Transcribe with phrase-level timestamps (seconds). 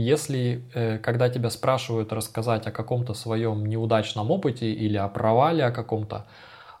[0.00, 5.70] если, э, когда тебя спрашивают рассказать о каком-то своем неудачном опыте или о провале о
[5.70, 6.26] каком-то,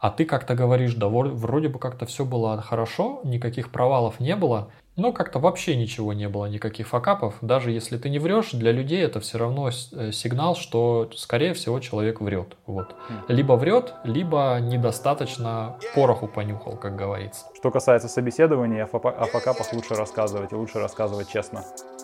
[0.00, 4.68] а ты как-то говоришь, да вроде бы как-то все было хорошо, никаких провалов не было,
[4.96, 7.34] но как-то вообще ничего не было, никаких факапов.
[7.40, 11.80] Даже если ты не врешь, для людей это все равно э, сигнал, что, скорее всего,
[11.80, 12.56] человек врет.
[12.66, 12.94] Вот.
[13.08, 13.14] Хм.
[13.28, 17.46] Либо врет, либо недостаточно пороху понюхал, как говорится.
[17.54, 21.62] Что касается собеседования, о факапах лучше рассказывать и лучше рассказывать честно.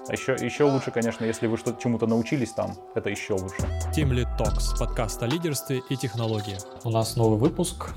[0.08, 3.62] А еще, еще лучше, конечно, если вы что-то чему-то научились там, это еще лучше.
[3.96, 6.56] Team Lead Talks, подкаст о лидерстве и технологии.
[6.82, 7.90] У нас новый выпуск.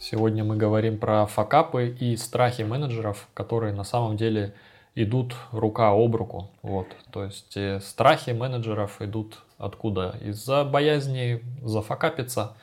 [0.00, 4.54] Сегодня мы говорим про факапы и страхи менеджеров, которые на самом деле
[4.96, 6.50] идут рука об руку.
[6.62, 6.88] Вот.
[7.12, 10.18] То есть э, страхи менеджеров идут откуда?
[10.22, 12.56] Из-за боязни зафакапиться.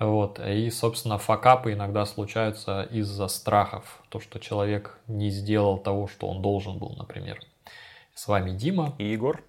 [0.00, 0.40] Вот.
[0.40, 4.02] И, собственно, факапы иногда случаются из-за страхов.
[4.08, 7.38] То, что человек не сделал того, что он должен был, например.
[8.18, 8.96] С вами Дима.
[8.98, 9.44] И Егор.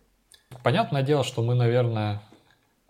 [0.61, 2.21] Понятное дело, что мы, наверное,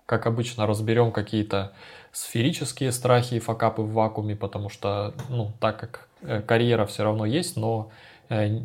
[0.05, 1.71] как обычно, разберем какие-то
[2.11, 7.25] сферические страхи и факапы в вакууме, потому что, ну, так как э, карьера все равно
[7.25, 7.91] есть, но
[8.27, 8.59] э,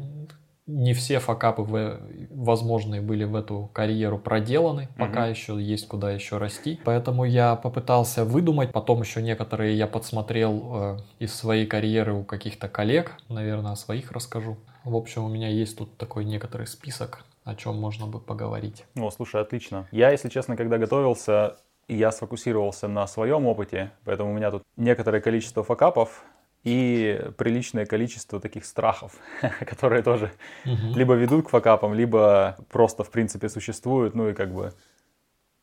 [0.66, 6.38] не все факапы возможные были в эту карьеру проделаны, пока mm еще есть куда еще
[6.38, 6.80] расти.
[6.84, 12.66] Поэтому я попытался выдумать, потом еще некоторые я подсмотрел э, из своей карьеры у каких-то
[12.66, 14.56] коллег, наверное, о своих расскажу.
[14.84, 18.84] В общем, у меня есть тут такой некоторый список, о чем можно бы поговорить.
[18.96, 19.88] О, слушай, отлично.
[19.90, 21.56] Я, если честно, когда готовился,
[21.88, 26.24] я сфокусировался на своем опыте, поэтому у меня тут некоторое количество факапов
[26.64, 29.12] и приличное количество таких страхов,
[29.60, 30.32] которые тоже
[30.64, 30.94] угу.
[30.94, 34.74] либо ведут к факапам, либо просто, в принципе, существуют, ну и как бы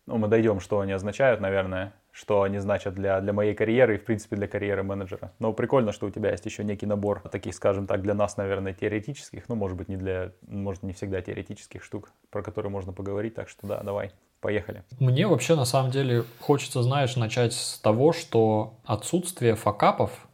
[0.08, 3.98] ну, мы дойдем, что они означают, наверное, что они значат для, для моей карьеры и,
[3.98, 5.32] в принципе, для карьеры менеджера.
[5.40, 8.74] Но прикольно, что у тебя есть еще некий набор таких, скажем так, для нас, наверное,
[8.74, 13.36] теоретических, ну, может быть, не для, может, не всегда теоретических штук, про которые можно поговорить,
[13.36, 14.12] так что да, давай.
[14.42, 14.84] Поехали.
[15.00, 20.28] Мне вообще на самом деле хочется, знаешь, начать с того, что отсутствие факапов,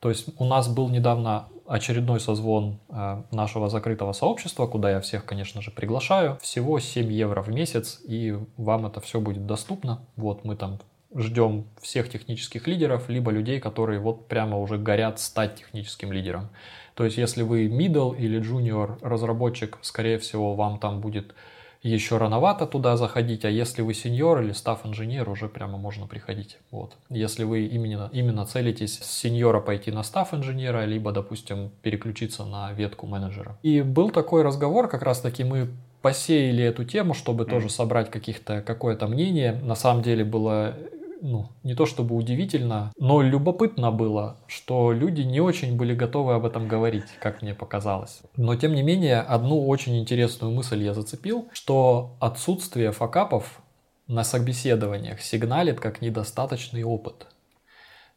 [0.00, 5.24] то есть у нас был недавно очередной созвон э, нашего закрытого сообщества, куда я всех,
[5.24, 6.38] конечно же, приглашаю.
[6.40, 10.00] Всего 7 евро в месяц, и вам это все будет доступно.
[10.16, 10.80] Вот мы там
[11.18, 16.48] ждем всех технических лидеров, либо людей, которые вот прямо уже горят стать техническим лидером.
[16.94, 21.34] То есть, если вы middle или junior разработчик, скорее всего, вам там будет
[21.82, 26.58] еще рановато туда заходить, а если вы сеньор или стаф-инженер, уже прямо можно приходить.
[26.70, 26.96] Вот.
[27.08, 33.06] Если вы именно, именно целитесь с сеньора пойти на стаф-инженера, либо, допустим, переключиться на ветку
[33.06, 33.56] менеджера.
[33.62, 35.68] И был такой разговор, как раз таки мы
[36.02, 37.50] посеяли эту тему, чтобы mm.
[37.50, 39.52] тоже собрать каких-то, какое-то мнение.
[39.52, 40.74] На самом деле было
[41.20, 46.46] ну, не то чтобы удивительно, но любопытно было, что люди не очень были готовы об
[46.46, 48.22] этом говорить, как мне показалось.
[48.36, 53.60] Но тем не менее, одну очень интересную мысль я зацепил, что отсутствие факапов
[54.06, 57.26] на собеседованиях сигналит как недостаточный опыт.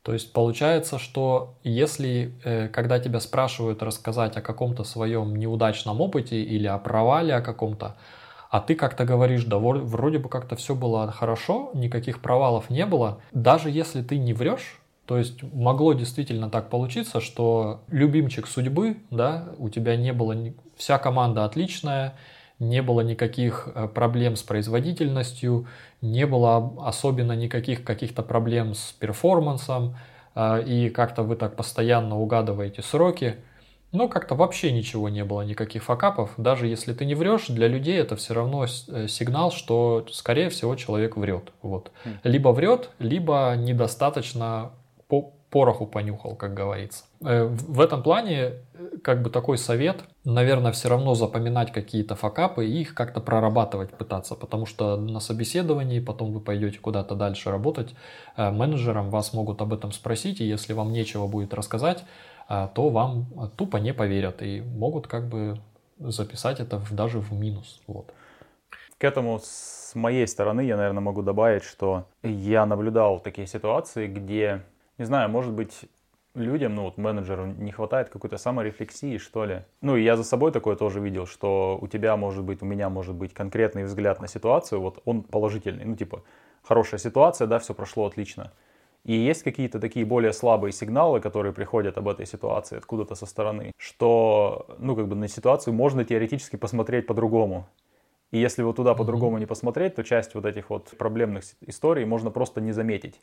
[0.03, 6.41] То есть получается, что если, э, когда тебя спрашивают рассказать о каком-то своем неудачном опыте
[6.41, 7.97] или о провале о каком-то,
[8.51, 13.22] а ты как-то говоришь, да вроде бы как-то все было хорошо, никаких провалов не было,
[13.31, 19.47] даже если ты не врешь, то есть могло действительно так получиться, что любимчик судьбы, да,
[19.57, 20.35] у тебя не было,
[20.75, 22.16] вся команда отличная,
[22.59, 25.66] не было никаких э, проблем с производительностью,
[26.01, 29.95] не было особенно никаких каких-то проблем с перформансом,
[30.35, 33.38] э, и как-то вы так постоянно угадываете сроки,
[33.91, 36.31] но как-то вообще ничего не было, никаких факапов.
[36.38, 40.75] Даже если ты не врешь, для людей это все равно э, сигнал, что, скорее всего,
[40.75, 41.52] человек врет.
[41.62, 41.91] Вот.
[42.06, 42.09] Хм.
[42.24, 44.72] Либо врет, либо недостаточно
[45.07, 47.03] по пороху понюхал, как говорится.
[47.19, 52.66] Э, в этом плане, э, как бы такой совет, наверное, все равно запоминать какие-то факапы
[52.66, 57.94] и их как-то прорабатывать пытаться, потому что на собеседовании потом вы пойдете куда-то дальше работать,
[58.38, 62.06] менеджером вас могут об этом спросить, и если вам нечего будет рассказать,
[62.75, 65.57] то вам тупо не поверят и могут как бы
[66.00, 67.81] записать это даже в минус.
[67.88, 68.13] Вот.
[68.97, 74.63] К этому с моей стороны я, наверное, могу добавить, что я наблюдал такие ситуации, где,
[74.98, 75.89] не знаю, может быть,
[76.36, 79.63] людям, ну вот менеджеру не хватает какой-то саморефлексии, что ли.
[79.81, 82.89] Ну и я за собой такое тоже видел, что у тебя может быть, у меня
[82.89, 86.24] может быть конкретный взгляд на ситуацию, вот он положительный, ну типа
[86.63, 88.51] хорошая ситуация, да, все прошло отлично.
[89.03, 93.71] И есть какие-то такие более слабые сигналы, которые приходят об этой ситуации откуда-то со стороны,
[93.77, 97.68] что, ну, как бы на ситуацию можно теоретически посмотреть по-другому.
[98.30, 102.30] И если вот туда по-другому не посмотреть, то часть вот этих вот проблемных историй можно
[102.30, 103.19] просто не заметить.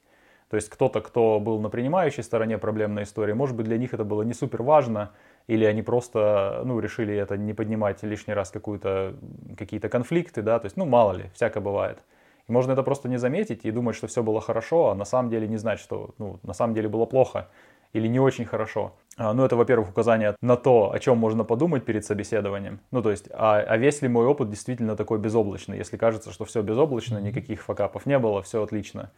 [0.50, 4.04] То есть кто-то, кто был на принимающей стороне проблемной истории, может быть, для них это
[4.04, 5.12] было не супер важно,
[5.46, 10.76] или они просто, ну, решили это не поднимать лишний раз какие-то конфликты, да, то есть,
[10.76, 12.02] ну, мало ли, всякое бывает.
[12.48, 15.46] Можно это просто не заметить и думать, что все было хорошо, а на самом деле
[15.46, 17.48] не знать, что, ну, на самом деле было плохо
[17.92, 18.94] или не очень хорошо.
[19.16, 22.80] А, ну, это, во-первых, указание на то, о чем можно подумать перед собеседованием.
[22.90, 25.78] Ну, то есть, а, а весь ли мой опыт действительно такой безоблачный?
[25.78, 29.10] Если кажется, что все безоблачно, никаких факапов не было, все отлично.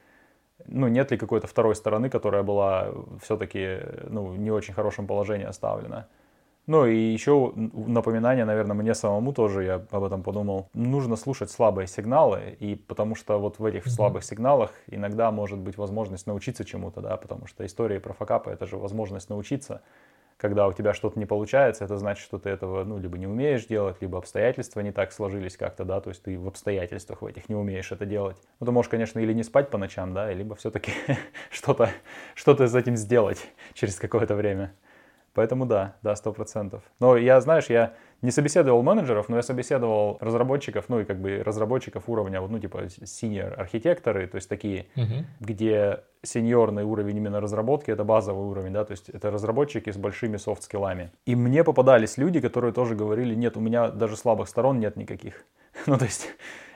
[0.66, 2.88] Ну, нет ли какой-то второй стороны, которая была
[3.22, 3.78] все-таки,
[4.08, 6.06] ну, не очень хорошем положении оставлена?
[6.70, 11.88] Ну и еще напоминание, наверное, мне самому тоже, я об этом подумал, нужно слушать слабые
[11.88, 13.90] сигналы, и потому что вот в этих mm-hmm.
[13.90, 18.68] слабых сигналах иногда может быть возможность научиться чему-то, да, потому что истории про факапы— это
[18.68, 19.82] же возможность научиться.
[20.36, 23.66] Когда у тебя что-то не получается, это значит, что ты этого, ну, либо не умеешь
[23.66, 27.48] делать, либо обстоятельства не так сложились как-то, да, то есть ты в обстоятельствах в этих
[27.48, 28.36] не умеешь это делать.
[28.60, 30.92] Ну, ты можешь, конечно, или не спать по ночам, да, либо все-таки
[31.50, 31.90] что-то
[32.36, 33.44] что с этим сделать
[33.74, 34.72] через какое-то время.
[35.34, 36.82] Поэтому да, да, сто процентов.
[36.98, 41.42] Но я, знаешь, я не собеседовал менеджеров, но я собеседовал разработчиков, ну и как бы
[41.44, 45.24] разработчиков уровня, ну типа senior архитекторы, то есть такие, uh-huh.
[45.40, 50.36] где сеньорный уровень именно разработки, это базовый уровень, да, то есть это разработчики с большими
[50.36, 51.12] софт-скиллами.
[51.26, 55.46] И мне попадались люди, которые тоже говорили, нет, у меня даже слабых сторон нет никаких.
[55.86, 56.28] ну то есть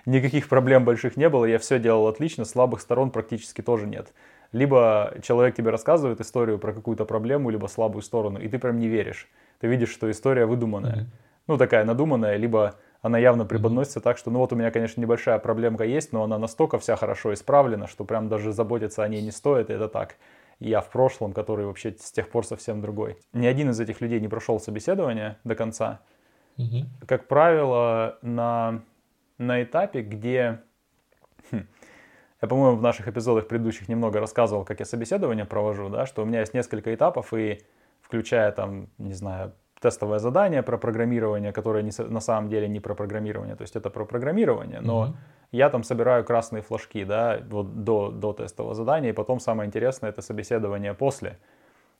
[0.07, 4.13] никаких проблем больших не было, я все делал отлично, слабых сторон практически тоже нет
[4.55, 8.87] либо человек тебе рассказывает историю про какую-то проблему, либо слабую сторону, и ты прям не
[8.87, 9.29] веришь.
[9.59, 10.95] Ты видишь, что история выдуманная.
[10.95, 11.47] Mm-hmm.
[11.49, 14.03] Ну, такая надуманная, либо она явно преподносится mm-hmm.
[14.03, 17.35] так, что, ну вот у меня, конечно, небольшая проблемка есть, но она настолько вся хорошо
[17.35, 20.15] исправлена, что прям даже заботиться о ней не стоит, и это так.
[20.61, 23.19] Я в прошлом, который вообще с тех пор совсем другой.
[23.33, 26.01] Ни один из этих людей не прошел собеседование до конца.
[26.59, 27.07] Mm-hmm.
[27.09, 28.83] Как правило, на,
[29.37, 30.61] на этапе, где...
[31.51, 31.67] Хм,
[32.45, 36.25] я, по-моему, в наших эпизодах предыдущих немного рассказывал, как я собеседование провожу, да, что у
[36.25, 37.63] меня есть несколько этапов, и
[38.03, 42.95] включая там, не знаю, тестовое задание про программирование, которое не, на самом деле не про
[42.95, 45.15] программирование, то есть это про программирование, но mm-hmm.
[45.53, 50.11] я там собираю красные флажки, да, вот до, до тестового задания, и потом самое интересное
[50.11, 51.39] это собеседование после,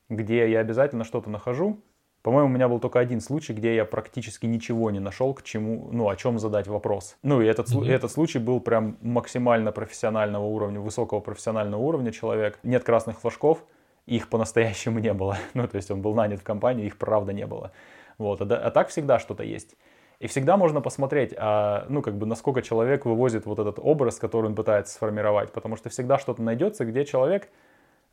[0.09, 1.79] где я обязательно что-то нахожу,
[2.25, 5.89] по-моему, у меня был только один случай, где я практически ничего не нашел, к чему,
[5.91, 7.17] ну, о чем задать вопрос.
[7.21, 7.87] Ну, и этот, mm-hmm.
[7.87, 12.57] этот случай был прям максимально профессионального уровня, высокого профессионального уровня человек.
[12.63, 13.63] Нет красных флажков,
[14.07, 15.37] их по-настоящему не было.
[15.53, 17.71] Ну, то есть он был нанят в компанию, их правда не было.
[18.17, 19.75] Вот, а, а так всегда что-то есть.
[20.17, 24.47] И всегда можно посмотреть, а, ну, как бы, насколько человек вывозит вот этот образ, который
[24.47, 25.51] он пытается сформировать.
[25.51, 27.49] Потому что всегда что-то найдется, где человек,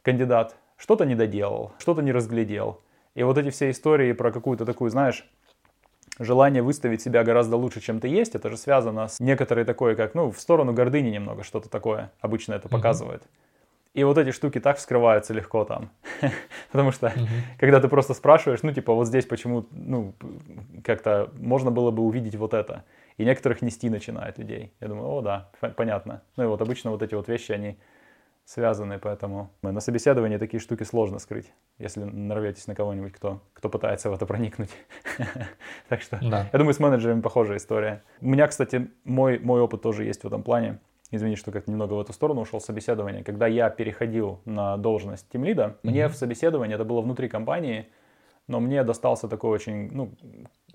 [0.03, 2.79] кандидат, что-то не доделал, что-то не разглядел
[3.15, 5.29] и вот эти все истории про какую-то такую, знаешь,
[6.19, 10.15] желание выставить себя гораздо лучше, чем ты есть, это же связано с некоторой такой, как,
[10.15, 13.23] ну, в сторону гордыни немного, что-то такое обычно это показывает.
[13.95, 15.91] И вот эти штуки так вскрываются легко там.
[16.73, 17.27] Потому что, uh-huh.
[17.59, 20.15] когда ты просто спрашиваешь, ну, типа, вот здесь почему, ну,
[20.83, 22.85] как-то можно было бы увидеть вот это.
[23.19, 24.73] И некоторых нести начинает людей.
[24.81, 26.23] Я думаю, о, да, понятно.
[26.37, 27.77] Ну, и вот обычно вот эти вот вещи, они
[28.45, 34.11] связаны, поэтому на собеседовании такие штуки сложно скрыть, если нарветесь на кого-нибудь, кто, кто пытается
[34.11, 34.71] в это проникнуть.
[35.89, 36.19] так что,
[36.53, 38.03] я думаю, с менеджерами похожая история.
[38.21, 40.79] У меня, кстати, мой, мой опыт тоже есть в этом плане.
[41.11, 43.23] Извини, что как-то немного в эту сторону ушел собеседование.
[43.23, 47.89] Когда я переходил на должность тимлида, мне в собеседовании, это было внутри компании,
[48.49, 50.15] но мне достался такой очень, ну,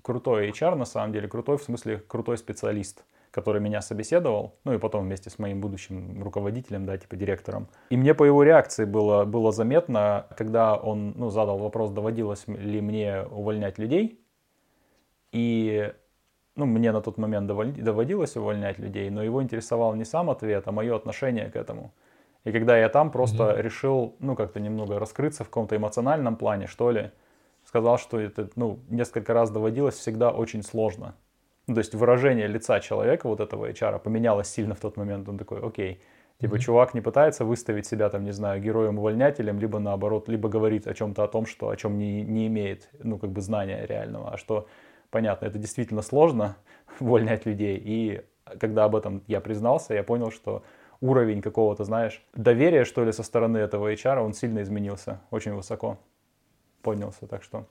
[0.02, 3.04] крутой HR, на самом деле, крутой в смысле крутой специалист
[3.38, 7.68] который меня собеседовал, ну и потом вместе с моим будущим руководителем, да, типа директором.
[7.90, 12.80] И мне по его реакции было, было заметно, когда он ну, задал вопрос, доводилось ли
[12.80, 14.20] мне увольнять людей.
[15.30, 15.92] И
[16.56, 20.72] ну, мне на тот момент доводилось увольнять людей, но его интересовал не сам ответ, а
[20.72, 21.92] мое отношение к этому.
[22.42, 23.62] И когда я там просто mm-hmm.
[23.62, 27.12] решил, ну, как-то немного раскрыться в каком-то эмоциональном плане, что ли,
[27.64, 31.14] сказал, что это, ну, несколько раз доводилось всегда очень сложно.
[31.68, 35.28] Ну, то есть выражение лица человека, вот этого HR, поменялось сильно в тот момент.
[35.28, 36.00] Он такой, окей,
[36.40, 36.58] типа mm-hmm.
[36.60, 41.24] чувак не пытается выставить себя, там, не знаю, героем-увольнятелем, либо наоборот, либо говорит о чем-то
[41.24, 44.66] о том, что о чем не, не имеет, ну, как бы знания реального, а что,
[45.10, 46.56] понятно, это действительно сложно,
[47.00, 47.78] увольнять людей.
[47.84, 48.22] И
[48.58, 50.62] когда об этом я признался, я понял, что
[51.02, 55.98] уровень какого-то, знаешь, доверия, что ли, со стороны этого HR, он сильно изменился, очень высоко
[56.80, 57.66] поднялся, так что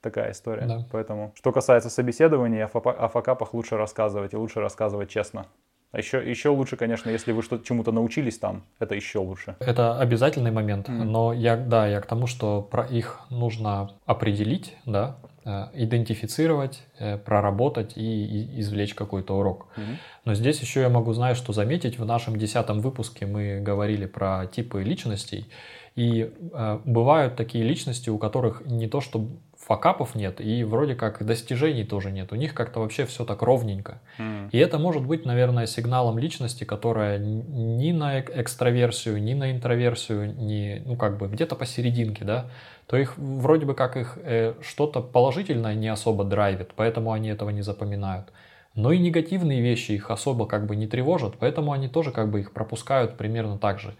[0.00, 0.66] такая история.
[0.66, 0.86] Да.
[0.92, 5.46] Поэтому, что касается собеседования, о факапах лучше рассказывать и лучше рассказывать честно.
[5.90, 9.56] А еще, еще лучше, конечно, если вы что чему-то научились там, это еще лучше.
[9.58, 11.04] Это обязательный момент, mm-hmm.
[11.04, 17.16] но я, да, я к тому, что про их нужно определить, да, э, идентифицировать, э,
[17.16, 19.68] проработать и извлечь какой-то урок.
[19.76, 19.96] Mm-hmm.
[20.26, 24.46] Но здесь еще я могу, знаешь, что заметить, в нашем десятом выпуске мы говорили про
[24.46, 25.50] типы личностей,
[25.94, 29.26] и э, бывают такие личности, у которых не то, что
[29.68, 32.32] факапов нет, и вроде как достижений тоже нет.
[32.32, 34.00] У них как-то вообще все так ровненько.
[34.18, 34.48] М.
[34.50, 40.34] И это может быть, наверное, сигналом личности, которая ни на эк- экстраверсию, ни на интроверсию,
[40.34, 42.46] ни, ну, как бы где-то посерединке, да,
[42.86, 47.50] то их вроде бы как их э, что-то положительное не особо драйвит, поэтому они этого
[47.50, 48.32] не запоминают.
[48.74, 52.40] Но и негативные вещи их особо как бы не тревожат, поэтому они тоже как бы
[52.40, 53.94] их пропускают примерно так же.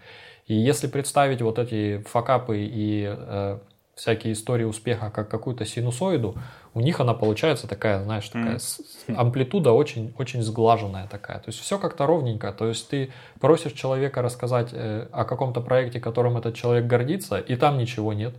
[0.47, 3.59] И если представить вот эти факапы и э,
[3.99, 6.35] всякие истории успеха как какую-то синусоиду,
[6.73, 11.39] у них она получается такая, знаешь, такая с- амплитуда очень, очень сглаженная такая.
[11.39, 12.51] То есть все как-то ровненько.
[12.53, 17.55] То есть ты просишь человека рассказать э, о каком-то проекте, которым этот человек гордится, и
[17.55, 18.35] там ничего нет.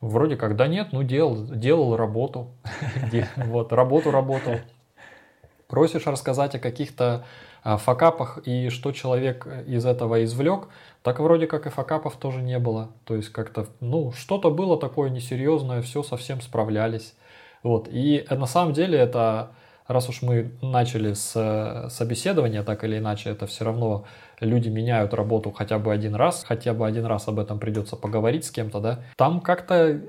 [0.00, 2.50] Вроде как, да нет, ну делал, делал работу.
[3.36, 4.56] Вот, работу работал.
[5.68, 7.24] Просишь рассказать о каких-то
[7.76, 10.68] факапах и что человек из этого извлек,
[11.02, 12.90] так вроде как и факапов тоже не было.
[13.04, 17.14] То есть как-то, ну, что-то было такое несерьезное, все совсем справлялись.
[17.62, 17.88] Вот.
[17.90, 19.50] И э, на самом деле это,
[19.88, 24.04] раз уж мы начали с э, собеседования, так или иначе, это все равно
[24.40, 28.44] люди меняют работу хотя бы один раз, хотя бы один раз об этом придется поговорить
[28.44, 29.00] с кем-то, да.
[29.16, 30.00] Там как-то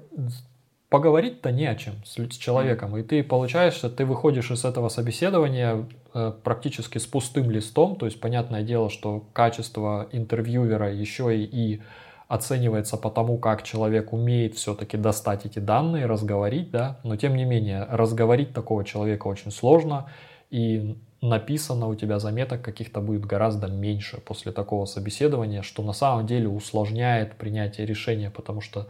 [0.89, 2.98] поговорить-то не о чем с, с человеком.
[2.98, 7.96] И ты получаешь, что ты выходишь из этого собеседования э, практически с пустым листом.
[7.96, 11.82] То есть, понятное дело, что качество интервьюера еще и, и
[12.27, 17.00] оценивается по тому, как человек умеет все-таки достать эти данные, разговорить, да.
[17.03, 20.10] Но тем не менее, разговорить такого человека очень сложно.
[20.50, 26.27] И написано у тебя заметок каких-то будет гораздо меньше после такого собеседования, что на самом
[26.27, 28.88] деле усложняет принятие решения, потому что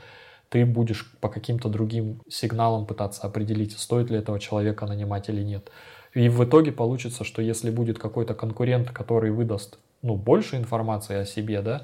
[0.50, 5.70] ты будешь по каким-то другим сигналам пытаться определить, стоит ли этого человека нанимать или нет.
[6.14, 11.26] И в итоге получится, что если будет какой-то конкурент, который выдаст ну, больше информации о
[11.26, 11.84] себе, да,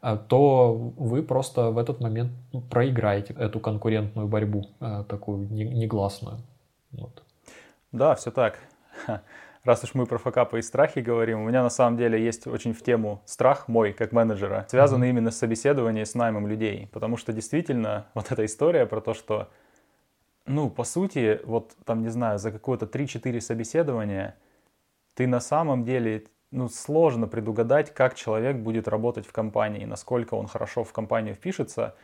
[0.00, 5.64] а, то вы просто в этот момент ну, проиграете эту конкурентную борьбу, а, такую не-
[5.64, 6.38] негласную.
[6.92, 7.22] Вот.
[7.92, 8.58] Да, все так.
[9.66, 12.72] Раз уж мы про факапы и страхи говорим, у меня на самом деле есть очень
[12.72, 16.88] в тему страх мой, как менеджера, связанный именно с собеседованием, с наймом людей.
[16.92, 19.50] Потому что действительно вот эта история про то, что,
[20.46, 24.36] ну, по сути, вот там, не знаю, за какое-то 3-4 собеседования
[25.14, 30.46] ты на самом деле, ну, сложно предугадать, как человек будет работать в компании, насколько он
[30.46, 31.96] хорошо в компанию впишется,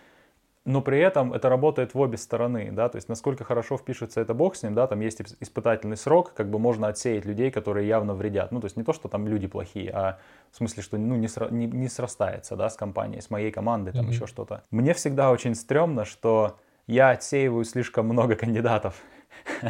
[0.65, 4.33] но при этом это работает в обе стороны, да, то есть насколько хорошо впишется это
[4.35, 7.89] бог с ним, да, там есть ис- испытательный срок, как бы можно отсеять людей, которые
[7.89, 10.19] явно вредят, ну, то есть не то, что там люди плохие, а
[10.53, 13.93] в смысле, что, ну, не, сра- не, не срастается, да, с компанией, с моей командой,
[13.93, 14.11] там Мгм.
[14.13, 14.63] еще что-то.
[14.71, 18.95] Мне всегда очень стрёмно, что я отсеиваю слишком много кандидатов,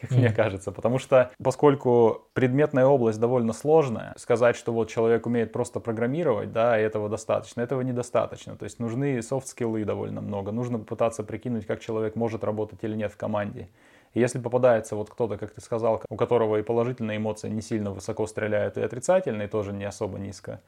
[0.00, 5.52] как мне кажется, потому что поскольку предметная область довольно сложная, сказать, что вот человек умеет
[5.52, 11.22] просто программировать, да, этого достаточно, этого недостаточно, то есть нужны софт-скиллы довольно много, нужно пытаться
[11.22, 13.68] прикинуть, как человек может работать или нет в команде.
[14.14, 17.90] И если попадается вот кто-то, как ты сказал, у которого и положительные эмоции не сильно
[17.90, 20.60] высоко стреляют, и отрицательные тоже не особо низко,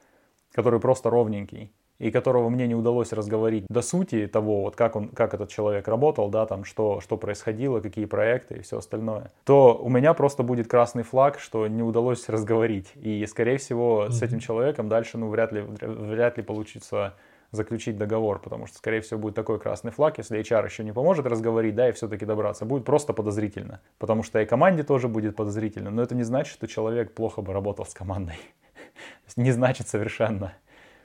[0.53, 5.09] который просто ровненький, и которого мне не удалось разговорить до сути того, вот как, он,
[5.09, 9.75] как этот человек работал, да, там, что, что происходило, какие проекты и все остальное, то
[9.75, 12.93] у меня просто будет красный флаг, что не удалось разговорить.
[12.97, 17.15] И, скорее всего, с этим человеком дальше, ну, вряд ли, вряд ли получится
[17.53, 21.27] заключить договор, потому что, скорее всего, будет такой красный флаг, если HR еще не поможет
[21.27, 25.91] разговорить, да, и все-таки добраться, будет просто подозрительно, потому что и команде тоже будет подозрительно,
[25.91, 28.37] но это не значит, что человек плохо бы работал с командой.
[29.37, 30.55] Не значит совершенно.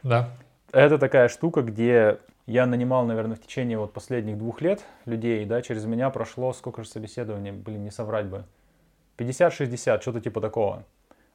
[0.04, 0.30] Да.
[0.72, 5.62] Это такая штука, где я нанимал, наверное, в течение вот последних двух лет людей, да,
[5.62, 8.46] через меня прошло сколько же собеседований, блин, не соврать бы,
[9.18, 10.84] 50-60, что-то типа такого.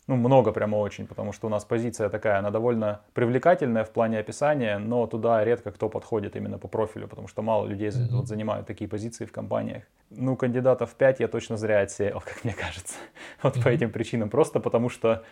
[0.06, 4.20] Ну, много прямо очень, потому что у нас позиция такая, она довольно привлекательная в плане
[4.20, 8.18] описания, но туда редко кто подходит именно по профилю, потому что мало людей Мгм.
[8.18, 9.82] вот, занимают такие позиции в компаниях.
[10.10, 12.94] Ну, кандидатов 5 я точно зря отсеял, как мне кажется.
[13.42, 13.68] Вот по Мгм.
[13.68, 14.30] этим причинам.
[14.30, 15.24] Просто потому что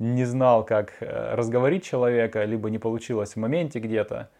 [0.00, 4.30] не знал, как э, разговорить человека, либо не получилось в моменте где-то.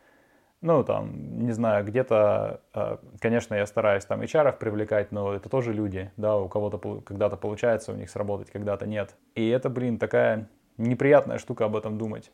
[0.62, 5.74] Ну, там, не знаю, где-то, э, конечно, я стараюсь там HR привлекать, но это тоже
[5.74, 9.14] люди, да, у кого-то когда-то получается у них сработать, когда-то нет.
[9.34, 10.48] И это, блин, такая
[10.78, 12.32] неприятная штука об этом думать.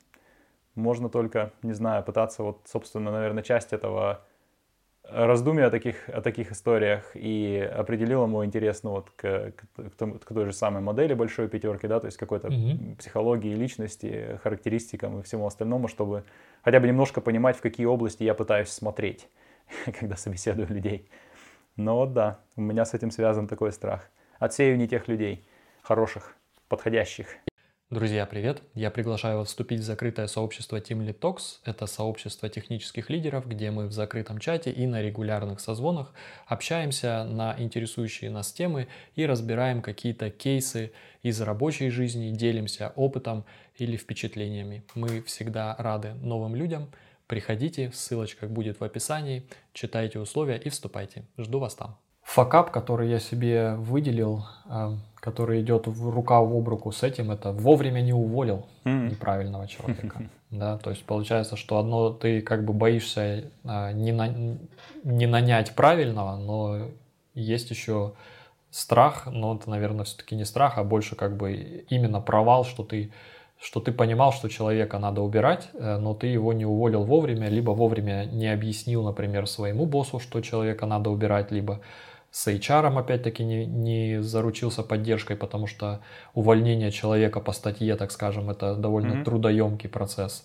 [0.77, 4.21] Можно только, не знаю, пытаться вот, собственно, наверное, часть этого
[5.11, 10.35] раздумья о таких, о таких историях и определила мой интерес ну, вот, к, к, к
[10.35, 12.97] той же самой модели большой пятерки, да, то есть какой-то Мгм.
[12.97, 16.25] психологии личности, характеристикам и всему остальному, чтобы
[16.63, 19.29] хотя бы немножко понимать, в какие области я пытаюсь смотреть,
[20.01, 21.09] когда собеседую людей.
[21.77, 24.11] Но вот да, у меня с этим связан такой страх.
[24.39, 25.47] Отсею не тех людей,
[25.83, 26.37] хороших,
[26.69, 27.27] подходящих.
[27.89, 28.65] Друзья, привет!
[28.75, 31.61] Я приглашаю вас вступить в закрытое сообщество Team Lead Talks.
[31.65, 36.13] Это сообщество технических лидеров, где мы в закрытом чате и на регулярных созвонах
[36.49, 40.91] общаемся на интересующие нас темы и разбираем какие-то кейсы
[41.23, 43.45] из рабочей жизни, делимся опытом
[43.77, 44.83] или впечатлениями.
[44.97, 46.91] Мы всегда рады новым людям.
[47.29, 51.25] Приходите, ссылочка будет в описании, читайте условия и вступайте.
[51.39, 51.97] Жду вас там.
[52.25, 57.51] Факап, который я себе выделил, э, который идет в рука об руку с этим, это
[57.51, 59.11] вовремя не уволил mm.
[59.11, 60.23] неправильного человека.
[60.49, 64.29] Да, то есть получается, что одно ты как бы боишься э, не, на,
[65.03, 66.87] не нанять правильного, но
[67.35, 68.13] есть еще
[68.71, 73.11] страх, но это, наверное, все-таки не страх, а больше как бы именно провал, что ты
[73.59, 77.73] что ты понимал, что человека надо убирать, э, но ты его не уволил вовремя, либо
[77.73, 81.81] вовремя не объяснил, например, своему боссу, что человека надо убирать, либо
[82.37, 86.01] с HR опять-таки не, не заручился поддержкой, потому что
[86.35, 89.25] увольнение человека по статье, так скажем, это довольно mm-hmm.
[89.25, 90.45] трудоемкий процесс.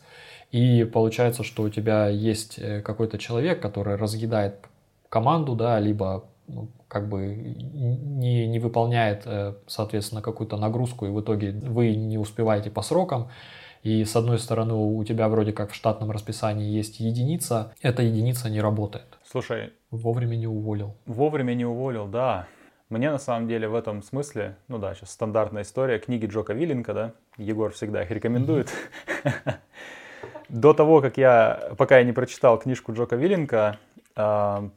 [0.51, 4.69] И получается, что у тебя есть э, какой-то человек, который разъедает
[5.09, 11.19] команду, да, либо ну, как бы не, не выполняет, э, соответственно, какую-то нагрузку, и в
[11.19, 13.27] итоге вы не успеваете по срокам.
[13.83, 18.49] И с одной стороны, у тебя вроде как в штатном расписании есть единица, эта единица
[18.49, 19.17] не работает.
[19.23, 20.95] Слушай, Вовремя не уволил.
[21.05, 22.47] Вовремя не уволил, да.
[22.89, 26.93] Мне на самом деле в этом смысле, ну да, сейчас стандартная история, книги Джока Виллинка,
[26.93, 28.69] да, Егор всегда их рекомендует.
[30.49, 33.79] До того, как я, пока я не прочитал книжку Джока Виллинка,
[34.15, 34.69] а,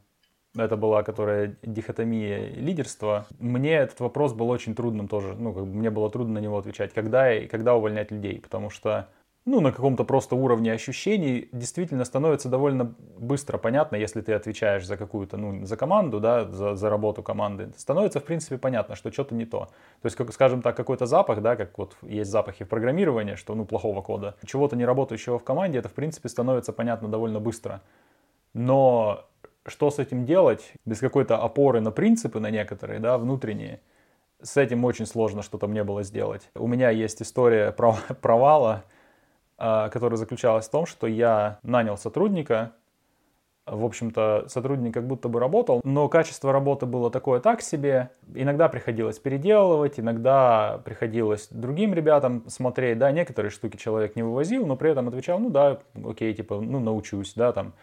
[0.63, 5.73] это была, которая дихотомия лидерства, мне этот вопрос был очень трудным тоже, ну, как бы
[5.73, 9.07] мне было трудно на него отвечать, когда, и когда увольнять людей, потому что
[9.45, 14.97] ну, на каком-то просто уровне ощущений действительно становится довольно быстро понятно, если ты отвечаешь за
[14.97, 19.35] какую-то, ну, за команду, да, за, за работу команды, становится, в принципе, понятно, что что-то
[19.35, 19.69] не то.
[20.01, 23.53] То есть, как, скажем так, какой-то запах, да, как вот есть запахи в программировании, что,
[23.53, 27.83] ну, плохого кода, чего-то не работающего в команде, это, в принципе, становится понятно довольно быстро.
[28.55, 29.25] Но
[29.65, 33.81] что с этим делать без какой-то опоры на принципы, на некоторые, да, внутренние,
[34.41, 36.49] с этим очень сложно что-то мне было сделать.
[36.55, 37.71] У меня есть история
[38.21, 38.83] провала,
[39.57, 42.73] а, которая заключалась в том, что я нанял сотрудника,
[43.65, 48.11] в общем-то, сотрудник как будто бы работал, но качество работы было такое так себе.
[48.35, 54.75] Иногда приходилось переделывать, иногда приходилось другим ребятам смотреть, да, некоторые штуки человек не вывозил, но
[54.75, 57.73] при этом отвечал, ну да, окей, типа, ну научусь, да, там,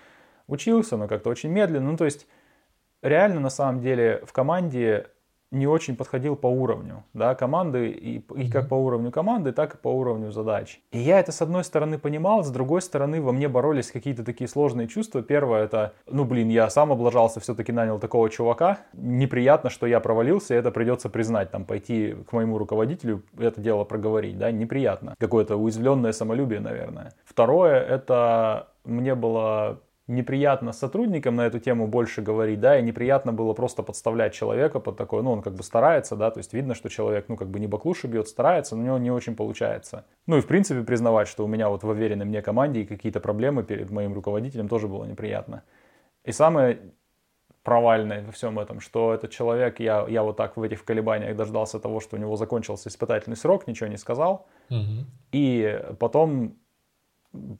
[0.47, 2.27] учился, но как-то очень медленно, ну то есть
[3.03, 5.09] реально на самом деле в команде
[5.53, 9.77] не очень подходил по уровню, да, команды, и, и как по уровню команды, так и
[9.77, 10.81] по уровню задач.
[10.93, 14.49] И я это с одной стороны понимал, с другой стороны во мне боролись какие-то такие
[14.49, 15.23] сложные чувства.
[15.23, 20.55] Первое это, ну блин, я сам облажался, все-таки нанял такого чувака, неприятно, что я провалился,
[20.55, 25.15] и это придется признать, там, пойти к моему руководителю, это дело проговорить, да, неприятно.
[25.19, 27.13] Какое-то уязвленное самолюбие, наверное.
[27.27, 33.33] Второе, это мне было неприятно с сотрудником на эту тему больше говорить, да, и неприятно
[33.33, 36.75] было просто подставлять человека под такое, ну, он как бы старается, да, то есть видно,
[36.75, 40.05] что человек, ну, как бы не баклуши бьет, старается, но у него не очень получается.
[40.27, 43.21] Ну, и в принципе признавать, что у меня вот в уверенной мне команде и какие-то
[43.21, 45.63] проблемы перед моим руководителем тоже было неприятно.
[46.25, 46.79] И самое
[47.63, 51.79] провальное во всем этом, что этот человек, я, я вот так в этих колебаниях дождался
[51.79, 55.07] того, что у него закончился испытательный срок, ничего не сказал, угу.
[55.31, 56.57] и потом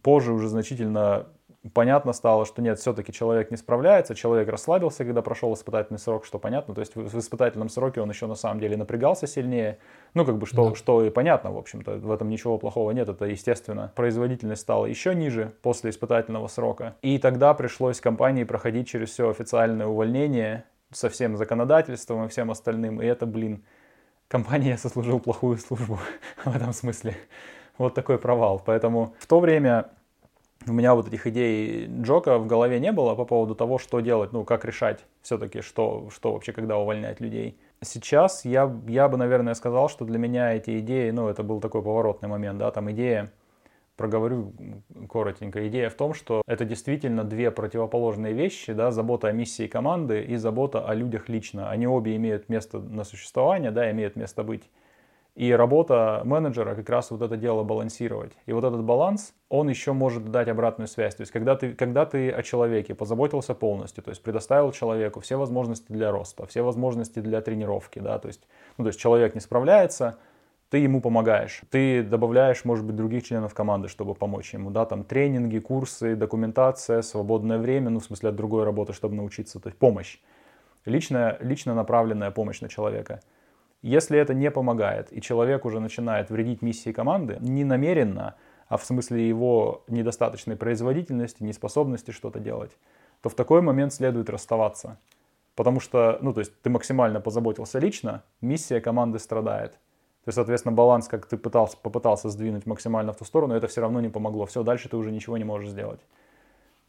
[0.03, 1.29] позже уже значительно
[1.71, 6.39] понятно стало, что нет, все-таки человек не справляется, человек расслабился, когда прошел испытательный срок, что
[6.39, 9.79] понятно, то есть в, испытательном сроке он еще на самом деле напрягался сильнее,
[10.15, 10.75] ну как бы что, да.
[10.75, 13.93] что и понятно, в общем-то, в этом ничего плохого нет, это естественно.
[13.95, 19.87] Производительность стала еще ниже после испытательного срока, и тогда пришлось компании проходить через все официальное
[19.87, 23.65] увольнение со всем законодательством и всем остальным, и это, блин,
[24.29, 25.99] компания сослужил плохую службу
[26.45, 27.17] в этом смысле.
[27.79, 28.63] Вот такой провал.
[28.65, 29.91] Поэтому в то время
[30.67, 34.33] у меня вот этих идей Джока в голове не было по поводу того, что делать,
[34.33, 37.59] ну, как решать все-таки, что, что вообще, когда увольнять людей.
[37.81, 41.83] Сейчас я, я бы, наверное, сказал, что для меня эти идеи, ну, это был такой
[41.83, 43.33] поворотный момент, да, там идея,
[43.97, 44.53] проговорю
[45.09, 50.23] коротенько, идея в том, что это действительно две противоположные вещи, да, забота о миссии команды
[50.23, 51.71] и забота о людях лично.
[51.71, 54.65] Они обе имеют место на существование, да, имеют место быть.
[55.35, 58.33] И работа менеджера как раз вот это дело балансировать.
[58.45, 61.15] И вот этот баланс, он еще может дать обратную связь.
[61.15, 65.37] То есть когда ты, когда ты о человеке позаботился полностью, то есть предоставил человеку все
[65.37, 68.43] возможности для роста, все возможности для тренировки, да, то есть,
[68.77, 70.19] ну, то есть человек не справляется,
[70.69, 71.63] ты ему помогаешь.
[71.71, 77.01] Ты добавляешь, может быть, других членов команды, чтобы помочь ему, да, там тренинги, курсы, документация,
[77.01, 80.19] свободное время, ну, в смысле от другой работы, чтобы научиться, то есть помощь.
[80.85, 83.21] Личная, лично направленная помощь на человека–
[83.83, 88.37] Если это не помогает, и человек уже начинает вредить миссии команды, не намеренно,
[88.69, 92.77] а в смысле его недостаточной производительности, неспособности что-то делать,
[93.21, 94.99] то в такой момент следует расставаться.
[95.57, 99.73] Потому что, ну, то есть ты максимально позаботился лично, миссия команды страдает.
[100.25, 103.81] То есть, соответственно, баланс, как ты пытался, попытался сдвинуть максимально в ту сторону, это все
[103.81, 104.47] равно не помогло.
[104.47, 106.01] Все, дальше ты уже ничего не можешь сделать.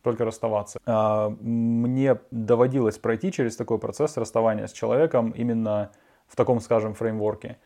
[0.03, 0.79] Только расставаться.
[0.85, 5.91] А, мне доводилось пройти через такой процесс расставания с человеком именно
[6.27, 7.57] в таком, скажем, фреймворке.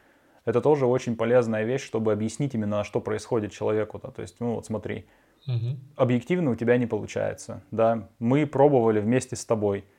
[0.45, 4.11] Это тоже очень полезная вещь, чтобы объяснить именно, что происходит человеку-то.
[4.11, 5.07] То есть, ну вот смотри,
[5.45, 5.77] угу.
[5.95, 7.63] объективно у тебя не получается.
[7.71, 8.09] Да?
[8.19, 9.85] Мы пробовали вместе с тобой–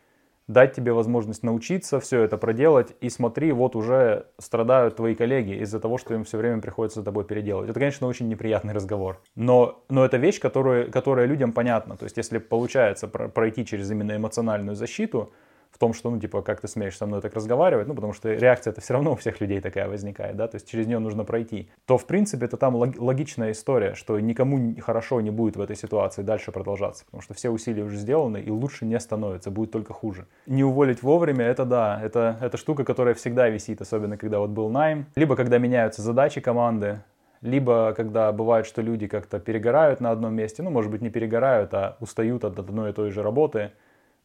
[0.49, 5.79] дать тебе возможность научиться все это проделать, и смотри, вот уже страдают твои коллеги из-за
[5.79, 7.71] того, что им все время приходится за тобой переделывать.
[7.71, 11.97] Это, конечно, очень неприятный разговор, но, но это вещь, которую, которая людям понятна.
[11.97, 15.33] То есть, если получается пройти через именно эмоциональную защиту,
[15.79, 18.33] в том, что, ну, типа, как ты смеешь со мной так разговаривать, ну, потому что
[18.35, 21.25] реакция это все равно у всех людей такая возникает, да, то есть через нее нужно
[21.25, 25.77] пройти, то, в принципе, это там логичная история, что никому хорошо не будет в этой
[25.77, 29.93] ситуации дальше продолжаться, потому что все усилия уже сделаны, и лучше не становится, будет только
[29.93, 30.27] хуже.
[30.47, 34.71] Не уволить вовремя, это да, это, это штука, которая всегда висит, особенно когда вот был
[34.71, 37.03] найм, либо когда меняются задачи команды,
[37.41, 41.73] либо когда бывает, что люди как-то перегорают на одном месте, ну, может быть, не перегорают,
[41.73, 43.71] а устают от одной и той же работы,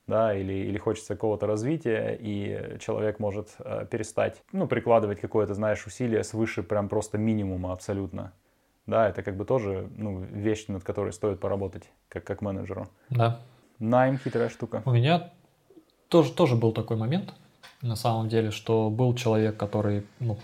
[0.07, 5.85] да, или, или хочется какого-то развития, и человек может э, перестать, ну, прикладывать какое-то, знаешь,
[5.85, 8.33] усилие свыше прям просто минимума абсолютно.
[8.85, 12.89] Да, это как бы тоже, ну, вещь, над которой стоит поработать, как, как менеджеру.
[13.09, 13.39] Да.
[13.79, 14.83] Найм хитрая штука.
[14.85, 15.31] У меня
[16.09, 17.33] тоже, тоже был такой момент,
[17.81, 20.37] на самом деле, что был человек, который, ну,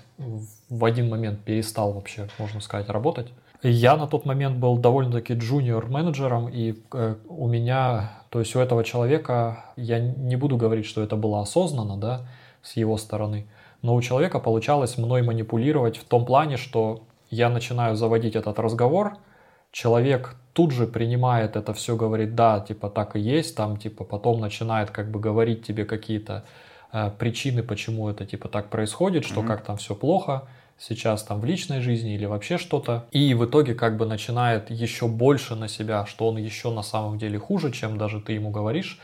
[0.70, 3.32] в один момент перестал вообще, можно сказать, работать.
[3.62, 8.84] Я на тот момент был довольно-таки джуниор-менеджером, и э, у меня, то есть у этого
[8.84, 12.28] человека, я не буду говорить, что это было осознанно, да,
[12.62, 13.48] с его стороны,
[13.82, 19.18] но у человека получалось мной манипулировать в том плане, что я начинаю заводить этот разговор,
[19.72, 24.40] человек тут же принимает это все, говорит, да, типа так и есть, там, типа потом
[24.40, 26.44] начинает как бы говорить тебе какие-то
[26.92, 29.48] э, причины, почему это типа так происходит, что mm-hmm.
[29.48, 30.48] как там все плохо,
[30.80, 33.06] сейчас там в личной жизни или вообще что-то.
[33.12, 37.18] И в итоге как бы начинает еще больше на себя, что он еще на самом
[37.18, 39.00] деле хуже, чем даже ты ему говоришь.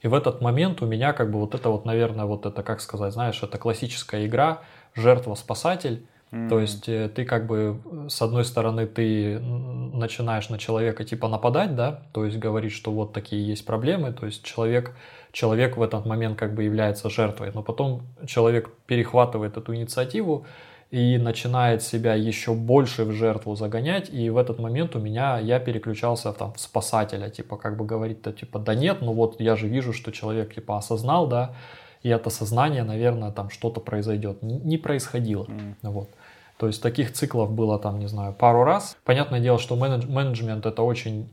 [0.00, 2.80] И в этот момент у меня как бы вот это вот, наверное, вот это, как
[2.80, 4.60] сказать, знаешь, это классическая игра
[4.94, 6.06] жертва-спасатель.
[6.30, 6.48] Mm-hmm.
[6.48, 11.74] То есть э, ты как бы с одной стороны ты начинаешь на человека типа нападать,
[11.74, 14.94] да, то есть говорить, что вот такие есть проблемы, то есть человек
[15.32, 20.46] человек в этот момент как бы является жертвой, но потом человек перехватывает эту инициативу,
[20.90, 25.60] и начинает себя еще больше в жертву загонять, и в этот момент у меня, я
[25.60, 29.68] переключался там, в спасателя, типа, как бы говорить-то, типа, да нет, ну вот я же
[29.68, 31.54] вижу, что человек, типа, осознал, да,
[32.02, 34.42] и это сознание, наверное, там что-то произойдет.
[34.42, 35.74] Не происходило, mm.
[35.82, 36.08] вот.
[36.56, 38.96] То есть таких циклов было там, не знаю, пару раз.
[39.04, 41.28] Понятное дело, что менедж менеджмент это очень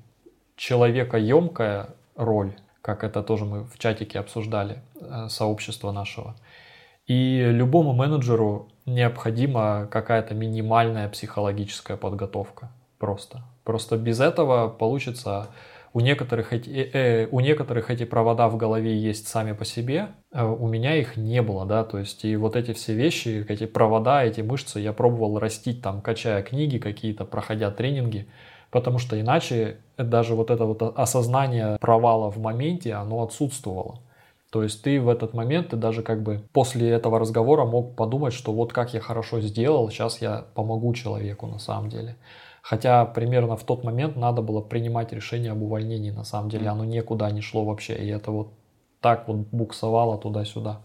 [0.56, 6.36] человекоемкая роль, как это тоже мы в чатике обсуждали, э, сообщества нашего.
[7.08, 12.70] И любому менеджеру необходима какая-то минимальная психологическая подготовка.
[12.98, 13.42] Просто.
[13.64, 15.50] Просто без этого получится
[15.96, 20.10] у некоторых, эти, э, э, у некоторых эти провода в голове есть сами по себе,
[20.34, 23.66] а у меня их не было, да, то есть и вот эти все вещи, эти
[23.66, 28.28] провода, эти мышцы я пробовал растить там, качая книги какие-то, проходя тренинги,
[28.72, 34.02] потому что иначе даже вот это вот осознание провала в моменте, оно отсутствовало.
[34.56, 38.32] То есть ты в этот момент, ты даже как бы после этого разговора мог подумать,
[38.32, 42.16] что вот как я хорошо сделал, сейчас я помогу человеку на самом деле.
[42.62, 46.86] Хотя примерно в тот момент надо было принимать решение об увольнении, на самом деле оно
[46.86, 48.54] никуда не шло вообще, и это вот
[49.02, 50.80] так вот буксовало туда-сюда.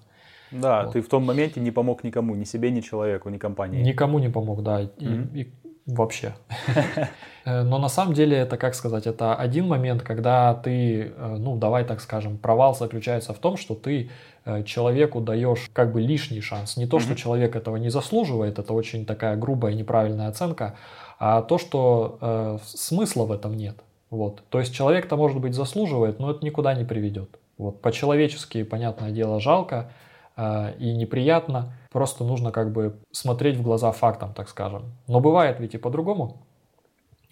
[0.51, 0.95] Да, вот.
[0.95, 3.81] ты в том моменте не помог никому, ни себе, ни человеку, ни компании.
[3.83, 5.29] Никому не помог, да, mm-hmm.
[5.33, 5.53] и, и
[5.87, 6.35] вообще.
[7.47, 11.57] Э, но на самом деле это, как сказать, это один момент, когда ты, э, ну
[11.57, 14.11] давай так скажем, провал заключается в том, что ты
[14.45, 16.77] э, человеку даешь как бы лишний шанс.
[16.77, 20.77] Не то, что человек этого не заслуживает, это очень такая грубая неправильная оценка,
[21.19, 23.77] а то, что э, смысла в этом нет.
[24.11, 24.43] Вот.
[24.51, 27.38] То есть человек-то, может быть, заслуживает, но это никуда не приведет.
[27.59, 27.81] Вот.
[27.81, 29.93] По-человечески, понятное дело, жалко
[30.37, 31.73] э, и неприятно.
[31.90, 34.92] Просто нужно как бы смотреть в глаза фактам, так скажем.
[35.09, 36.46] Но бывает ведь и по-другому.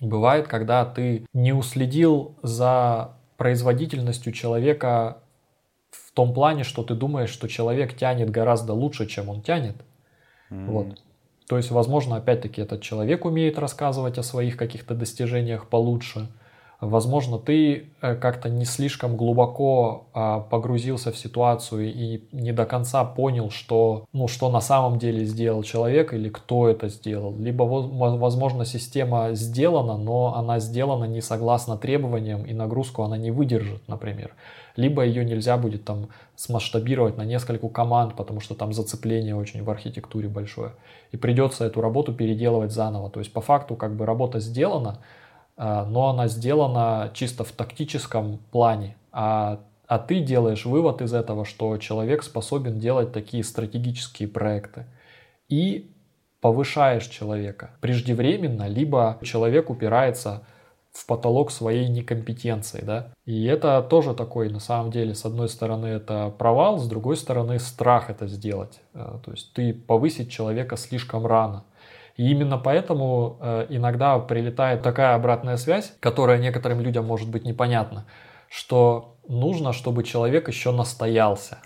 [0.00, 5.18] Бывает, когда ты не уследил за производительностью человека
[5.90, 9.76] в том плане, что ты думаешь, что человек тянет гораздо лучше, чем он тянет.
[10.50, 10.66] Mm-hmm.
[10.66, 11.02] Вот.
[11.48, 16.28] То есть, возможно, опять-таки этот человек умеет рассказывать о своих каких-то достижениях получше.
[16.80, 23.04] Возможно, ты э, как-то не слишком глубоко а, погрузился в ситуацию и не до конца
[23.04, 27.36] понял, что, ну, что на самом деле сделал человек или кто это сделал.
[27.36, 33.82] Либо, возможно, система сделана, но она сделана не согласно требованиям и нагрузку она не выдержит,
[33.88, 34.34] например.
[34.76, 39.70] Либо ее нельзя будет там смасштабировать на несколько команд, потому что там зацепление очень в
[39.70, 40.70] архитектуре большое.
[41.10, 43.10] И придется эту работу переделывать заново.
[43.10, 45.00] То есть по факту как бы работа сделана,
[45.58, 51.76] но она сделана чисто в тактическом плане, а, а ты делаешь вывод из этого, что
[51.78, 54.86] человек способен делать такие стратегические проекты.
[55.48, 55.90] И
[56.40, 60.44] повышаешь человека преждевременно, либо человек упирается
[60.92, 63.12] в потолок своей некомпетенции, да.
[63.24, 67.58] И это тоже такой, на самом деле, с одной стороны это провал, с другой стороны
[67.58, 68.80] страх это сделать.
[68.94, 71.64] А, то есть ты повысить человека слишком рано.
[72.18, 78.06] И именно поэтому э, иногда прилетает такая обратная связь, которая некоторым людям может быть непонятна,
[78.50, 81.58] что нужно, чтобы человек еще настоялся.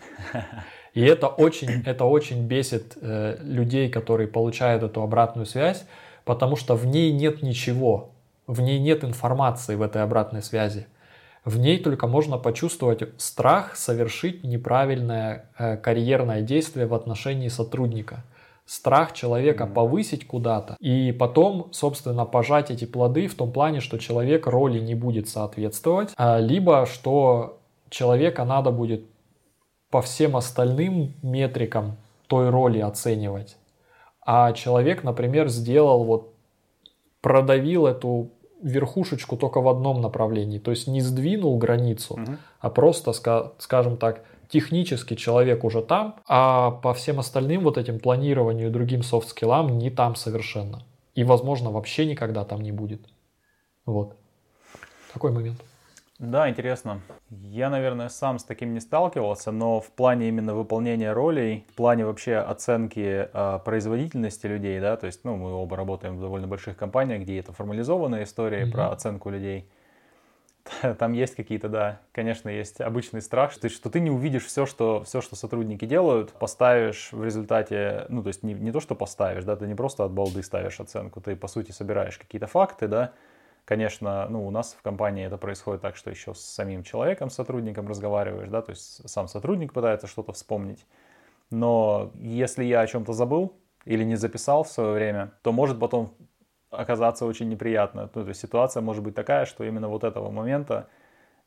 [0.94, 5.86] И это очень, это очень бесит э, людей, которые получают эту обратную связь,
[6.26, 8.10] потому что в ней нет ничего,
[8.46, 10.86] в ней нет информации в этой обратной связи.
[11.46, 18.22] В ней только можно почувствовать страх совершить неправильное э, карьерное действие в отношении сотрудника
[18.72, 24.46] страх человека повысить куда-то и потом, собственно, пожать эти плоды в том плане, что человек
[24.46, 27.58] роли не будет соответствовать, а либо что
[27.90, 29.04] человека надо будет
[29.90, 33.58] по всем остальным метрикам той роли оценивать.
[34.24, 36.32] А человек, например, сделал вот
[37.20, 38.30] продавил эту
[38.62, 42.36] верхушечку только в одном направлении, то есть не сдвинул границу, угу.
[42.60, 43.12] а просто,
[43.58, 49.02] скажем так, технически человек уже там, а по всем остальным вот этим планированию и другим
[49.02, 50.82] софт-скиллам не там совершенно.
[51.14, 53.00] И, возможно, вообще никогда там не будет.
[53.86, 54.14] Вот.
[55.12, 55.58] Такой момент.
[56.18, 57.00] Да, интересно.
[57.30, 62.04] Я, наверное, сам с таким не сталкивался, но в плане именно выполнения ролей, в плане
[62.04, 66.76] вообще оценки э, производительности людей, да, то есть, ну, мы оба работаем в довольно больших
[66.76, 68.70] компаниях, где это формализованная история mm-hmm.
[68.70, 69.66] про оценку людей.
[70.98, 75.02] там есть какие-то, да, конечно, есть обычный страх, что, что ты не увидишь все что,
[75.04, 79.44] все, что сотрудники делают, поставишь в результате, ну, то есть не, не то, что поставишь,
[79.44, 83.12] да, ты не просто от балды ставишь оценку, ты, по сути, собираешь какие-то факты, да,
[83.64, 87.86] Конечно, ну, у нас в компании это происходит так, что еще с самим человеком, сотрудником
[87.86, 90.84] разговариваешь, да, то есть сам сотрудник пытается что-то вспомнить.
[91.50, 96.12] Но если я о чем-то забыл или не записал в свое время, то может потом
[96.72, 98.02] оказаться очень неприятно.
[98.14, 100.88] Ну, то есть ситуация может быть такая, что именно вот этого момента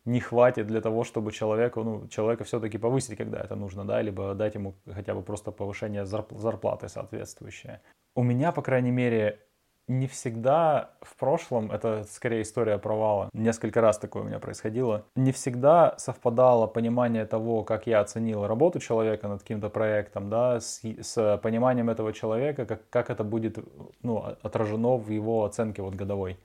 [0.06, 4.36] не хватит для того, чтобы человеку, ну, человека все-таки повысить, когда это нужно, да, либо
[4.36, 7.82] дать ему хотя бы просто повышение зарплаты соответствующее.
[8.16, 9.40] У меня, по крайней мере,
[9.88, 15.32] не всегда в прошлом, это скорее история провала, несколько раз такое у меня происходило, не
[15.32, 21.38] всегда совпадало понимание того, как я оценил работу человека над каким-то проектом, да, с, с
[21.44, 23.60] пониманием этого человека, как, как это будет
[24.02, 26.40] ну, отражено в его оценке вот годовой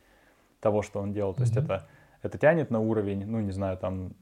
[0.61, 1.33] того, что он делал.
[1.33, 1.65] То есть mm-hmm.
[1.65, 1.87] это,
[2.23, 4.13] это тянет на уровень, ну, не знаю, там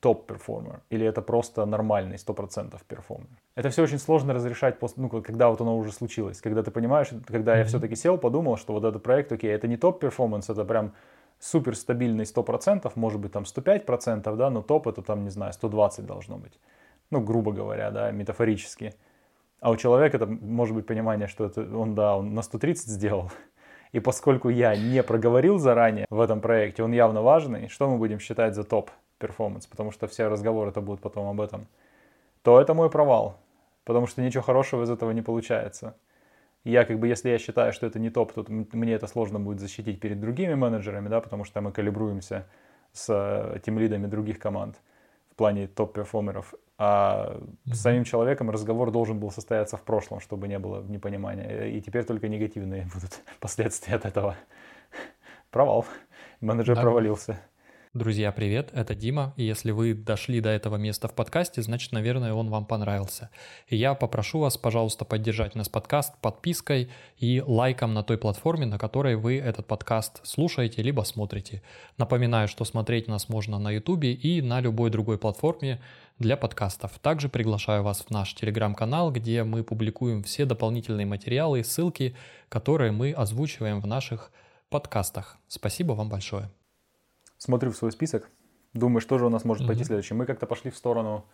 [0.00, 3.28] top performer, или это просто нормальный 100% перформер.
[3.54, 7.08] Это все очень сложно разрешать, после, ну, когда вот оно уже случилось, когда ты понимаешь,
[7.26, 7.58] когда mm-hmm.
[7.58, 10.92] я все-таки сел, подумал, что вот этот проект, окей, это не top performance, это прям
[11.38, 16.06] супер стабильный 100%, может быть там 105%, да, но топ это там, не знаю, 120
[16.06, 16.58] должно быть.
[17.10, 18.94] Ну, грубо говоря, да, метафорически.
[19.60, 23.30] А у человека это может быть понимание, что это он, да, он на 130 сделал.
[23.92, 28.18] И поскольку я не проговорил заранее в этом проекте, он явно важный, что мы будем
[28.18, 28.90] считать за топ?
[29.18, 31.66] Перформанс, потому что все разговоры это будут потом об этом,
[32.42, 33.38] то это мой провал,
[33.84, 35.96] потому что ничего хорошего из этого не получается.
[36.64, 39.60] Я как бы, если я считаю, что это не топ, то мне это сложно будет
[39.60, 42.46] защитить перед другими менеджерами, да, потому что мы калибруемся
[42.92, 44.76] с э, тем лидами других команд
[45.30, 46.54] в плане топ-перформеров.
[46.78, 51.66] А с самим человеком разговор должен был состояться в прошлом, чтобы не было непонимания.
[51.66, 54.36] И теперь только негативные будут последствия от этого.
[55.50, 55.86] Провал.
[56.40, 56.82] Менеджер да.
[56.82, 57.40] провалился.
[57.96, 62.34] Друзья, привет, это Дима, и если вы дошли до этого места в подкасте, значит, наверное,
[62.34, 63.30] он вам понравился.
[63.68, 68.78] И я попрошу вас, пожалуйста, поддержать нас подкаст подпиской и лайком на той платформе, на
[68.78, 71.62] которой вы этот подкаст слушаете либо смотрите.
[71.96, 75.80] Напоминаю, что смотреть нас можно на YouTube и на любой другой платформе
[76.18, 76.98] для подкастов.
[76.98, 82.14] Также приглашаю вас в наш телеграм-канал, где мы публикуем все дополнительные материалы и ссылки,
[82.50, 84.32] которые мы озвучиваем в наших
[84.68, 85.38] подкастах.
[85.48, 86.50] Спасибо вам большое
[87.38, 88.30] смотрю в свой список,
[88.74, 89.68] думаю, что же у нас может mm-hmm.
[89.68, 90.16] пойти следующим.
[90.16, 91.24] Мы как-то пошли в сторону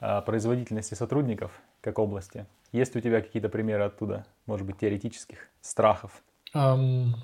[0.00, 2.46] а, производительности сотрудников как области.
[2.72, 6.22] Есть у тебя какие-то примеры оттуда, может быть, теоретических страхов?
[6.54, 7.14] Um,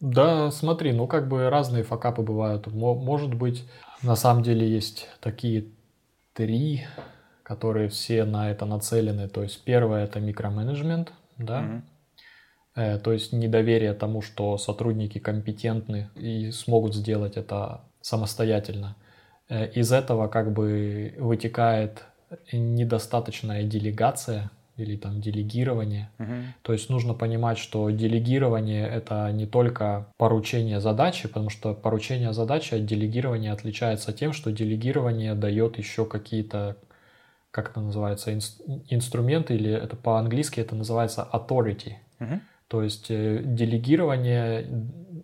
[0.00, 2.66] Да, смотри, ну как бы разные факапы бывают.
[2.66, 3.68] Может быть,
[4.02, 5.66] на самом деле есть такие
[6.32, 6.84] три,
[7.42, 9.28] которые все на это нацелены.
[9.28, 11.82] То есть первое это микроменеджмент, да, mm
[12.74, 18.96] то есть недоверие тому, что сотрудники компетентны и смогут сделать это самостоятельно.
[19.48, 22.04] Э, из этого как бы вытекает
[22.52, 26.10] недостаточная делегация или там делегирование.
[26.18, 26.32] Угу.
[26.62, 32.74] То есть нужно понимать, что делегирование это не только поручение задачи, потому что поручение задачи
[32.74, 36.78] от делегирования отличается тем, что делегирование дает еще какие-то,
[37.50, 41.96] как это называется, инс- инструменты, или это по-английски это называется authority.
[42.20, 42.40] Угу.
[42.72, 44.66] То есть э, делегирование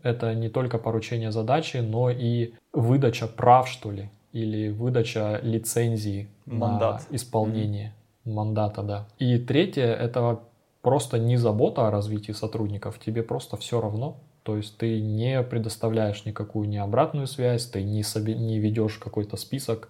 [0.02, 7.10] это не только поручение задачи, но и выдача прав, что ли, или выдача лицензии Мандат.
[7.10, 7.94] на исполнение
[8.26, 8.32] mm-hmm.
[8.34, 9.08] мандата, да.
[9.18, 10.40] И третье это
[10.82, 14.18] просто не забота о развитии сотрудников, тебе просто все равно.
[14.42, 19.38] То есть ты не предоставляешь никакую не обратную связь, ты не, соби- не ведешь какой-то
[19.38, 19.88] список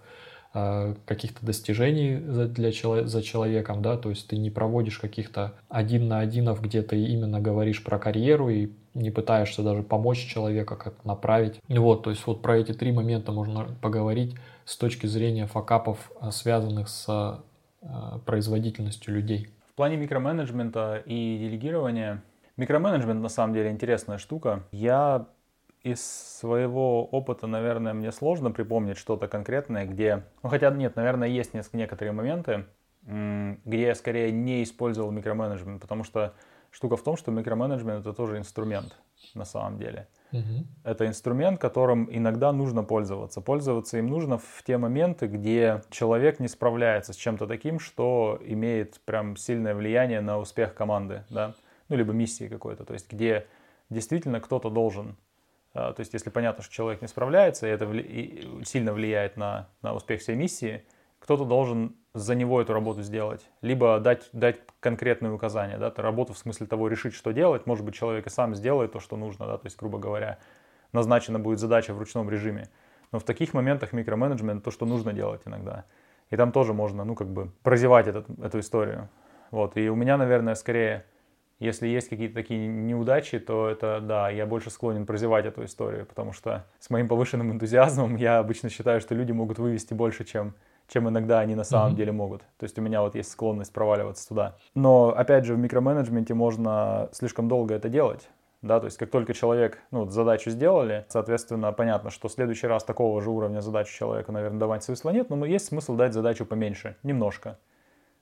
[0.53, 6.21] каких-то достижений для чело- за человеком, да, то есть ты не проводишь каких-то один на
[6.21, 11.61] одинов, где ты именно говоришь про карьеру и не пытаешься даже помочь человеку как направить.
[11.69, 14.35] Вот, то есть вот про эти три момента можно поговорить
[14.65, 17.43] с точки зрения факапов, э, связанных с
[18.27, 19.49] производительностью людей.
[19.71, 22.25] В плане микроменеджмента и делегирования,
[22.57, 24.65] микроменеджмент на самом деле интересная штука.
[24.73, 25.29] Я
[25.93, 26.03] из
[26.39, 30.25] своего опыта, наверное, мне сложно припомнить что-то конкретное, где...
[30.43, 32.67] Ну, хотя нет, наверное, есть некоторые моменты,
[33.03, 36.35] где я скорее не использовал микроменеджмент, потому что
[36.71, 38.97] Штука в том, что микроменеджмент это тоже инструмент
[39.35, 40.07] на самом деле.
[40.33, 40.67] Угу.
[40.85, 43.41] Это инструмент, которым иногда нужно пользоваться.
[43.41, 49.01] Пользоваться им нужно в те моменты, где человек не справляется с чем-то таким, что имеет
[49.01, 51.55] прям сильное влияние на успех команды, да,
[51.89, 53.47] ну либо миссии какой-то, то есть где
[53.89, 55.17] действительно кто-то должен
[55.73, 57.87] то есть, если понятно, что человек не справляется, и это
[58.65, 60.85] сильно влияет на, на успех всей миссии,
[61.19, 66.39] кто-то должен за него эту работу сделать, либо дать, дать конкретные указания, да, работу в
[66.39, 69.59] смысле того решить, что делать, может быть, человек и сам сделает то, что нужно, да,
[69.59, 70.39] то есть, грубо говоря,
[70.93, 72.71] назначена будет задача в ручном режиме.
[73.13, 75.85] Но в таких моментах микроменеджмент то, что нужно делать иногда.
[76.31, 79.09] И там тоже можно, ну, как бы прозевать этот, эту историю.
[79.51, 81.07] Вот, и у меня, наверное, скорее,
[81.59, 86.33] если есть какие-то такие неудачи, то это, да, я больше склонен прозевать эту историю, потому
[86.33, 90.55] что с моим повышенным энтузиазмом я обычно считаю, что люди могут вывести больше, чем
[90.89, 91.97] чем иногда они на самом mm-hmm.
[91.97, 92.41] деле могут.
[92.57, 94.57] То есть у меня вот есть склонность проваливаться туда.
[94.75, 98.29] Но опять же в микроменеджменте можно слишком долго это делать.
[98.61, 102.67] Да, то есть как только человек, ну, вот задачу сделали, соответственно, понятно, что в следующий
[102.67, 106.45] раз такого же уровня задачи человеку, наверное, давать смысла нет, но есть смысл дать задачу
[106.45, 107.59] поменьше, немножко.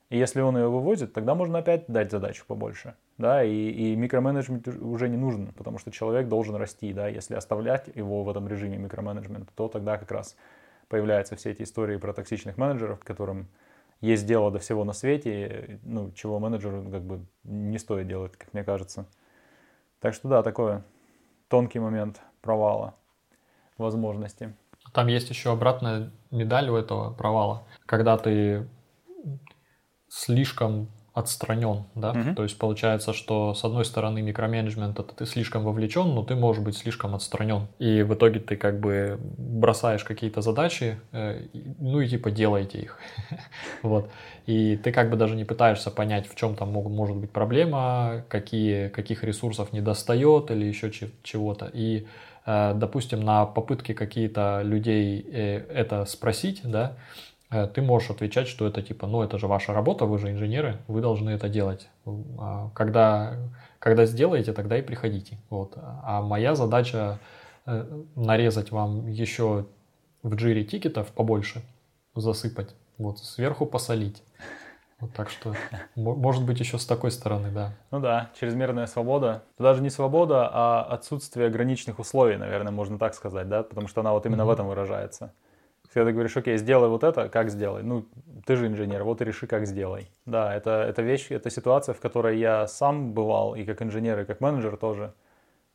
[0.09, 2.95] И если он ее выводит, тогда можно опять дать задачу побольше.
[3.17, 7.89] Да, и, и микроменеджмент уже не нужен, потому что человек должен расти, да, если оставлять
[7.93, 10.37] его в этом режиме микроменеджмента, то тогда как раз
[10.87, 13.47] появляются все эти истории про токсичных менеджеров, которым
[13.99, 18.53] есть дело до всего на свете, ну, чего менеджеру как бы не стоит делать, как
[18.53, 19.07] мне кажется.
[19.99, 20.83] Так что да, такой
[21.49, 22.93] тонкий момент провала
[23.77, 24.53] возможности.
[24.93, 28.67] Там есть еще обратная медаль у этого провала, когда ты
[30.09, 32.35] слишком отстранен, да, угу.
[32.35, 36.61] то есть получается, что с одной стороны микроменеджмент это ты слишком вовлечен, но ты можешь
[36.61, 41.47] быть слишком отстранен, и в итоге ты как бы бросаешь какие-то задачи, э,
[41.79, 42.99] ну и типа делайте их,
[43.81, 44.11] вот,
[44.45, 48.23] и ты как бы даже не пытаешься понять, в чем там могут, может быть проблема,
[48.29, 50.91] какие, каких ресурсов не достает или еще
[51.23, 52.05] чего-то, и
[52.45, 56.95] э, допустим, на попытке какие-то людей э, это спросить, да,
[57.49, 61.01] ты можешь отвечать, что это типа, ну это же ваша работа, вы же инженеры, вы
[61.01, 61.89] должны это делать.
[62.37, 63.37] А когда,
[63.79, 65.37] когда сделаете, тогда и приходите.
[65.49, 65.73] Вот.
[65.75, 67.19] А моя задача
[67.65, 69.65] э, нарезать вам еще
[70.23, 71.61] в джире тикетов побольше,
[72.15, 74.23] засыпать, вот, сверху посолить.
[74.99, 75.53] Вот так что,
[75.95, 77.75] может быть, еще с такой стороны, да.
[77.91, 79.43] Ну да, чрезмерная свобода.
[79.53, 84.01] Это даже не свобода, а отсутствие граничных условий, наверное, можно так сказать, да, потому что
[84.01, 84.45] она вот именно mm-hmm.
[84.45, 85.33] в этом выражается.
[85.93, 87.83] Когда ты говоришь, окей, сделай вот это, как сделай?
[87.83, 88.05] Ну,
[88.45, 90.09] ты же инженер, вот и реши, как сделай.
[90.25, 94.25] Да, это, это вещь, это ситуация, в которой я сам бывал, и как инженер, и
[94.25, 95.13] как менеджер тоже.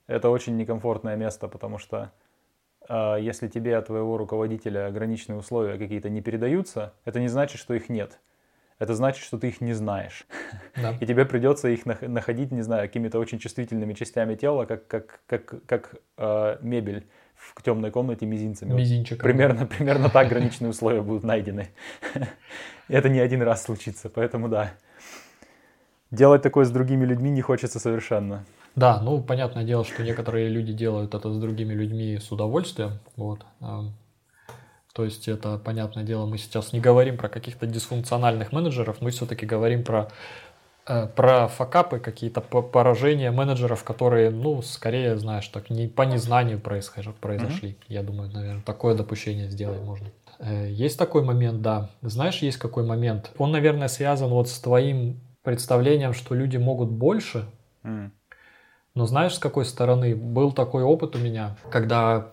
[0.06, 2.12] Это очень некомфортное место, потому что
[2.88, 7.74] э, если тебе от твоего руководителя ограниченные условия какие-то не передаются, это не значит, что
[7.74, 8.20] их нет.
[8.78, 10.26] Это значит, что ты их не знаешь.
[10.76, 10.96] Да.
[11.00, 15.64] И тебе придется их находить, не знаю, какими-то очень чувствительными частями тела, как, как, как,
[15.66, 17.06] как э, мебель
[17.54, 18.72] в темной комнате мизинцами.
[18.72, 19.18] Мизинчиком.
[19.18, 21.70] Вот примерно, примерно так граничные условия будут найдены.
[22.88, 24.72] Это не один раз случится, поэтому да.
[26.10, 28.44] Делать такое с другими людьми не хочется совершенно.
[28.76, 33.44] Да, ну, понятное дело, что некоторые люди делают это с другими людьми с удовольствием, вот.
[34.94, 39.46] То есть это, понятное дело, мы сейчас не говорим про каких-то дисфункциональных менеджеров, мы все-таки
[39.46, 40.10] говорим про
[40.84, 47.70] про факапы, какие-то поражения менеджеров, которые, ну, скорее, знаешь, так не по незнанию происхожи, произошли.
[47.70, 47.84] Mm-hmm.
[47.88, 50.08] Я думаю, наверное, такое допущение сделать можно.
[50.40, 51.90] Э, есть такой момент, да.
[52.02, 53.30] Знаешь, есть какой момент?
[53.38, 57.46] Он, наверное, связан вот с твоим представлением, что люди могут больше.
[57.84, 58.10] Mm.
[58.94, 60.16] Но знаешь, с какой стороны?
[60.16, 62.28] Был такой опыт у меня, когда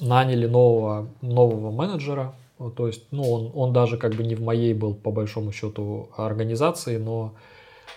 [0.00, 2.34] наняли нового, нового менеджера,
[2.76, 6.10] то есть, ну, он, он даже как бы не в моей был, по большому счету,
[6.16, 7.34] организации, но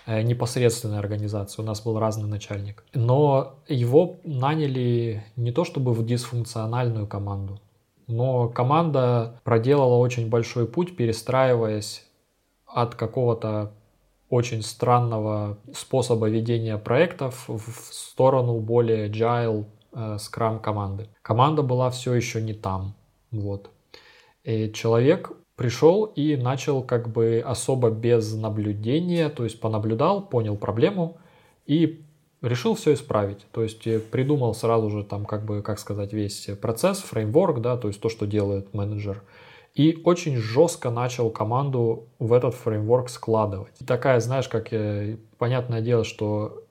[0.08, 1.62] Э, непосредственной организации.
[1.62, 2.86] У нас был разный начальник.
[2.94, 7.60] Но его наняли не то чтобы в дисфункциональную команду,
[8.08, 12.06] но команда проделала очень большой путь, перестраиваясь
[12.66, 13.74] от какого-то
[14.30, 20.18] очень странного способа ведения проектов в сторону более agile э,
[20.64, 21.10] команды.
[21.22, 22.96] Команда была все еще не там.
[23.30, 23.72] Вот.
[24.46, 31.18] И человек пришел и начал как бы особо без наблюдения, то есть понаблюдал, понял проблему
[31.66, 32.04] и
[32.42, 33.46] решил все исправить.
[33.52, 37.76] То есть э, придумал сразу же там как бы, как сказать, весь процесс, фреймворк, да,
[37.76, 39.24] то есть то, что делает менеджер.
[39.74, 43.74] И очень жестко начал команду в этот фреймворк складывать.
[43.82, 46.64] И такая, знаешь, как э, понятное дело, что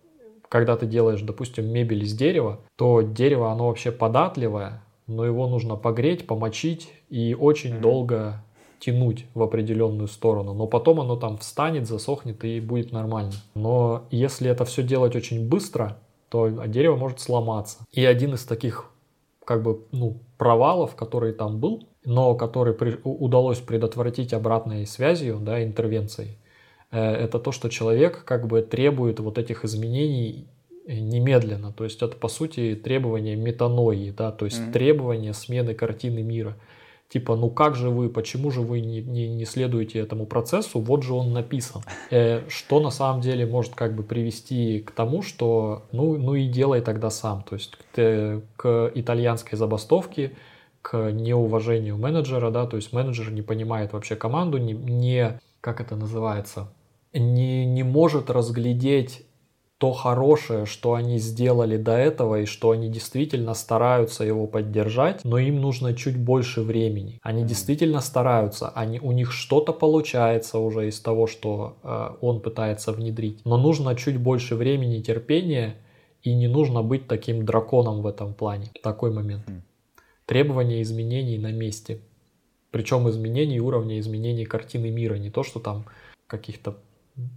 [0.49, 5.75] когда ты делаешь, допустим, мебель из дерева, то дерево, оно вообще податливое, но его нужно
[5.75, 7.81] погреть, помочить и очень mm-hmm.
[7.81, 8.45] долго
[8.79, 13.33] тянуть в определенную сторону, но потом оно там встанет, засохнет и будет нормально.
[13.55, 15.99] Но если это все делать очень быстро,
[16.29, 17.79] то дерево может сломаться.
[17.93, 18.91] И один из таких
[19.45, 25.63] как бы ну, провалов, который там был, но который при, удалось предотвратить обратной связью, да,
[25.63, 26.39] интервенцией,
[26.91, 30.49] э, это то, что человек как бы требует вот этих изменений
[30.87, 31.73] немедленно.
[31.73, 34.73] То есть это по сути требование метанои, да, то есть mm-hmm.
[34.73, 36.57] требование смены картины мира
[37.09, 41.03] типа, ну как же вы, почему же вы не, не, не следуете этому процессу, вот
[41.03, 41.83] же он написан.
[42.11, 46.47] Э, что на самом деле может как бы привести к тому, что ну, ну и
[46.47, 47.43] делай тогда сам.
[47.43, 50.33] То есть к, к итальянской забастовке,
[50.83, 55.97] к неуважению менеджера, да, то есть менеджер не понимает вообще команду, не, не как это
[55.97, 56.69] называется,
[57.13, 59.26] не, не может разглядеть
[59.79, 65.39] то хорошее, что они сделали до этого и что они действительно стараются его поддержать, но
[65.39, 67.19] им нужно чуть больше времени.
[67.23, 72.93] Они действительно стараются, они, у них что-то получается уже из того, что э, он пытается
[72.93, 75.77] внедрить, но нужно чуть больше времени и терпения,
[76.23, 78.71] и не нужно быть таким драконом в этом плане.
[78.83, 79.47] Такой момент.
[79.47, 79.61] Mm-hmm.
[80.25, 82.01] Требования изменений на месте.
[82.71, 85.85] Причем изменений уровня изменений картины мира, не то что там
[86.27, 86.79] каких-то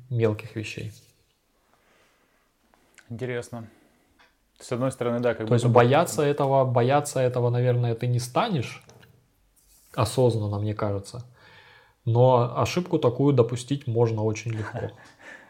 [0.10, 0.92] мелких вещей.
[3.10, 3.68] Интересно.
[4.60, 8.84] С одной стороны, да, как То есть бояться этого, бояться этого, наверное, ты не станешь
[9.96, 11.26] осознанно, мне кажется.
[12.06, 14.92] Но ошибку такую допустить можно очень легко.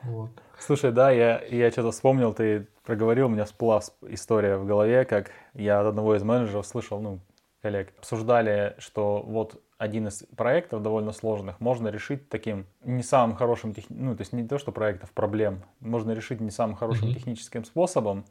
[0.02, 0.30] Вот.
[0.58, 5.32] Слушай, да, я, я что-то вспомнил, ты проговорил, у меня всплыла история в голове, как
[5.54, 7.20] я от одного из менеджеров слышал, ну,
[7.62, 13.74] коллег, обсуждали, что вот один из проектов довольно сложных можно решить таким не самым хорошим,
[13.74, 13.86] тех...
[13.90, 17.14] ну то есть не то, что проектов, проблем, можно решить не самым хорошим mm-hmm.
[17.14, 18.26] техническим способом.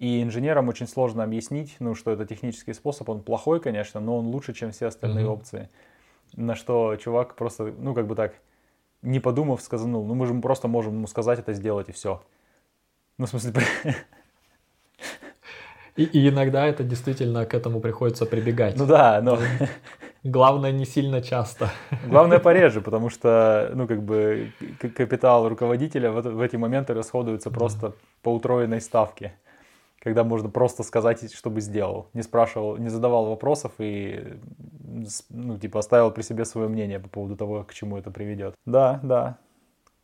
[0.00, 4.26] И инженерам очень сложно объяснить, ну, что это технический способ, он плохой, конечно, но он
[4.26, 5.28] лучше, чем все остальные mm-hmm.
[5.28, 5.70] опции.
[6.34, 8.34] На что чувак просто, ну, как бы так,
[9.02, 12.20] не подумав, сказал, ну, мы же просто можем ему сказать это сделать и все.
[13.18, 13.62] Ну, в смысле,
[15.94, 18.76] И, и иногда это действительно к этому приходится прибегать.
[18.76, 19.38] Ну да, но...
[20.24, 21.70] Главное, не сильно часто.
[22.06, 27.94] Главное, пореже, потому что, ну, как бы, капитал руководителя в, в эти моменты расходуется просто
[28.22, 29.34] по утроенной ставке.
[29.98, 32.08] Когда можно просто сказать, чтобы сделал.
[32.12, 34.38] Не спрашивал, не задавал вопросов и,
[35.30, 38.54] ну, типа, оставил при себе свое мнение по поводу того, к чему это приведет.
[38.64, 39.38] Да, да.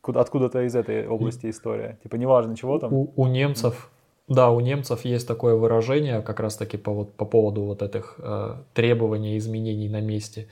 [0.01, 1.97] Откуда-то из этой области история.
[2.03, 2.93] Типа, неважно, чего там.
[2.93, 3.91] У, у немцев
[4.29, 8.55] да, у немцев есть такое выражение как раз-таки по, вот, по поводу вот этих э,
[8.73, 10.47] требований изменений на месте.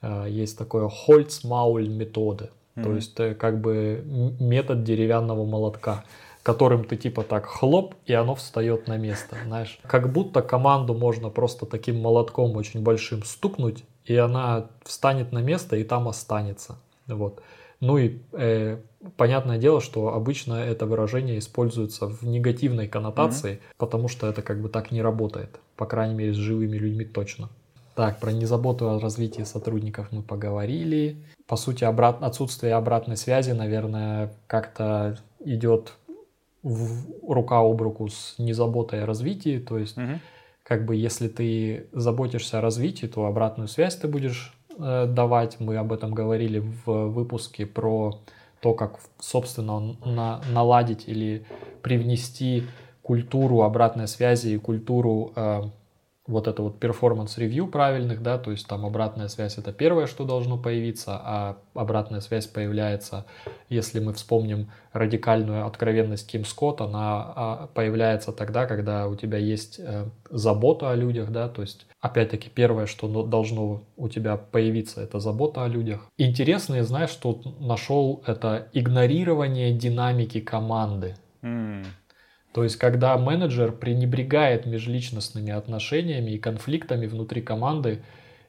[0.00, 2.82] Э, есть такое Holzmaul методы, mm-hmm.
[2.82, 4.02] то есть э, как бы
[4.40, 6.04] метод деревянного молотка,
[6.42, 9.78] которым ты типа так хлоп, и оно встает на место, знаешь.
[9.82, 15.76] Как будто команду можно просто таким молотком очень большим стукнуть, и она встанет на место
[15.76, 16.76] и там останется.
[17.06, 17.42] Вот.
[17.80, 18.78] Ну и э,
[19.16, 23.74] понятное дело, что обычно это выражение используется в негативной коннотации, mm-hmm.
[23.78, 25.60] потому что это как бы так не работает.
[25.76, 27.50] По крайней мере, с живыми людьми точно.
[27.94, 31.16] Так, про незаботу о развитии сотрудников мы поговорили.
[31.46, 32.22] По сути, обрат...
[32.22, 35.94] отсутствие обратной связи, наверное, как-то идет
[36.62, 39.58] в, рука об руку с незаботой о развитии.
[39.58, 40.20] То есть, Мгм.
[40.62, 44.57] как бы, если ты заботишься о развитии, то обратную связь ты будешь
[45.06, 45.60] давать.
[45.60, 48.18] Мы об этом говорили в выпуске про
[48.60, 51.44] то, как, собственно, на- наладить или
[51.82, 52.64] привнести
[53.02, 55.62] культуру обратной связи и культуру э,
[56.28, 60.24] вот это вот performance review правильных, да, то есть там обратная связь это первое, что
[60.24, 63.24] должно появиться, а обратная связь появляется,
[63.70, 69.80] если мы вспомним радикальную откровенность Ким Скотт, она а, появляется тогда, когда у тебя есть
[69.80, 75.00] э, забота о людях, да, то есть опять-таки первое, что но- должно у тебя появиться,
[75.00, 76.06] это забота о людях.
[76.18, 81.16] Интересно, знаешь, что нашел это игнорирование динамики команды.
[81.42, 81.84] М.
[82.52, 88.02] То есть, когда менеджер пренебрегает межличностными отношениями и конфликтами внутри команды,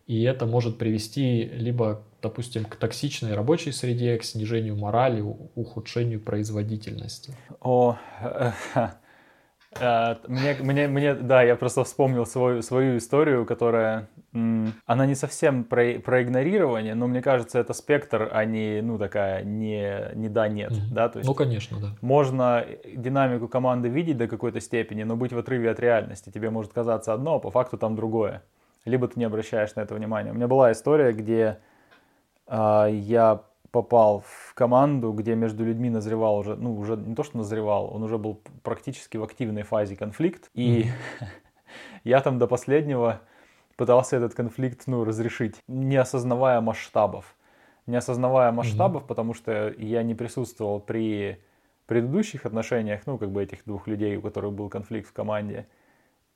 [0.07, 7.35] и это может привести либо, допустим, к токсичной рабочей среде, к снижению морали, ухудшению производительности.
[7.59, 7.97] О,
[9.79, 15.63] э, мне, мне, мне, да, я просто вспомнил свою, свою историю, которая, она не совсем
[15.63, 20.47] про, про игнорирование, но мне кажется, это спектр, а не, ну, такая, не, не да,
[20.47, 20.93] нет, Мгм.
[20.93, 21.95] да, то есть Ну, конечно, да.
[22.01, 22.65] можно
[22.95, 26.29] динамику команды видеть до какой-то степени, но быть в отрыве от реальности.
[26.29, 28.43] Тебе может казаться одно, а по факту там другое.
[28.85, 30.31] Либо ты не обращаешь на это внимания.
[30.31, 31.57] У меня была история, где
[32.47, 37.37] а, я попал в команду, где между людьми назревал уже, ну, уже не то, что
[37.37, 40.49] назревал, он уже был практически в активной фазе конфликт.
[40.53, 40.85] И
[42.03, 43.21] я там до последнего
[43.79, 47.37] пытался этот конфликт, ну, разрешить, не осознавая масштабов.
[47.87, 51.41] Не осознавая масштабов, потому что я не присутствовал при
[51.85, 55.65] предыдущих отношениях, ну, как бы этих двух людей, у которых был конфликт в команде,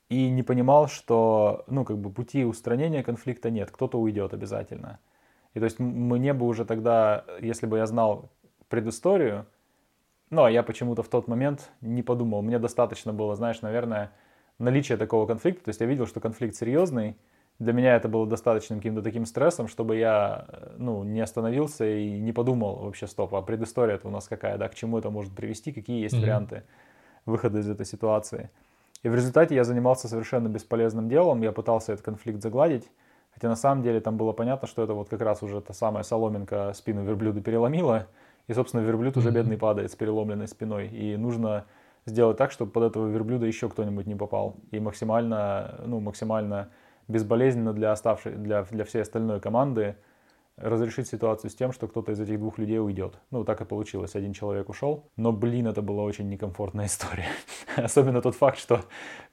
[0.08, 4.98] и не понимал, что, ну, как бы пути устранения конфликта нет, кто-то уйдет обязательно.
[5.52, 8.30] И то есть мне бы уже тогда, если бы я знал
[8.68, 9.46] предысторию,
[10.30, 14.12] ну, а я почему-то в тот момент не подумал, мне достаточно было, знаешь, наверное,
[14.58, 17.16] наличие такого конфликта, то есть я видел, что конфликт серьезный,
[17.58, 22.18] для меня это было достаточным каким-то таким стрессом, чтобы я, э, ну, не остановился и
[22.20, 25.32] не подумал вообще, стоп, а предыстория это у нас какая, да, к чему это может
[25.34, 26.22] привести, какие есть Мгм.
[26.22, 26.64] варианты
[27.26, 28.50] выхода из этой ситуации.
[29.02, 32.90] И в результате я занимался совершенно бесполезным делом, я пытался этот конфликт загладить,
[33.32, 36.02] хотя на самом деле там было понятно, что это вот как раз уже та самая
[36.04, 38.08] соломинка спину верблюда переломила,
[38.48, 39.34] и, собственно, верблюд уже Мгм.
[39.34, 41.66] бедный падает с переломленной спиной, и нужно
[42.06, 46.70] сделать так, чтобы под этого верблюда еще кто-нибудь не попал, и максимально, ну, максимально
[47.08, 49.96] безболезненно для оставшей, для, для всей остальной команды
[50.56, 53.18] разрешить ситуацию с тем, что кто-то из этих двух людей уйдет.
[53.30, 54.14] Ну, так и получилось.
[54.14, 55.10] Один человек ушел.
[55.16, 57.26] Но, блин, это была очень некомфортная история.
[57.76, 58.84] Особенно тот факт, что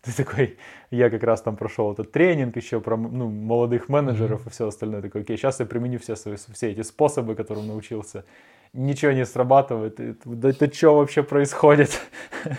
[0.01, 0.57] ты такой...
[0.89, 5.01] Я как раз там прошел этот тренинг еще про ну, молодых менеджеров и все остальное.
[5.01, 8.25] Такой, окей, сейчас я применю все, свои, все эти способы, которым научился.
[8.73, 9.99] Ничего не срабатывает.
[10.25, 12.01] Да это что вообще происходит?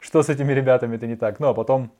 [0.00, 1.40] Что с этими ребятами-то не так?
[1.40, 1.92] Ну, а потом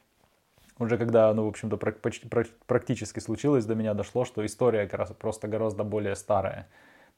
[0.81, 2.29] уже когда, ну, в общем-то, почти-
[2.67, 6.69] практически случилось, до меня дошло, что история как раз просто гораздо более старая.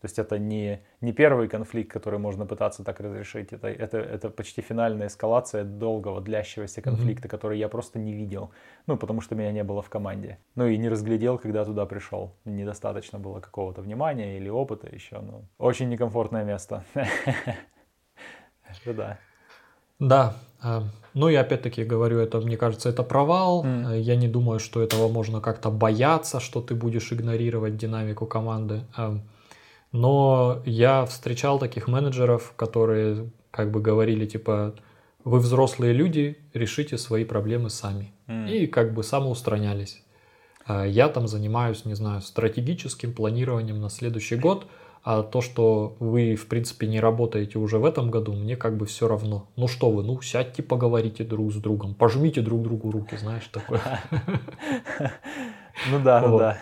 [0.02, 4.30] То есть это не, не первый конфликт, который можно пытаться так разрешить, это, это, это
[4.30, 8.50] почти финальная эскалация долгого, длящегося конфликта, который я просто не видел,
[8.88, 10.38] ну, потому что меня не было в команде.
[10.56, 12.34] Ну, и не разглядел, когда туда пришел.
[12.44, 16.82] Недостаточно было какого-то внимания или опыта еще, ну, очень некомфортное место.
[18.86, 19.18] Да.
[20.02, 20.82] Да, э,
[21.14, 23.64] ну и опять-таки говорю, это, мне кажется, это провал.
[23.64, 28.82] Э, Я не думаю, что этого можно как-то бояться, что ты будешь игнорировать динамику команды.
[28.96, 29.16] Э,
[29.92, 34.74] Но я встречал таких менеджеров, которые как бы говорили, типа,
[35.24, 38.12] вы взрослые люди, решите свои проблемы сами.
[38.26, 38.46] М.
[38.46, 40.02] И как бы самоустранялись.
[40.66, 44.66] А Я там занимаюсь, не знаю, стратегическим планированием на следующий год,
[45.04, 48.86] а то, что вы, в принципе, не работаете уже в этом году, мне как бы
[48.86, 49.48] все равно.
[49.56, 53.80] Ну что вы, ну сядьте, поговорите друг с другом, пожмите друг другу руки, знаешь, такое.
[55.90, 56.58] Ну да, ну да.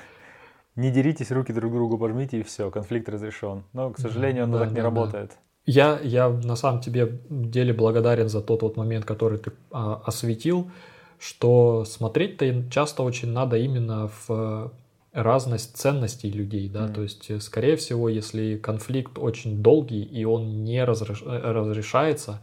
[0.76, 3.64] Не деритесь, руки друг другу пожмите и все, конфликт разрешен.
[3.72, 5.36] Но, к сожалению, оно Да, так не работает.
[5.66, 10.70] Я, я на самом тебе деле благодарен за тот вот момент, который ты а, осветил,
[11.18, 14.72] что смотреть-то часто очень надо именно в
[15.12, 16.94] разность ценностей людей, да, Мгм.
[16.94, 22.40] то есть, э, скорее всего, если конфликт очень долгий и он не разреш- э, разрешается,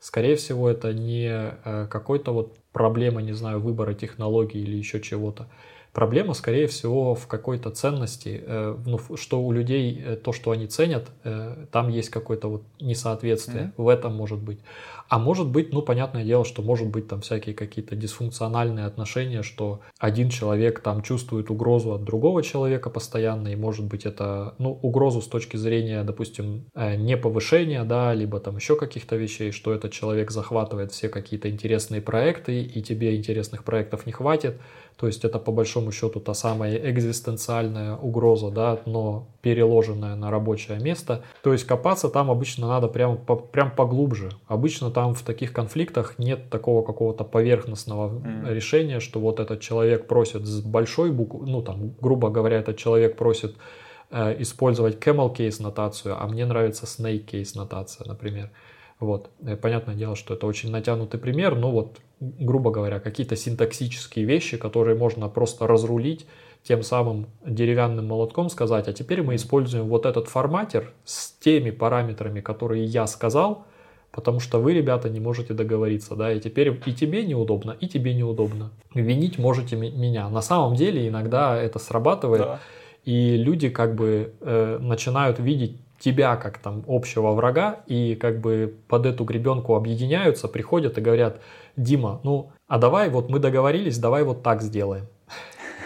[0.00, 1.28] скорее всего, это не
[1.64, 5.48] э, какой-то вот проблема, не знаю, выбора технологий или еще чего-то.
[5.92, 10.68] Проблема, скорее всего, в какой-то ценности, э, ну, что у людей э, то, что они
[10.68, 13.82] ценят, э, там есть какое-то вот несоответствие, mm-hmm.
[13.82, 14.60] в этом может быть.
[15.08, 19.80] А может быть, ну, понятное дело, что может быть там всякие какие-то дисфункциональные отношения, что
[19.98, 25.20] один человек там чувствует угрозу от другого человека постоянно, и может быть это, ну, угрозу
[25.20, 30.30] с точки зрения, допустим, не повышения, да, либо там еще каких-то вещей, что этот человек
[30.30, 34.60] захватывает все какие-то интересные проекты, и тебе интересных проектов не хватит,
[35.00, 40.78] то есть это по большому счету та самая экзистенциальная угроза, да, но переложенная на рабочее
[40.78, 41.22] место.
[41.42, 44.28] То есть копаться там обычно надо прям, по, прям поглубже.
[44.46, 48.52] Обычно там в таких конфликтах нет такого какого-то поверхностного mm.
[48.52, 53.16] решения, что вот этот человек просит с большой буквы, ну там, грубо говоря, этот человек
[53.16, 53.56] просит
[54.10, 58.50] э, использовать camel case нотацию, а мне нравится snake case нотация, например.
[58.98, 59.30] Вот.
[59.40, 64.56] Э, понятное дело, что это очень натянутый пример, но вот, грубо говоря, какие-то синтаксические вещи,
[64.56, 66.26] которые можно просто разрулить,
[66.62, 72.40] тем самым деревянным молотком сказать, а теперь мы используем вот этот форматер с теми параметрами,
[72.40, 73.64] которые я сказал,
[74.12, 78.12] потому что вы, ребята, не можете договориться, да, и теперь и тебе неудобно, и тебе
[78.14, 78.70] неудобно.
[78.94, 80.28] Винить можете меня.
[80.28, 82.60] На самом деле иногда это срабатывает, да.
[83.04, 88.74] и люди как бы э, начинают видеть тебя как там общего врага и как бы
[88.88, 91.40] под эту гребенку объединяются, приходят и говорят,
[91.76, 95.06] Дима, ну, а давай вот мы договорились, давай вот так сделаем.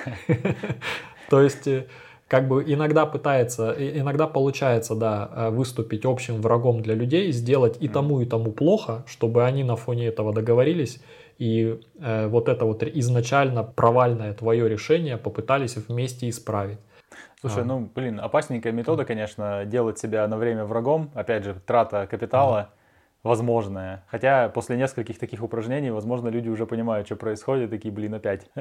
[1.30, 1.86] То есть э,
[2.28, 7.88] как бы иногда пытается, иногда получается, да, э, выступить общим врагом для людей, сделать и
[7.88, 11.00] тому, и тому плохо, чтобы они на фоне этого договорились,
[11.38, 16.78] и э, вот это вот изначально провальное твое решение попытались вместе исправить.
[17.44, 17.66] Слушай, а.
[17.66, 21.10] ну, блин, опасненькая метода, конечно, делать себя на время врагом.
[21.12, 22.68] Опять же, трата капитала а.
[23.22, 24.02] возможная.
[24.10, 28.46] Хотя после нескольких таких упражнений, возможно, люди уже понимают, что происходит, такие, блин, опять.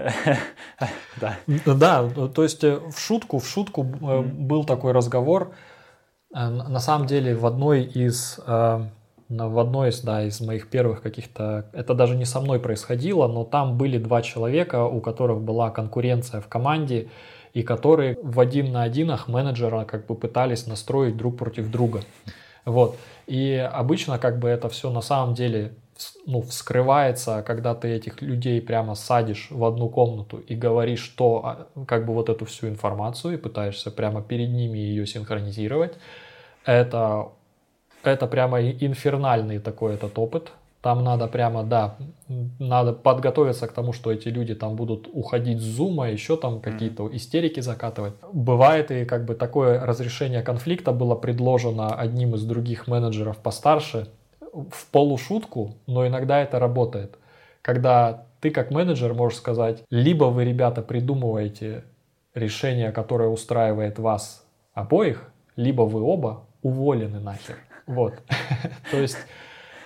[1.21, 1.37] Да.
[1.65, 5.53] Да, то есть э, в шутку, в шутку э, был такой разговор.
[6.35, 8.37] Э, на самом деле в одной из
[9.29, 13.45] в одной из, да, из моих первых каких-то, это даже не со мной происходило, но
[13.45, 17.07] там были два человека, у которых была конкуренция в команде,
[17.53, 22.01] и которые в один на одинах менеджера как бы пытались настроить друг против друга.
[22.65, 22.97] Вот.
[23.27, 25.73] И обычно как бы это все на самом деле
[26.25, 31.85] ну, вскрывается, когда ты этих людей прямо садишь в одну комнату и говоришь, что а,
[31.85, 35.93] как бы вот эту всю информацию и пытаешься прямо перед ними ее синхронизировать.
[36.65, 37.29] Это,
[38.03, 40.51] это прямо инфернальный такой этот опыт,
[40.83, 41.95] там надо прямо, да,
[42.59, 47.09] надо подготовиться к тому, что эти люди там будут уходить с зума, еще там какие-то
[47.15, 48.15] истерики закатывать.
[48.33, 54.09] Бывает и как бы такое разрешение конфликта было предложено одним из других менеджеров постарше
[54.51, 57.17] в полушутку, но иногда это работает.
[57.61, 61.85] Когда ты как менеджер можешь сказать, либо вы, ребята, придумываете
[62.33, 67.55] решение, которое устраивает вас обоих, либо вы оба уволены нахер.
[67.87, 68.15] Вот.
[68.91, 69.17] То есть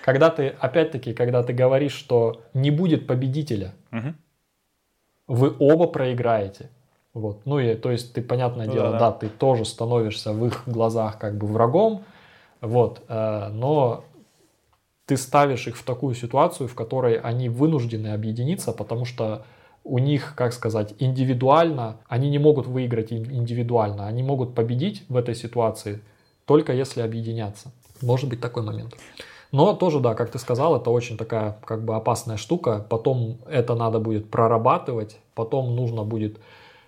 [0.07, 4.13] когда ты, опять-таки, когда ты говоришь, что не будет победителя, угу.
[5.27, 6.69] вы оба проиграете.
[7.13, 7.41] Вот.
[7.43, 9.11] Ну и, то есть, ты, понятное ну, дело, да, да.
[9.11, 12.05] да, ты тоже становишься в их глазах как бы врагом,
[12.61, 14.05] вот, э, но
[15.05, 19.43] ты ставишь их в такую ситуацию, в которой они вынуждены объединиться, потому что
[19.83, 25.35] у них, как сказать, индивидуально, они не могут выиграть индивидуально, они могут победить в этой
[25.35, 25.99] ситуации
[26.45, 27.73] только если объединяться.
[28.01, 28.95] Может быть такой момент.
[29.51, 32.85] Но тоже, да, как ты сказал, это очень такая как бы опасная штука.
[32.89, 36.39] Потом это надо будет прорабатывать, потом нужно будет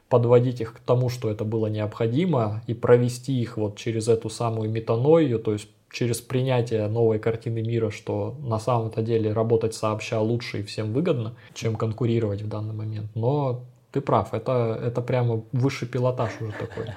[0.10, 4.70] подводить их к тому, что это было необходимо, и провести их вот через эту самую
[4.70, 10.60] метанойю, то есть через принятие новой картины мира, что на самом-то деле работать сообща лучше
[10.60, 13.10] и всем выгодно, чем конкурировать в данный момент.
[13.16, 16.88] Но ты прав, это, это прямо высший пилотаж уже такой.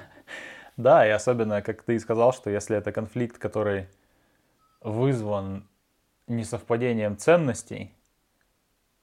[0.75, 3.85] Да, и особенно, как ты и сказал, что если это конфликт, который
[4.83, 5.67] вызван
[6.27, 7.93] несовпадением ценностей,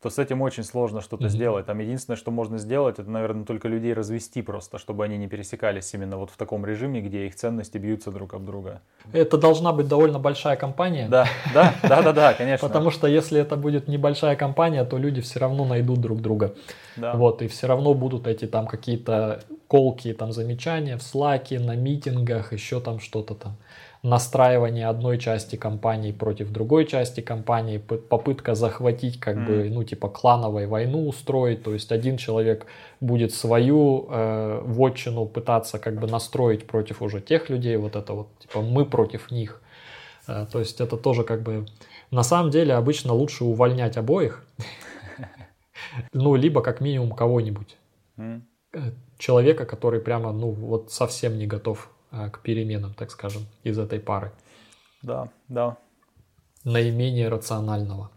[0.03, 1.29] то с этим очень сложно что-то mm-hmm.
[1.29, 1.67] сделать.
[1.67, 5.93] Там единственное, что можно сделать, это, наверное, только людей развести просто, чтобы они не пересекались
[5.93, 8.81] именно вот в таком режиме, где их ценности бьются друг об друга.
[9.13, 11.07] Это должна быть довольно большая компания.
[11.09, 12.67] Да, да, да, да, да, конечно.
[12.67, 16.55] Потому что если это будет небольшая компания, то люди все равно найдут друг друга.
[16.97, 17.13] Да.
[17.13, 22.53] Вот, и все равно будут эти там какие-то колки, там замечания в слаке, на митингах,
[22.53, 23.57] еще там что-то там
[24.03, 29.47] настраивание одной части компании против другой части компании, попытка захватить как mm.
[29.47, 32.67] бы, ну, типа клановой войну устроить, то есть один человек
[33.01, 38.39] будет свою э, вотчину пытаться как бы настроить против уже тех людей, вот это вот,
[38.41, 39.63] типа мы против них.
[40.27, 41.67] Э, то есть это тоже как бы,
[42.11, 44.45] на самом деле обычно лучше увольнять обоих,
[46.13, 47.77] Ну, либо как минимум кого-нибудь.
[49.21, 54.01] Человека, который прямо, ну, вот совсем не готов э, к переменам, так скажем, из этой
[54.01, 54.33] пары.
[55.03, 55.77] Да, да.
[56.65, 58.11] Наименее рационального.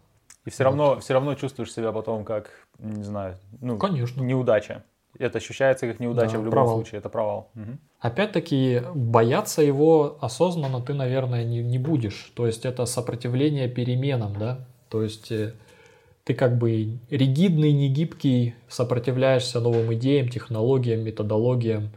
[0.46, 4.22] И все равно, все равно чувствуешь себя потом как, не знаю, ну, Конечно.
[4.22, 4.82] неудача.
[5.18, 6.74] Это ощущается как неудача Да, в любом провал.
[6.76, 7.50] случае, это провал.
[7.54, 7.78] Мгм.
[8.00, 12.32] Опять-таки, бояться его осознанно ты, наверное, не, не будешь.
[12.34, 14.66] То есть это сопротивление переменам, да?
[14.88, 15.52] То есть э,
[16.24, 21.90] ты как бы ригидный, негибкий, сопротивляешься новым идеям, технологиям, методологиям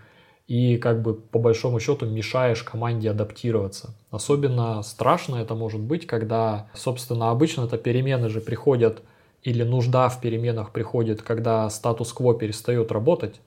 [0.48, 3.96] и как бы по большому счету мешаешь команде адаптироваться.
[4.12, 9.02] Особенно страшно это может быть, когда, собственно, обычно это перемены же приходят
[9.44, 13.40] или нужда в переменах приходит, когда статус-кво перестает работать.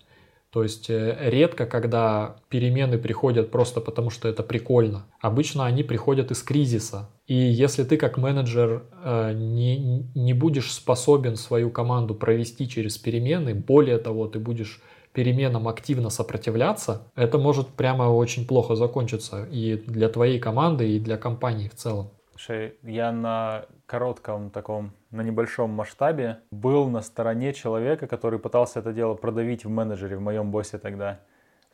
[0.50, 5.06] То есть э, редко, когда перемены приходят просто потому, что это прикольно.
[5.20, 7.08] Обычно они приходят из кризиса.
[7.30, 13.54] И если ты как менеджер э, не, не будешь способен свою команду провести через перемены,
[13.54, 20.08] более того, ты будешь переменам активно сопротивляться, это может прямо очень плохо закончиться и для
[20.08, 22.10] твоей команды, и для компании в целом.
[22.32, 28.92] Слушай, я на коротком таком, на небольшом масштабе был на стороне человека, который пытался это
[28.92, 31.20] дело продавить в менеджере, в моем боссе тогда.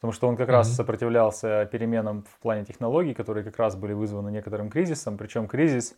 [0.07, 0.77] Потому что он как раз Мгм.
[0.77, 5.19] сопротивлялся переменам в плане технологий, которые как раз были вызваны некоторым кризисом.
[5.19, 5.97] Причем кризис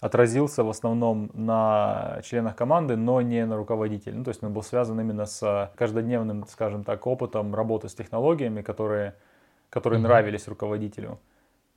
[0.00, 4.18] отразился в основном на членах команды, но не на руководителе.
[4.18, 8.60] Ну, то есть он был связан именно с каждодневным, скажем так, опытом работы с технологиями,
[8.60, 9.14] которые,
[9.70, 10.08] которые Мгм.
[10.08, 11.18] нравились руководителю.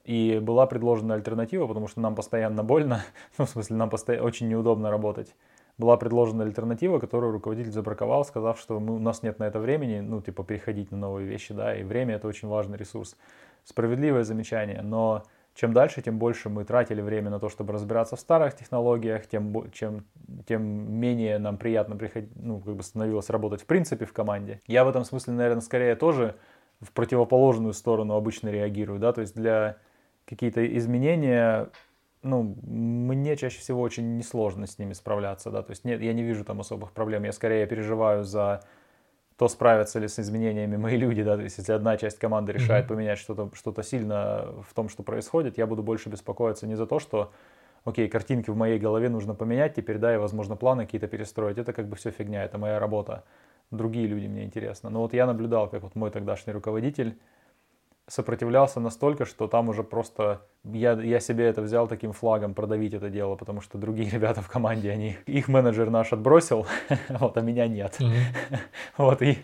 [0.04, 3.06] И была предложена альтернатива, потому что нам постоянно больно,
[3.38, 5.34] ну, в смысле, нам посто- очень неудобно работать.
[5.78, 10.00] Была предложена альтернатива, которую руководитель забраковал, сказав, что мы, у нас нет на это времени,
[10.02, 13.18] ну, типа, переходить на новые вещи, да, и время это очень важный ресурс.
[13.64, 15.24] Справедливое замечание, но
[15.56, 19.72] чем дальше, тем больше мы тратили время на то, чтобы разбираться в старых технологиях, тем,
[19.72, 20.06] чем,
[20.48, 24.62] тем менее нам приятно приходить, ну, как бы становилось работать в принципе в команде.
[24.68, 26.36] Я в этом смысле, наверное, скорее тоже
[26.82, 29.78] в противоположную сторону обычно реагирую, да, то есть для
[30.26, 31.70] какие-то изменения,
[32.24, 36.24] ну, мне чаще всего очень несложно с ними справляться, да, то есть нет, я не
[36.24, 38.64] вижу там особых проблем, я скорее переживаю за
[39.38, 42.88] то, справятся ли с изменениями мои люди, да, то есть если одна часть команды решает
[42.88, 47.00] поменять что-то что сильно в том, что происходит, я буду больше беспокоиться не за то,
[47.00, 47.32] что,
[47.84, 51.74] окей, картинки в моей голове нужно поменять теперь, да, и, возможно, планы какие-то перестроить, это
[51.74, 53.24] как бы все фигня, это моя работа,
[53.72, 54.90] другие люди мне интересно.
[54.90, 57.18] Но вот я наблюдал, как вот мой тогдашний руководитель
[58.08, 63.10] сопротивлялся настолько, что там уже просто я, я себе это взял таким флагом продавить это
[63.10, 66.66] дело, потому что другие ребята в команде, они, их менеджер наш отбросил,
[67.10, 67.98] вот, а меня нет.
[68.98, 69.38] Вот, и,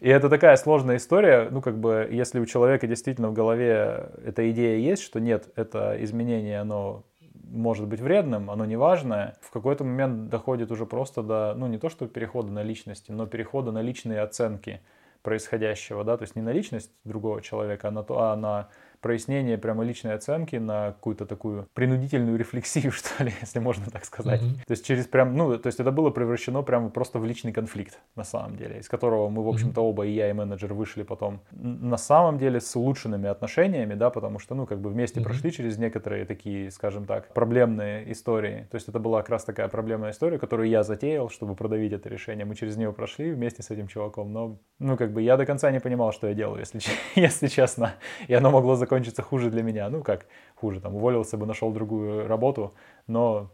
[0.00, 4.50] и это такая сложная история, ну, как бы, если у человека действительно в голове эта
[4.50, 7.04] идея есть, что нет, это изменение, оно
[7.52, 11.78] может быть вредным, оно не важное, в какой-то момент доходит уже просто до, ну, не
[11.78, 14.80] то, что перехода на личности, но перехода на личные оценки
[15.22, 18.68] происходящего, да, то есть не на личность другого человека, а на, то, а на
[19.02, 24.40] прояснение прямо личной оценки, на какую-то такую принудительную рефлексию, что ли, если можно так сказать.
[24.40, 24.54] Мгм.
[24.66, 27.98] То есть через прям, ну, то есть это было превращено прямо просто в личный конфликт,
[28.16, 31.40] на самом деле, из которого мы, в общем-то, оба, и я, и менеджер, вышли потом
[31.50, 35.28] на самом деле с улучшенными отношениями, да, потому что, ну, как бы вместе Мгм.
[35.28, 38.68] прошли через некоторые такие, скажем так, проблемные истории.
[38.70, 42.08] То есть это была как раз такая проблемная история, которую я затеял, чтобы продавить это
[42.08, 42.44] решение.
[42.44, 45.70] Мы через нее прошли вместе с этим чуваком, но, ну, как бы я до конца
[45.70, 46.80] не понимал, что я делаю, если,
[47.20, 47.94] если честно.
[48.28, 48.91] И оно могло закончиться
[49.22, 49.88] хуже для меня.
[49.88, 52.74] Ну, как хуже, там, уволился бы, нашел другую работу,
[53.06, 53.50] но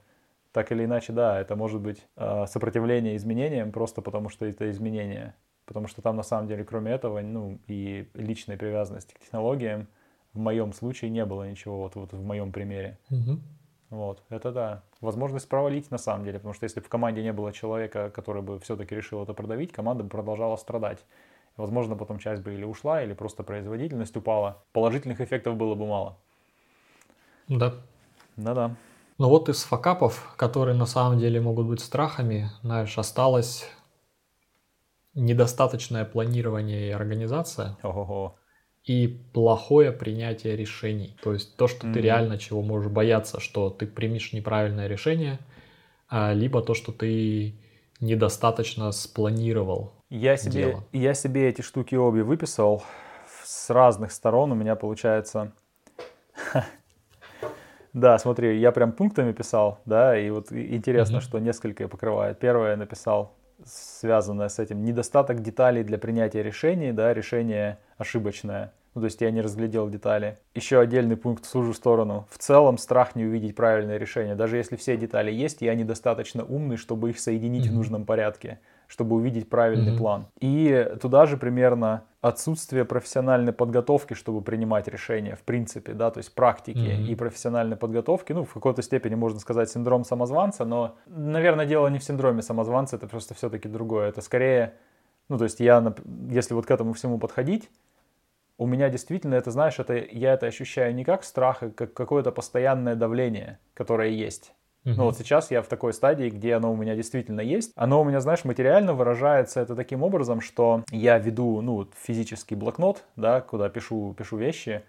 [0.52, 5.34] так или иначе, да, это может быть э, сопротивление изменениям просто потому, что это изменения.
[5.66, 9.86] Потому что там на самом деле, кроме этого, ну, и личной привязанности к технологиям,
[10.32, 12.98] в моем случае не было ничего, вот, вот в моем примере.
[13.10, 13.42] Мгм.
[13.90, 14.82] Вот, это да.
[15.00, 18.42] Возможность провалить на самом деле, потому что если бы в команде не было человека, который
[18.42, 21.04] бы все-таки решил это продавить, команда бы продолжала страдать.
[21.58, 24.62] Возможно, потом часть бы или ушла, или просто производительность упала.
[24.72, 26.16] Положительных эффектов было бы мало.
[27.48, 27.74] Да.
[28.36, 28.76] Да-да.
[29.18, 33.68] Но вот из факапов, которые на самом деле могут быть страхами, знаешь, осталось
[35.14, 38.36] недостаточное планирование и организация Ого-го.
[38.84, 41.16] и плохое принятие решений.
[41.24, 42.02] То есть то, что ты Мгм.
[42.02, 45.40] реально чего можешь бояться, что ты примешь неправильное решение,
[46.08, 47.56] а, либо то, что ты
[48.00, 49.97] недостаточно спланировал.
[50.10, 50.84] Я себе, дело.
[50.92, 52.82] я себе эти штуки обе выписал
[53.44, 54.52] с разных сторон.
[54.52, 55.52] У меня получается...
[57.94, 61.22] Да, смотри, я прям пунктами писал, да, и вот интересно, Мгм.
[61.22, 62.38] что несколько покрывает.
[62.38, 63.34] Первое я написал,
[63.64, 68.72] связанное с этим, недостаток деталей для принятия решений, да, решение ошибочное.
[68.94, 70.38] Ну, то есть я не разглядел детали.
[70.54, 72.28] Еще отдельный пункт в ту сторону.
[72.30, 74.34] В целом страх не увидеть правильное решение.
[74.34, 77.70] Даже если все детали есть, я недостаточно умный, чтобы их соединить mm-hmm.
[77.70, 79.98] в нужном порядке, чтобы увидеть правильный mm-hmm.
[79.98, 80.26] план.
[80.40, 86.34] И туда же примерно отсутствие профессиональной подготовки, чтобы принимать решения, в принципе, да, то есть
[86.34, 87.06] практики mm-hmm.
[87.06, 91.98] и профессиональной подготовки, ну, в какой-то степени можно сказать синдром самозванца, но, наверное, дело не
[91.98, 94.74] в синдроме самозванца, это просто все-таки другое, это скорее,
[95.28, 95.94] ну, то есть я,
[96.30, 97.70] если вот к этому всему подходить,
[98.56, 102.32] у меня действительно это, знаешь, это, я это ощущаю не как страх, а как какое-то
[102.32, 104.52] постоянное давление, которое есть.
[104.88, 104.94] Uh-huh.
[104.96, 107.72] Ну вот сейчас я в такой стадии, где оно у меня действительно есть.
[107.76, 113.04] Оно у меня, знаешь, материально выражается это таким образом, что я веду, ну, физический блокнот,
[113.16, 114.82] да, куда пишу, пишу вещи.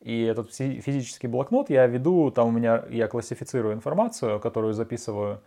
[0.00, 5.42] И этот физический блокнот я веду, там у меня, я классифицирую информацию, которую записываю.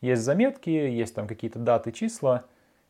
[0.00, 2.44] Есть заметки, есть там какие-то даты, числа,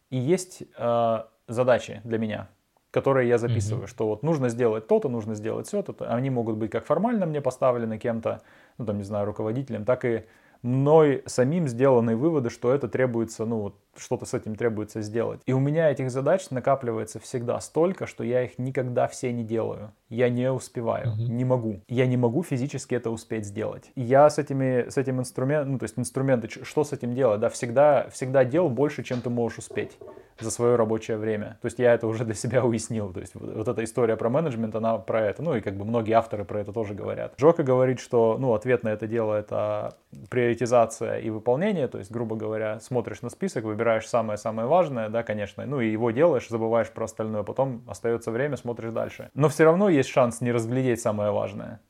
[0.09, 2.49] и есть э, задачи для меня
[2.93, 3.91] которые я записываю, mm-hmm.
[3.91, 5.95] что вот нужно сделать то-то, нужно сделать все-то.
[6.15, 8.43] Они могут быть как формально мне поставлены кем-то,
[8.79, 10.25] ну там, не знаю, руководителем, так и
[10.63, 15.41] мной самим сделанные выводы, что это требуется, ну что-то с этим требуется сделать.
[15.47, 19.93] И у меня этих задач накапливается всегда столько, что я их никогда все не делаю.
[20.09, 21.29] Я не успеваю, mm-hmm.
[21.29, 21.81] не могу.
[21.89, 23.91] Я не могу физически это успеть сделать.
[23.95, 27.41] И я с этими, с этим инструментом, ну то есть инструменты, что с этим делать,
[27.41, 29.99] да, всегда, всегда делал больше, чем ты можешь успеть
[30.39, 31.59] за свое рабочее время.
[31.61, 33.13] То есть я это уже для себя уяснил.
[33.13, 35.43] То есть вот, вот эта история про менеджмент, она про это.
[35.43, 37.35] Ну и как бы многие авторы про это тоже говорят.
[37.39, 39.97] Джока говорит, что ну, ответ на это дело это
[40.31, 41.89] приоритизация и выполнение.
[41.89, 46.11] То есть, грубо говоря, смотришь на список, выбираешь самое-самое важное, да, конечно, ну и его
[46.11, 49.31] делаешь, забываешь про остальное, потом остается время, смотришь дальше.
[49.35, 51.81] Но все равно есть шанс не разглядеть самое важное.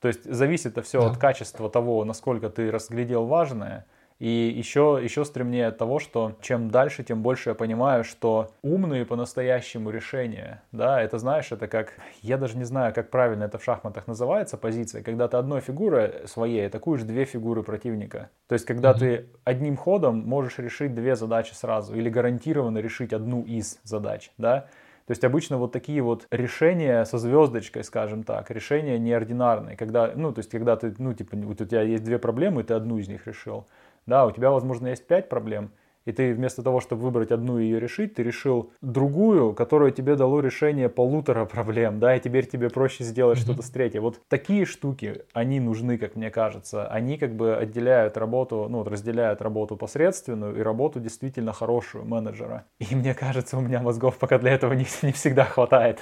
[0.00, 1.06] То есть зависит это все да.
[1.06, 3.86] от качества того, насколько ты разглядел важное,
[4.22, 9.04] и еще, еще стремнее от того, что чем дальше, тем больше я понимаю, что умные
[9.04, 13.64] по-настоящему решения, да, это знаешь, это как, я даже не знаю, как правильно это в
[13.64, 18.30] шахматах называется, позиция, когда ты одной фигурой своей атакуешь две фигуры противника.
[18.46, 18.98] То есть, когда mm-hmm.
[19.00, 24.68] ты одним ходом можешь решить две задачи сразу или гарантированно решить одну из задач, да,
[25.06, 30.32] то есть обычно вот такие вот решения со звездочкой, скажем так, решения неординарные, когда, ну,
[30.32, 32.98] то есть когда ты, ну, типа, вот у тебя есть две проблемы, и ты одну
[32.98, 33.66] из них решил.
[34.06, 35.70] Да, у тебя, возможно, есть пять проблем,
[36.04, 40.16] и ты вместо того, чтобы выбрать одну и ее решить, ты решил другую, которая тебе
[40.16, 43.42] дало решение полутора проблем, да, и теперь тебе проще сделать mm-hmm.
[43.42, 44.00] что-то с третьей.
[44.00, 46.86] Вот такие штуки, они нужны, как мне кажется.
[46.88, 52.64] Они как бы отделяют работу, ну, разделяют работу посредственную и работу действительно хорошую менеджера.
[52.78, 56.00] И мне кажется, у меня мозгов пока для этого не, не всегда хватает.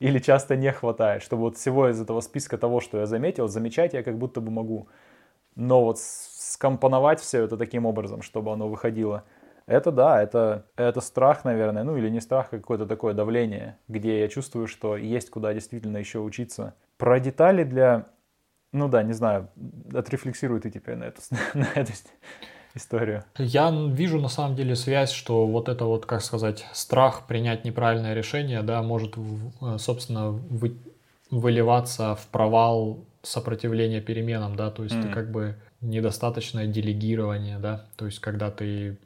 [0.00, 3.92] Или часто не хватает, чтобы вот всего из этого списка того, что я заметил, замечать
[3.92, 4.88] я как будто бы могу.
[5.54, 5.98] Но вот
[6.54, 9.24] скомпоновать все это таким образом, чтобы оно выходило.
[9.66, 14.20] Это да, это, это страх, наверное, ну или не страх, а какое-то такое давление, где
[14.20, 16.74] я чувствую, что есть куда действительно еще учиться.
[16.96, 18.06] Про детали для,
[18.72, 19.48] ну да, не знаю,
[19.92, 21.22] отрефлексируй ты теперь на эту,
[21.54, 21.92] на эту
[22.74, 23.24] историю.
[23.38, 28.14] Я вижу на самом деле связь, что вот это вот, как сказать, страх принять неправильное
[28.14, 29.16] решение, да, может,
[29.78, 30.76] собственно, вы,
[31.30, 35.02] выливаться в провал сопротивления переменам, да, то есть mm.
[35.02, 38.98] ты как бы недостаточное делегирование, да, то есть когда ты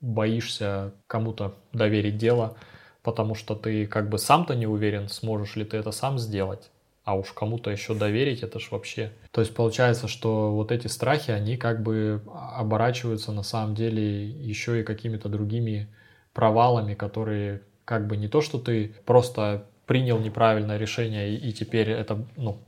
[0.00, 2.56] боишься кому-то доверить дело,
[3.02, 6.70] потому что ты как бы сам-то не уверен, сможешь ли ты это сам сделать,
[7.04, 9.12] а уж кому-то еще доверить, это ж вообще.
[9.30, 14.80] То есть получается, что вот эти страхи, они как бы оборачиваются на самом деле еще
[14.80, 15.88] и какими-то другими
[16.32, 22.24] провалами, которые как бы не то, что ты просто принял неправильное решение и, теперь это
[22.36, 22.58] ну,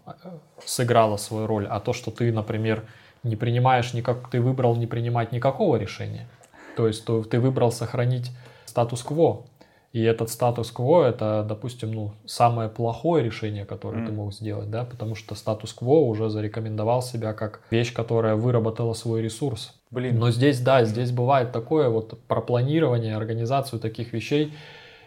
[0.64, 2.84] сыграло свою роль, а то, что ты, например,
[3.26, 6.28] не принимаешь никак, ты выбрал не принимать никакого решения.
[6.76, 8.30] То есть то, ты выбрал сохранить
[8.66, 9.44] статус-кво.
[9.92, 14.06] И этот статус-кво это, допустим, ну, самое плохое решение, которое mm.
[14.06, 19.22] ты мог сделать, да, потому что статус-кво уже зарекомендовал себя как вещь, которая выработала свой
[19.22, 19.74] ресурс.
[19.90, 20.18] Блин.
[20.18, 24.52] Но здесь, да, здесь бывает такое вот про планирование, организацию таких вещей.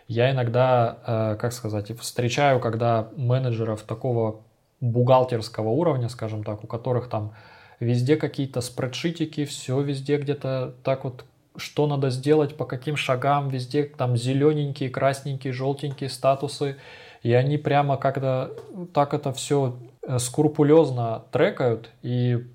[0.07, 4.41] Я иногда, э, как сказать, встречаю, когда менеджеров такого
[4.81, 7.33] бухгалтерского уровня, скажем так, у которых там
[7.79, 11.25] везде какие-то спредшитики, все везде где-то так вот,
[11.55, 16.77] что надо сделать, по каким шагам, везде там зелененькие, красненькие, желтенькие статусы,
[17.23, 18.51] и они прямо как-то
[18.93, 22.45] так это все э, скрупулезно трекают, и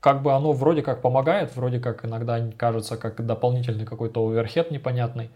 [0.00, 5.30] как бы оно вроде как помогает, вроде как иногда кажется как дополнительный какой-то оверхед непонятный.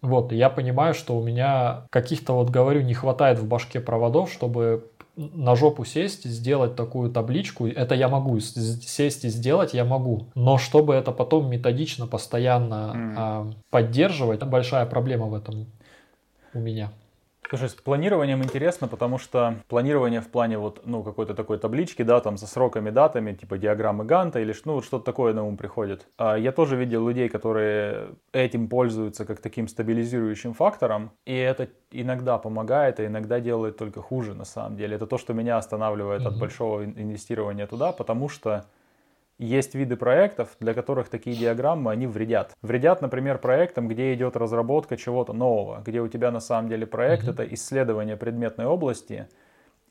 [0.00, 4.90] Вот, я понимаю, что у меня каких-то, вот говорю, не хватает в башке проводов, чтобы
[5.16, 10.28] на жопу сесть, сделать такую табличку, это я могу, сесть и сделать я могу.
[10.34, 13.14] Но чтобы это потом методично, постоянно mm.
[13.16, 15.66] а, поддерживать, большая проблема в этом
[16.52, 16.90] у меня.
[17.48, 22.20] Слушай, с планированием интересно, потому что планирование в плане вот, ну, какой-то такой таблички, да,
[22.20, 26.08] там со сроками, датами, типа диаграммы Ганта или ну, вот что-то такое на ум приходит.
[26.16, 32.38] А я тоже видел людей, которые этим пользуются как таким стабилизирующим фактором, и это иногда
[32.38, 34.96] помогает, а иногда делает только хуже на самом деле.
[34.96, 36.28] Это то, что меня останавливает mm-hmm.
[36.28, 38.64] от большого инвестирования туда, потому что
[39.44, 42.52] есть виды проектов, для которых такие диаграммы, они вредят.
[42.62, 47.24] Вредят, например, проектам, где идет разработка чего-то нового, где у тебя на самом деле проект
[47.24, 47.30] mm-hmm.
[47.30, 49.28] это исследование предметной области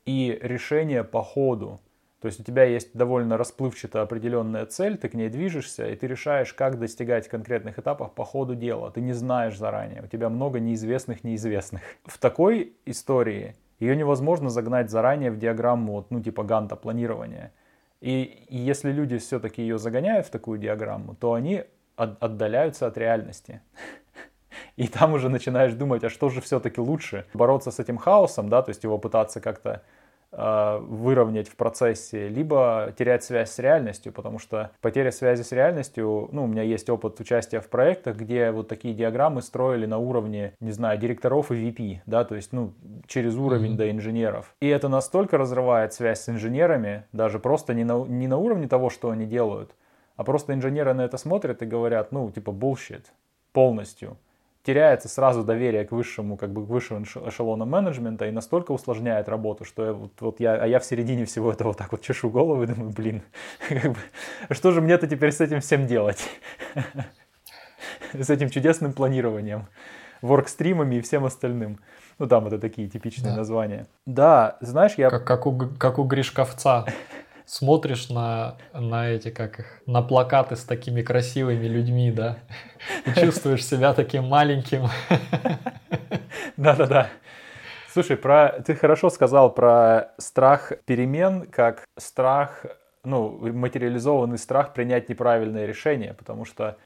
[0.06, 1.80] и решение по ходу.
[2.20, 6.06] То есть у тебя есть довольно расплывчато определенная цель, ты к ней движешься, и ты
[6.06, 8.90] решаешь, как достигать конкретных этапов по ходу дела.
[8.90, 11.82] Ты не знаешь заранее, у тебя много неизвестных неизвестных.
[12.06, 17.52] В такой истории ее невозможно загнать заранее в диаграмму, ну типа ганта планирования.
[18.04, 21.64] И, если люди все-таки ее загоняют в такую диаграмму, то они
[21.96, 23.62] от, отдаляются от реальности.
[24.76, 27.24] И там уже начинаешь думать, а что же все-таки лучше?
[27.32, 29.84] Бороться с этим хаосом, да, то есть его пытаться как-то
[30.36, 36.44] выровнять в процессе, либо терять связь с реальностью, потому что потеря связи с реальностью, ну,
[36.44, 40.72] у меня есть опыт участия в проектах, где вот такие диаграммы строили на уровне, не
[40.72, 42.72] знаю, директоров и VP, да, то есть, ну,
[43.06, 43.76] через уровень mm-hmm.
[43.76, 44.54] до инженеров.
[44.60, 48.90] И это настолько разрывает связь с инженерами, даже просто не на, не на уровне того,
[48.90, 49.74] что они делают,
[50.16, 53.04] а просто инженеры на это смотрят и говорят, ну, типа, bullshit
[53.52, 54.16] полностью
[54.64, 59.64] теряется сразу доверие к высшему, как бы к высшему эшелону менеджмента и настолько усложняет работу,
[59.64, 62.30] что я, вот, вот я, а я в середине всего этого вот так вот чешу
[62.30, 63.22] голову и думаю, блин,
[63.68, 63.98] как бы,
[64.50, 66.28] что же мне-то теперь с этим всем делать?
[68.12, 69.66] С этим чудесным планированием,
[70.22, 71.80] воркстримами и всем остальным.
[72.18, 73.38] Ну, там это такие типичные да.
[73.38, 73.86] названия.
[74.06, 75.10] Да, знаешь, я...
[75.10, 76.86] Как, как, у, как у Гришковца
[77.46, 82.38] смотришь на, на эти, как их, на плакаты с такими красивыми людьми, да,
[83.06, 84.88] и чувствуешь себя таким маленьким.
[86.56, 87.08] Да-да-да.
[87.92, 92.66] Слушай, про ты хорошо сказал про страх перемен, как страх,
[93.04, 96.76] ну, материализованный страх принять неправильное решение, потому что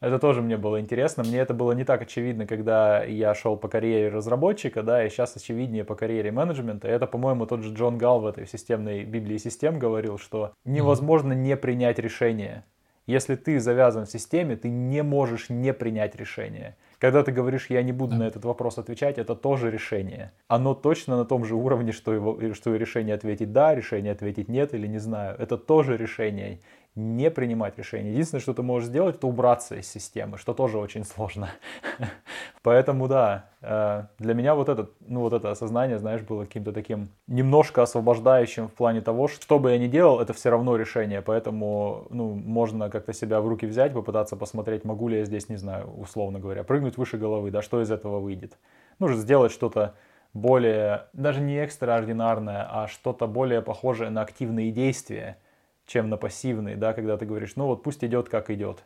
[0.00, 1.22] это тоже мне было интересно.
[1.22, 5.36] Мне это было не так очевидно, когда я шел по карьере разработчика, да, и сейчас
[5.36, 6.88] очевиднее по карьере менеджмента.
[6.88, 11.56] Это, по-моему, тот же Джон Гал в этой системной Библии систем говорил, что невозможно не
[11.56, 12.64] принять решение.
[13.06, 16.76] Если ты завязан в системе, ты не можешь не принять решение.
[16.98, 20.32] Когда ты говоришь, я не буду на этот вопрос отвечать, это тоже решение.
[20.48, 24.48] Оно точно на том же уровне, что, его, что и решение ответить да, решение ответить
[24.48, 25.34] нет или не знаю.
[25.38, 26.60] Это тоже решение
[27.00, 28.10] не принимать решения.
[28.10, 31.50] Единственное, что ты можешь сделать, это убраться из системы, что тоже очень сложно.
[32.62, 37.08] Поэтому да, э, для меня вот это, ну вот это осознание, знаешь, было каким-то таким
[37.26, 41.22] немножко освобождающим в плане того, что, что бы я ни делал, это все равно решение.
[41.22, 45.56] Поэтому, ну, можно как-то себя в руки взять, попытаться посмотреть, могу ли я здесь, не
[45.56, 48.58] знаю, условно говоря, прыгнуть выше головы, да, что из этого выйдет.
[48.98, 49.94] Нужно сделать что-то
[50.34, 55.38] более, даже не экстраординарное, а что-то более похожее на активные действия–
[55.90, 58.84] чем на пассивный, да, когда ты говоришь, ну вот пусть идет как идет,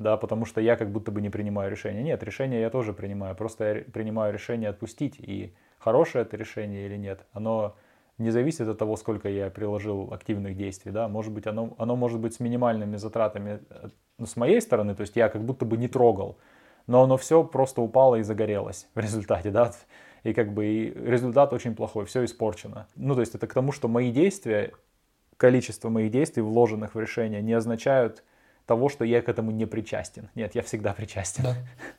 [0.00, 2.02] да, потому что я как будто бы не принимаю решение.
[2.02, 6.96] Нет, решение я тоже принимаю, просто я принимаю решение отпустить, и хорошее это решение или
[6.96, 7.76] нет, оно
[8.18, 12.18] не зависит от того, сколько я приложил активных действий, да, может быть, оно, оно может
[12.18, 13.60] быть с минимальными затратами
[14.18, 16.38] ну, с моей стороны, то есть я как будто бы не трогал,
[16.88, 19.70] но оно все просто упало и загорелось в результате, да,
[20.24, 22.88] и как бы и результат очень плохой, все испорчено.
[22.96, 24.72] Ну, то есть это к тому, что мои действия
[25.42, 28.22] количество моих действий, вложенных в решение, не означают
[28.64, 30.28] того, что я к этому не причастен.
[30.36, 31.42] Нет, я всегда причастен.
[31.42, 31.56] Да.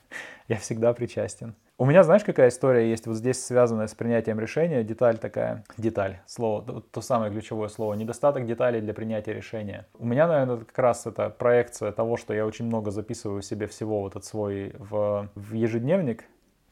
[0.48, 1.54] я всегда причастен.
[1.78, 4.82] У меня, знаешь, какая история есть вот здесь, связанная с принятием решения?
[4.86, 9.88] Деталь такая, деталь, слово, то, то самое ключевое слово, недостаток деталей для принятия решения.
[10.00, 14.00] У меня, наверное, как раз это проекция того, что я очень много записываю себе всего
[14.00, 16.24] вот этот свой в, в ежедневник,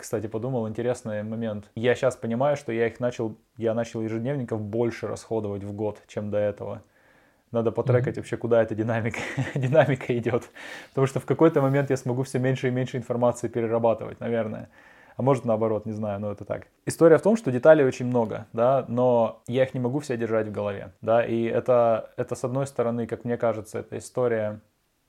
[0.02, 1.70] кстати, подумал, интересный момент.
[1.76, 6.30] Я сейчас понимаю, что я их начал, я начал ежедневников больше расходовать в год, чем
[6.32, 6.82] до этого.
[7.52, 8.20] Надо потрекать mm-hmm.
[8.20, 9.20] вообще, куда эта динамика,
[9.56, 10.50] динамика идет.
[10.90, 14.70] Потому что в какой-то момент я смогу все меньше и меньше информации перерабатывать, наверное.
[15.18, 16.68] А может наоборот, не знаю, но это так.
[16.86, 20.48] История в том, что деталей очень много, да, но я их не могу все держать
[20.48, 24.62] в голове, да, и это, это с одной стороны, как мне кажется, эта история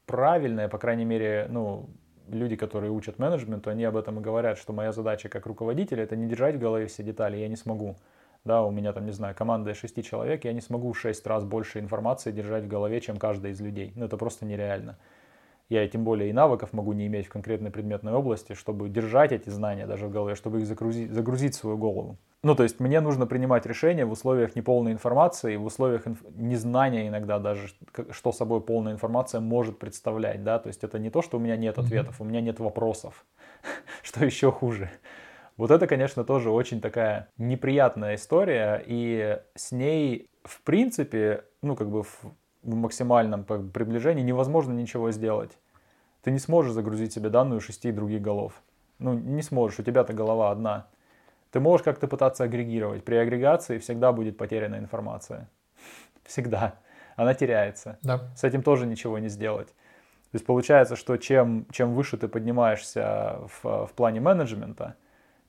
[0.07, 1.89] правильная, по крайней мере, ну,
[2.33, 6.17] люди, которые учат менеджменту, они об этом и говорят, что моя задача как руководителя это
[6.17, 7.97] не держать в голове все детали, я не смогу.
[8.45, 11.45] Да, у меня там, не знаю, команда из шести человек, я не смогу шесть раз
[11.45, 13.93] больше информации держать в голове, чем каждый из людей.
[13.95, 14.99] Ну, это просто нереально.
[15.69, 19.49] Я тем более и навыков могу не иметь в конкретной предметной области, чтобы держать эти
[19.49, 22.17] знания даже в голове, чтобы их загрузить, загрузить в свою голову.
[22.45, 26.19] Ну, то есть мне нужно принимать решения в условиях неполной информации, в условиях инф...
[26.35, 27.69] незнания иногда даже,
[28.11, 31.57] что собой полная информация может представлять, да, то есть это не то, что у меня
[31.57, 33.25] нет ответов, у меня нет вопросов,
[34.03, 34.91] что еще хуже.
[35.57, 41.91] Вот это, конечно, тоже очень такая неприятная история, и с ней, в принципе, ну, как
[41.91, 42.23] бы в,
[42.65, 45.53] в максимальном приближении невозможно ничего сделать.
[46.23, 48.61] Ты не сможешь загрузить себе данные шести других голов.
[48.99, 50.89] Ну, не сможешь, у тебя-то голова одна.
[51.53, 53.05] Ты можешь как-то пытаться агрегировать.
[53.05, 55.49] При агрегации всегда будет потеряна информация.
[56.25, 56.77] Всегда.
[57.15, 57.99] Она теряется.
[58.03, 58.33] Да.
[58.35, 59.69] С этим тоже ничего не сделать.
[59.69, 64.97] То есть получается, что чем, чем выше ты поднимаешься в, в плане менеджмента,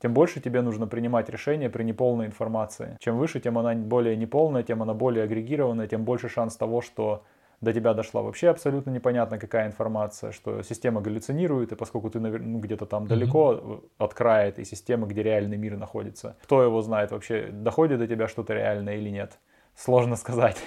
[0.01, 2.97] тем больше тебе нужно принимать решения при неполной информации.
[2.99, 7.24] Чем выше, тем она более неполная, тем она более агрегированная, тем больше шанс того, что
[7.64, 12.59] до тебя дошла вообще абсолютно непонятно какая информация, что система галлюцинирует, и поскольку ты ну,
[12.59, 13.07] где-то там mm-hmm.
[13.07, 18.07] далеко от края этой системы, где реальный мир находится, кто его знает вообще, доходит до
[18.07, 19.39] тебя что-то реальное или нет,
[19.76, 20.57] сложно сказать.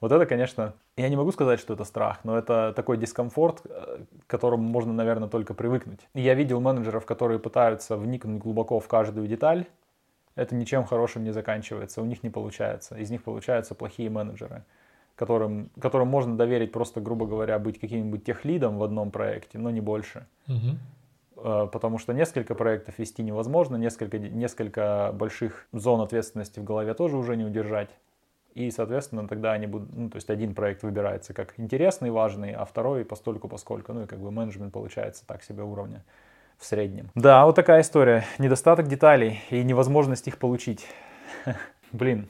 [0.00, 4.04] Вот это, конечно, я не могу сказать, что это страх, но это такой дискомфорт, э,
[4.26, 6.00] к которому можно, наверное, только привыкнуть.
[6.12, 9.64] Я видел менеджеров, которые пытаются вникнуть глубоко в каждую деталь.
[10.34, 12.96] Это ничем хорошим не заканчивается, у них не получается.
[12.96, 14.64] Из них получаются плохие менеджеры,
[15.16, 19.80] которым, которым можно доверить просто, грубо говоря, быть каким-нибудь техлидом в одном проекте, но не
[19.80, 20.26] больше.
[20.48, 21.68] Угу.
[21.70, 27.36] Потому что несколько проектов вести невозможно, несколько, несколько больших зон ответственности в голове тоже уже
[27.36, 27.90] не удержать.
[28.54, 32.64] И, соответственно, тогда они будут, ну, то есть один проект выбирается как интересный, важный, а
[32.64, 36.04] второй постольку поскольку, ну и как бы менеджмент получается так себе уровня
[36.56, 37.10] в среднем.
[37.16, 38.24] Да, вот такая история.
[38.38, 40.86] Недостаток деталей и невозможность их получить.
[41.92, 42.28] Блин,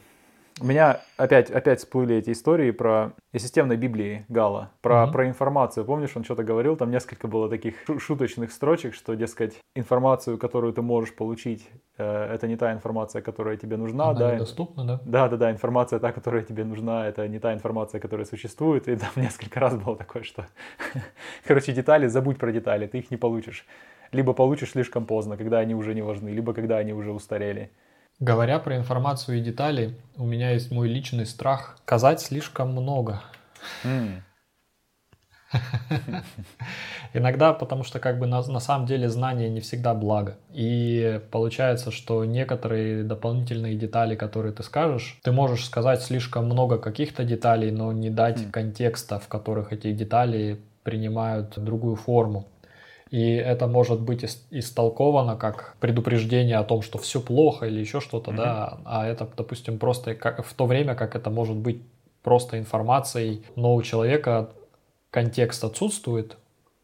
[0.61, 5.13] у меня опять, опять всплыли эти истории про системной Библии Гала, про, mm-hmm.
[5.13, 5.85] про информацию.
[5.85, 10.81] Помнишь, он что-то говорил, там несколько было таких шуточных строчек, что, дескать, информацию, которую ты
[10.83, 14.11] можешь получить, э, это не та информация, которая тебе нужна.
[14.11, 15.01] Она да, недоступна, да?
[15.05, 18.87] Да, да, да, информация та, которая тебе нужна, это не та информация, которая существует.
[18.87, 20.47] И там несколько раз было такое, что,
[21.47, 23.67] короче, детали, забудь про детали, ты их не получишь.
[24.13, 27.73] Либо получишь слишком поздно, когда они уже не важны, либо когда они уже устарели.
[28.21, 33.23] Говоря про информацию и детали, у меня есть мой личный страх сказать слишком много.
[33.83, 34.21] Mm.
[37.15, 40.37] Иногда, потому что как бы на, на самом деле знание не всегда благо.
[40.53, 47.25] И получается, что некоторые дополнительные детали, которые ты скажешь, ты можешь сказать слишком много каких-то
[47.25, 48.51] деталей, но не дать mm.
[48.51, 52.47] контекста, в которых эти детали принимают другую форму.
[53.15, 58.33] И это может быть истолковано как предупреждение о том, что все плохо или еще что-то,
[58.33, 58.37] mm-hmm.
[58.37, 61.81] да, а это, допустим, просто как, в то время, как это может быть
[62.25, 64.51] просто информацией, но у человека
[65.13, 66.37] контекст отсутствует,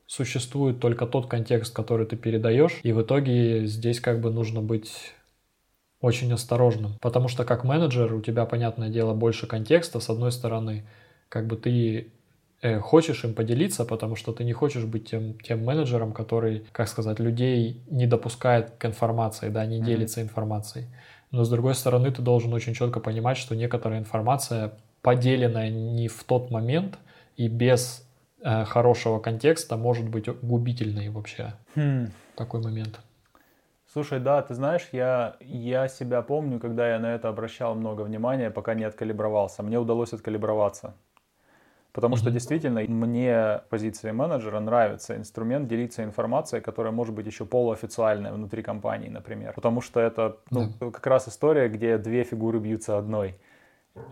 [0.07, 5.12] существует только тот контекст, который ты передаешь, и в итоге здесь как бы нужно быть
[6.01, 10.87] очень осторожным, потому что как менеджер у тебя, понятное дело, больше контекста, с одной стороны,
[11.28, 12.12] как бы ты
[12.81, 17.19] хочешь им поделиться, потому что ты не хочешь быть тем, тем менеджером, который, как сказать,
[17.19, 19.85] людей не допускает к информации, да, не mm-hmm.
[19.85, 20.87] делится информацией.
[21.31, 26.25] Но с другой стороны, ты должен очень четко понимать, что некоторая информация поделенная не в
[26.25, 26.99] тот момент
[27.37, 28.07] и без
[28.43, 31.55] э, хорошего контекста может быть губительной вообще.
[31.75, 32.11] Hmm.
[32.37, 33.01] Такой момент.
[33.93, 38.51] Слушай, да, ты знаешь, я, я себя помню, когда я на это обращал много внимания,
[38.51, 39.63] пока не откалибровался.
[39.63, 40.95] Мне удалось откалиброваться.
[41.93, 48.32] Потому что действительно мне позиции менеджера нравится инструмент делиться информацией, которая может быть еще полуофициальная
[48.32, 49.55] внутри компании, например.
[49.55, 50.91] Потому что это ну, да.
[50.91, 53.36] как раз история, где две фигуры бьются одной.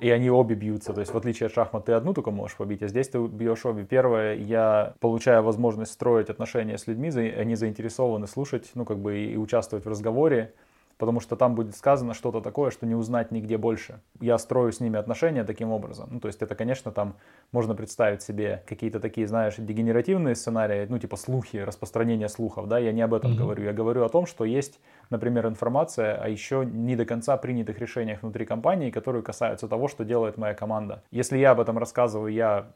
[0.00, 0.92] И они обе бьются.
[0.92, 3.64] То есть, в отличие от шахмат, ты одну только можешь побить, а здесь ты бьешь
[3.64, 3.84] обе.
[3.84, 9.36] Первое, я получаю возможность строить отношения с людьми, они заинтересованы слушать, ну, как бы и
[9.36, 10.52] участвовать в разговоре
[10.99, 14.01] потому что там будет сказано что-то такое, что не узнать нигде больше.
[14.20, 16.09] Я строю с ними отношения таким образом.
[16.11, 17.16] Ну, то есть это, конечно, там
[17.53, 22.92] можно представить себе какие-то такие, знаешь, дегенеративные сценарии, ну, типа слухи, распространение слухов, да, я
[22.92, 23.36] не об этом mm-hmm.
[23.36, 23.64] говорю.
[23.64, 28.22] Я говорю о том, что есть, например, информация о еще не до конца принятых решениях
[28.22, 31.03] внутри компании, которые касаются того, что делает моя команда.
[31.12, 32.72] Если я об этом рассказываю, я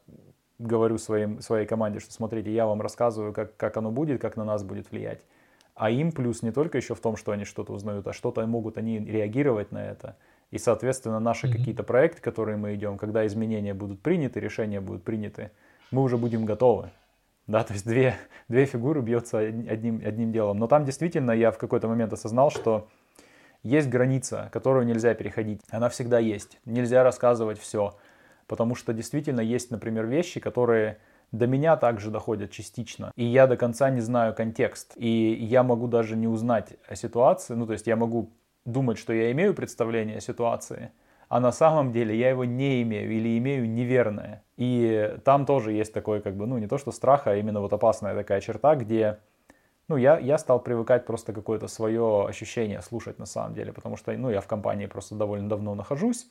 [0.59, 4.45] говорю своим, своей команде, что смотрите, я вам рассказываю, как, как оно будет, как на
[4.45, 5.25] нас будет влиять.
[5.75, 8.77] А им плюс не только еще в том, что они что-то узнают, а что-то могут
[8.77, 10.17] они реагировать на это.
[10.51, 11.51] И, соответственно, наши mm-hmm.
[11.51, 15.51] какие-то проекты, которые мы идем, когда изменения будут приняты, решения будут приняты,
[15.89, 16.91] мы уже будем готовы.
[17.47, 18.15] Да, то есть две,
[18.47, 20.57] две фигуры бьется одним, одним делом.
[20.57, 22.87] Но там действительно я в какой-то момент осознал, что
[23.63, 25.61] есть граница, которую нельзя переходить.
[25.69, 26.59] Она всегда есть.
[26.65, 27.97] Нельзя рассказывать все.
[28.47, 30.99] Потому что действительно есть, например, вещи, которые
[31.33, 33.11] до меня также доходят частично.
[33.15, 34.93] И я до конца не знаю контекст.
[34.95, 37.55] И я могу даже не узнать о ситуации.
[37.55, 38.31] Ну, то есть я могу
[38.65, 40.91] думать, что я имею представление о ситуации,
[41.27, 44.43] а на самом деле я его не имею или имею неверное.
[44.57, 47.73] И там тоже есть такой, как бы, ну, не то что страх, а именно вот
[47.73, 49.17] опасная такая черта, где
[49.87, 54.13] ну, я, я стал привыкать просто какое-то свое ощущение слушать на самом деле, потому что,
[54.13, 56.27] ну, я в компании просто довольно давно нахожусь.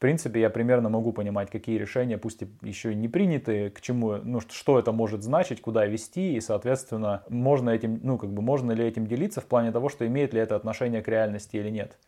[0.00, 3.82] В принципе, я примерно могу понимать, какие решения, пусть и еще и не приняты, к
[3.82, 8.40] чему, ну, что это может значить, куда вести, и, соответственно, можно этим, ну, как бы,
[8.40, 11.68] можно ли этим делиться в плане того, что имеет ли это отношение к реальности или
[11.68, 11.98] нет.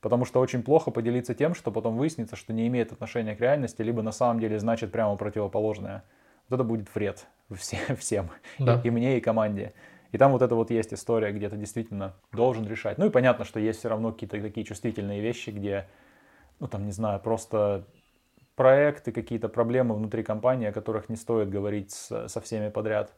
[0.00, 3.80] Потому что очень плохо поделиться тем, что потом выяснится, что не имеет отношения к реальности,
[3.80, 6.02] либо на самом деле значит прямо противоположное.
[6.48, 7.28] Вот это будет вред
[7.96, 8.28] всем,
[8.58, 8.80] да.
[8.82, 9.72] и, и мне, и команде.
[10.10, 12.98] И там вот это вот есть история, где ты действительно должен решать.
[12.98, 15.86] Ну и понятно, что есть все равно какие-то такие чувствительные вещи, где,
[16.60, 17.84] ну там, не знаю, просто
[18.54, 23.12] проекты, какие-то проблемы внутри компании, о которых не стоит говорить с, со всеми подряд.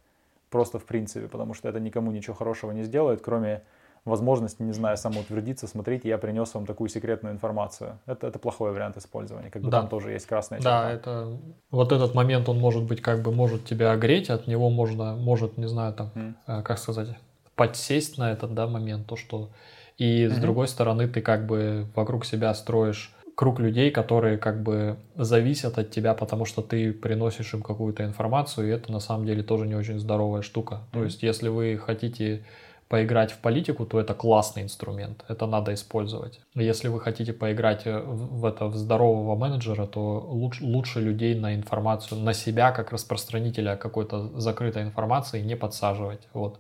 [0.51, 3.63] Просто в принципе, потому что это никому ничего хорошего не сделает, кроме
[4.05, 7.99] возможность, не знаю, самоутвердиться, смотрите, я принес вам такую секретную информацию.
[8.07, 9.81] Это, это плохой вариант использования, как бы да.
[9.81, 10.85] там тоже есть красная черта.
[10.85, 11.39] Да, это
[11.71, 15.59] вот этот момент, он может быть как бы, может тебя огреть, от него можно, может,
[15.59, 16.63] не знаю, там, mm.
[16.63, 17.09] как сказать,
[17.55, 19.51] подсесть на этот, да, момент, то, что...
[19.99, 20.31] И mm-hmm.
[20.31, 25.79] с другой стороны, ты как бы вокруг себя строишь круг людей, которые как бы зависят
[25.79, 29.65] от тебя, потому что ты приносишь им какую-то информацию, и это на самом деле тоже
[29.65, 30.75] не очень здоровая штука.
[30.75, 30.93] Mm-hmm.
[30.93, 32.45] То есть, если вы хотите
[32.89, 36.41] поиграть в политику, то это классный инструмент, это надо использовать.
[36.57, 41.55] Если вы хотите поиграть э, в это в здорового менеджера, то лучше, лучше людей на
[41.55, 46.27] информацию, на себя как распространителя какой-то закрытой информации не подсаживать.
[46.33, 46.59] Вот.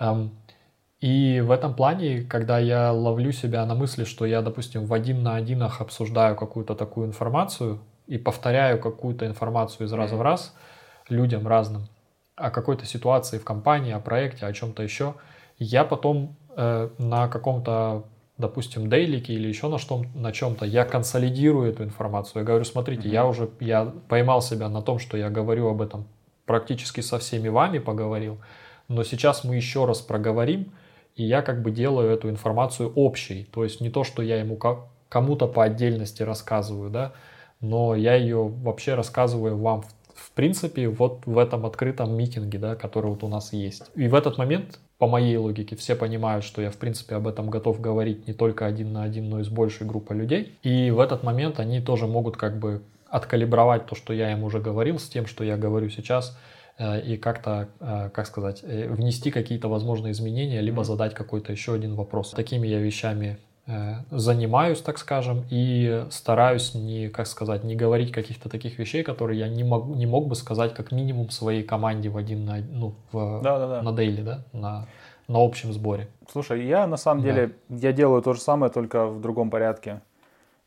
[0.00, 0.32] Эм,
[1.02, 5.22] и в этом плане, когда я ловлю себя на мысли, что я, допустим, в один
[5.22, 10.54] на одинах обсуждаю какую-то такую информацию и повторяю какую-то информацию из раза в раз
[11.10, 11.88] людям разным
[12.36, 15.14] о какой-то ситуации в компании, о проекте, о чем-то еще–
[15.62, 18.04] я потом э, на каком-то,
[18.38, 22.40] допустим, дейлике или еще на, что, на чем-то, я консолидирую эту информацию.
[22.40, 23.12] Я говорю, смотрите, mm-hmm.
[23.12, 26.06] я уже я поймал себя на том, что я говорю об этом
[26.46, 28.38] практически со всеми вами поговорил,
[28.88, 30.72] но сейчас мы еще раз проговорим,
[31.16, 33.48] и я как бы делаю эту информацию общей.
[33.52, 37.12] То есть не то, что я ему как, кому-то по отдельности рассказываю, да,
[37.60, 42.76] но я ее вообще рассказываю вам в, в принципе вот в этом открытом митинге, да,
[42.76, 43.90] который вот у нас есть.
[43.94, 47.50] И в этот момент по моей логике, все понимают, что я, в принципе, об этом
[47.50, 50.56] готов говорить не только один на один, но и с большей группой людей.
[50.62, 54.60] И в этот момент они тоже могут как бы откалибровать то, что я им уже
[54.60, 56.38] говорил, с тем, что я говорю сейчас,
[57.04, 61.94] и как-то, э, как сказать, э, внести какие-то возможные изменения, либо задать какой-то еще один
[61.94, 62.30] вопрос.
[62.30, 68.48] Такими я вещами Э, занимаюсь, так скажем, и стараюсь не, как сказать, не говорить каких-то
[68.48, 72.16] таких вещей, которые я не, могу, не мог бы сказать как минимум своей команде в
[72.16, 73.82] один на, ну, в, да, да, да.
[73.82, 74.86] на дейли, да, на,
[75.28, 76.08] на общем сборе.
[76.32, 77.30] Слушай, я на самом да.
[77.30, 80.00] деле, я делаю то же самое, только в другом порядке.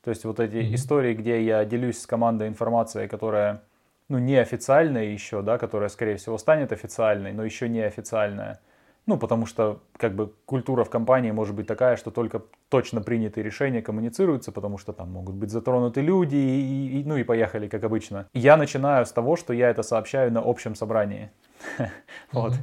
[0.06, 0.76] То есть вот эти mm-hmm.
[0.76, 3.62] истории, где я делюсь с командой информацией, которая,
[4.10, 8.60] ну, неофициальная еще, да, которая, скорее всего, станет официальной, но еще не официальная.
[9.08, 13.44] Ну, потому что как бы культура в компании может быть такая, что только точно принятые
[13.44, 17.84] решения коммуницируются, потому что там могут быть затронуты люди, и, и, ну и поехали, как
[17.84, 18.28] обычно.
[18.34, 21.32] Я начинаю с того, что я это сообщаю на общем собрании.
[22.32, 22.54] Вот.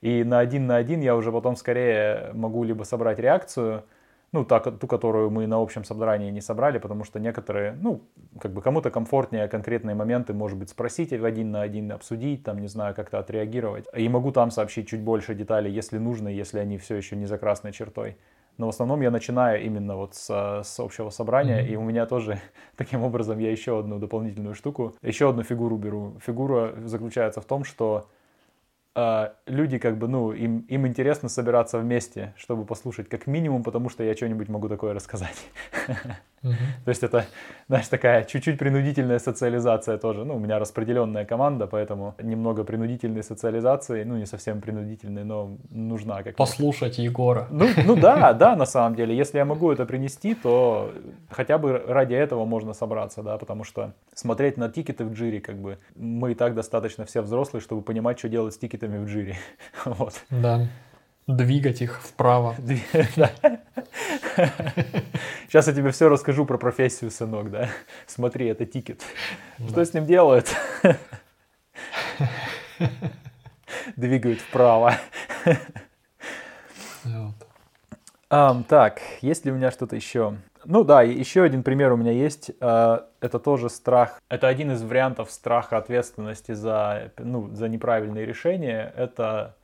[0.00, 3.84] И на один на один я уже потом скорее могу либо собрать реакцию,
[4.32, 8.02] ну, та, ту, которую мы на общем собрании не собрали, потому что некоторые, ну,
[8.40, 12.68] как бы кому-то комфортнее конкретные моменты, может быть, спросить один на один, обсудить, там, не
[12.68, 13.86] знаю, как-то отреагировать.
[13.96, 17.38] И могу там сообщить чуть больше деталей, если нужно, если они все еще не за
[17.38, 18.16] красной чертой.
[18.56, 21.72] Но в основном я начинаю именно вот с, с общего собрания, mm-hmm.
[21.72, 22.40] и у меня тоже
[22.76, 26.18] таким образом я еще одну дополнительную штуку, еще одну фигуру беру.
[26.24, 28.06] Фигура заключается в том, что
[29.46, 34.04] люди как бы, ну, им, им интересно собираться вместе, чтобы послушать, как минимум, потому что
[34.04, 35.46] я что-нибудь могу такое рассказать.
[36.42, 36.54] Uh-huh.
[36.84, 37.26] То есть это,
[37.68, 40.24] знаешь, такая чуть-чуть принудительная социализация тоже.
[40.24, 46.22] Ну, у меня распределенная команда, поэтому немного принудительной социализации, ну, не совсем принудительной, но нужна.
[46.22, 47.46] Как Послушать Егора.
[47.50, 49.14] Ну, ну да, да, на самом деле.
[49.14, 50.92] Если я могу это принести, то
[51.30, 55.56] хотя бы ради этого можно собраться, да, потому что смотреть на тикеты в джире, как
[55.56, 59.36] бы, мы и так достаточно все взрослые, чтобы понимать, что делать с тикетами в джире.
[59.84, 60.14] Вот.
[60.30, 60.68] Да.
[61.26, 62.56] Двигать их вправо.
[65.46, 67.68] Сейчас я тебе все расскажу про профессию, сынок, да?
[68.06, 69.02] Смотри, это тикет.
[69.68, 70.54] Что с ним делают?
[73.96, 74.96] Двигают вправо.
[78.62, 80.36] так, есть ли у меня что-то еще?
[80.64, 82.52] Ну да, еще один пример у меня есть.
[82.60, 84.20] А, это тоже страх.
[84.28, 88.92] Это один из вариантов страха ответственности за, ну, за неправильные решения.
[88.96, 89.56] Это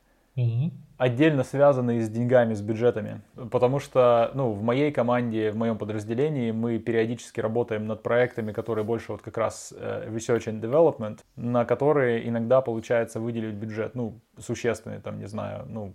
[0.99, 3.21] отдельно связанные с деньгами, с бюджетами.
[3.51, 8.85] Потому что ну, в моей команде, в моем подразделении мы периодически работаем над проектами, которые
[8.85, 14.21] больше вот как раз э, research and development, на которые иногда получается выделить бюджет, ну,
[14.39, 15.95] существенный, там, не знаю, ну,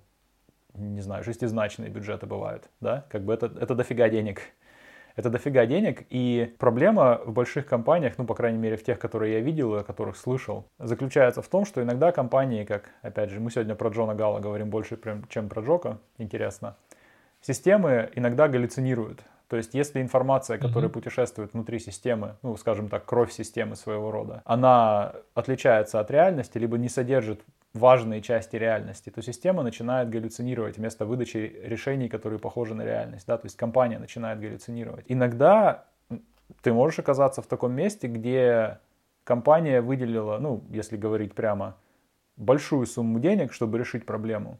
[0.73, 4.41] не знаю, шестизначные бюджеты бывают, да, как бы это, это дофига денег.
[5.15, 9.33] Это дофига денег, и проблема в больших компаниях, ну, по крайней мере, в тех, которые
[9.33, 13.39] я видел и о которых слышал, заключается в том, что иногда компании, как, опять же,
[13.39, 14.97] мы сегодня про Джона Гала говорим больше,
[15.29, 16.75] чем про Джока, интересно,
[17.41, 19.21] системы иногда галлюцинируют.
[19.47, 20.93] То есть, если информация, которая mm-hmm.
[20.93, 26.77] путешествует внутри системы, ну, скажем так, кровь системы своего рода, она отличается от реальности, либо
[26.77, 27.41] не содержит
[27.73, 33.25] важные части реальности, то система начинает галлюцинировать вместо выдачи решений, которые похожи на реальность.
[33.27, 33.37] Да?
[33.37, 35.05] То есть компания начинает галлюцинировать.
[35.07, 35.85] Иногда
[36.61, 38.79] ты можешь оказаться в таком месте, где
[39.23, 41.77] компания выделила, ну, если говорить прямо,
[42.35, 44.59] большую сумму денег, чтобы решить проблему.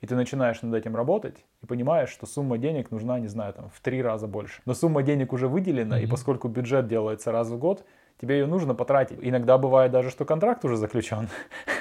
[0.00, 3.68] И ты начинаешь над этим работать и понимаешь, что сумма денег нужна, не знаю, там,
[3.70, 4.62] в три раза больше.
[4.64, 6.04] Но сумма денег уже выделена, mm-hmm.
[6.04, 7.84] и поскольку бюджет делается раз в год,
[8.20, 9.18] тебе ее нужно потратить.
[9.20, 11.28] Иногда бывает даже, что контракт уже заключен,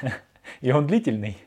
[0.62, 1.38] и он длительный.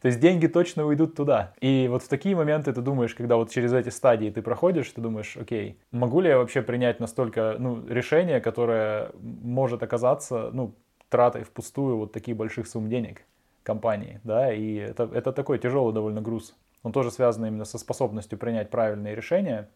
[0.00, 1.54] То есть деньги точно уйдут туда.
[1.60, 5.00] И вот в такие моменты ты думаешь, когда вот через эти стадии ты проходишь, ты
[5.00, 10.74] думаешь, окей, могу ли я вообще принять настолько ну, решение, которое может оказаться ну,
[11.08, 13.22] тратой впустую вот таких больших сумм денег
[13.62, 16.56] компании, да, и это, это такой тяжелый довольно груз.
[16.82, 19.68] Он тоже связан именно со способностью принять правильные решения.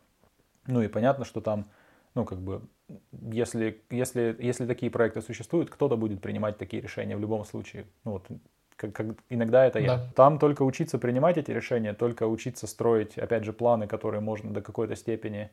[0.66, 1.66] Ну и понятно, что там,
[2.14, 2.62] ну как бы,
[3.10, 7.86] если, если, если такие проекты существуют, кто-то будет принимать такие решения в любом случае.
[8.04, 8.26] Ну вот,
[8.82, 9.96] как, как, иногда это я.
[9.96, 10.06] Да.
[10.14, 14.60] Там только учиться принимать эти решения, только учиться строить, опять же, планы, которые можно до
[14.60, 15.50] какой-то степени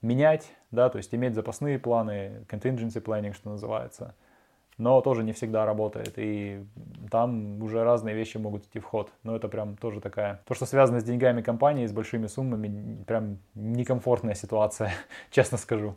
[0.00, 4.14] менять, да, то есть иметь запасные планы, contingency planning, что называется–
[4.78, 6.64] но тоже не всегда работает, и
[7.10, 9.10] там уже разные вещи могут идти в ход.
[9.22, 10.40] Но это прям тоже такая...
[10.46, 14.92] То, что связано с деньгами компании, с большими суммами, прям некомфортная ситуация,
[15.30, 15.94] честно скажу.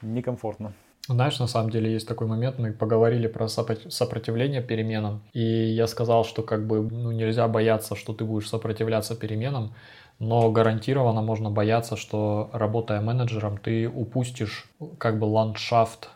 [0.00, 0.72] Некомфортно.
[1.06, 6.24] Знаешь, на самом деле есть такой момент, мы поговорили про сопротивление переменам, и я сказал,
[6.24, 9.74] что как бы ну, нельзя бояться, что ты будешь сопротивляться переменам,
[10.18, 14.66] но гарантированно можно бояться, что работая менеджером, ты упустишь
[14.98, 16.08] как бы ландшафт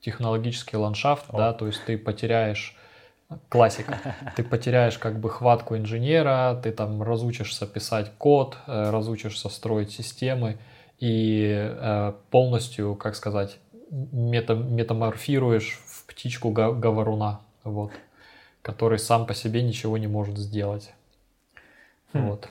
[0.00, 1.36] технологический ландшафт, О.
[1.36, 2.76] да, то есть ты потеряешь
[3.48, 3.98] классика.
[4.36, 10.58] Ты потеряешь как бы хватку инженера, ты там разучишься писать код, э, разучишься строить системы
[10.98, 13.58] и э, полностью, как сказать,
[13.90, 17.92] мета, метаморфируешь в птичку говоруна, вот,
[18.62, 20.92] который сам по себе ничего не может сделать.
[22.12, 22.28] Хм.
[22.28, 22.48] Вот.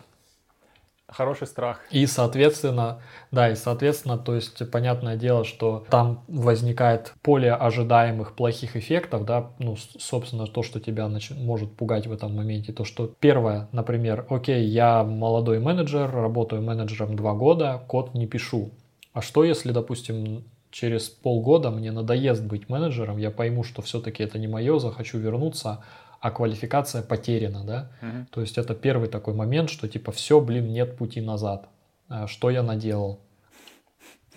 [1.08, 1.82] Хороший страх.
[1.90, 3.02] И, соответственно,
[3.32, 9.52] да, и, соответственно, то есть, понятное дело, что там возникает поле ожидаемых плохих эффектов, да,
[9.58, 11.32] ну, собственно, то, что тебя нач...
[11.32, 17.16] может пугать в этом моменте, то, что первое, например, окей, я молодой менеджер, работаю менеджером
[17.16, 18.70] два года, код не пишу.
[19.12, 24.38] А что, если, допустим, через полгода мне надоест быть менеджером, я пойму, что все-таки это
[24.38, 25.84] не мое, захочу вернуться,
[26.20, 27.92] а квалификация потеряна, да.
[28.02, 28.26] Угу.
[28.32, 31.68] То есть это первый такой момент, что типа все, блин, нет пути назад.
[32.10, 33.20] А, что я наделал?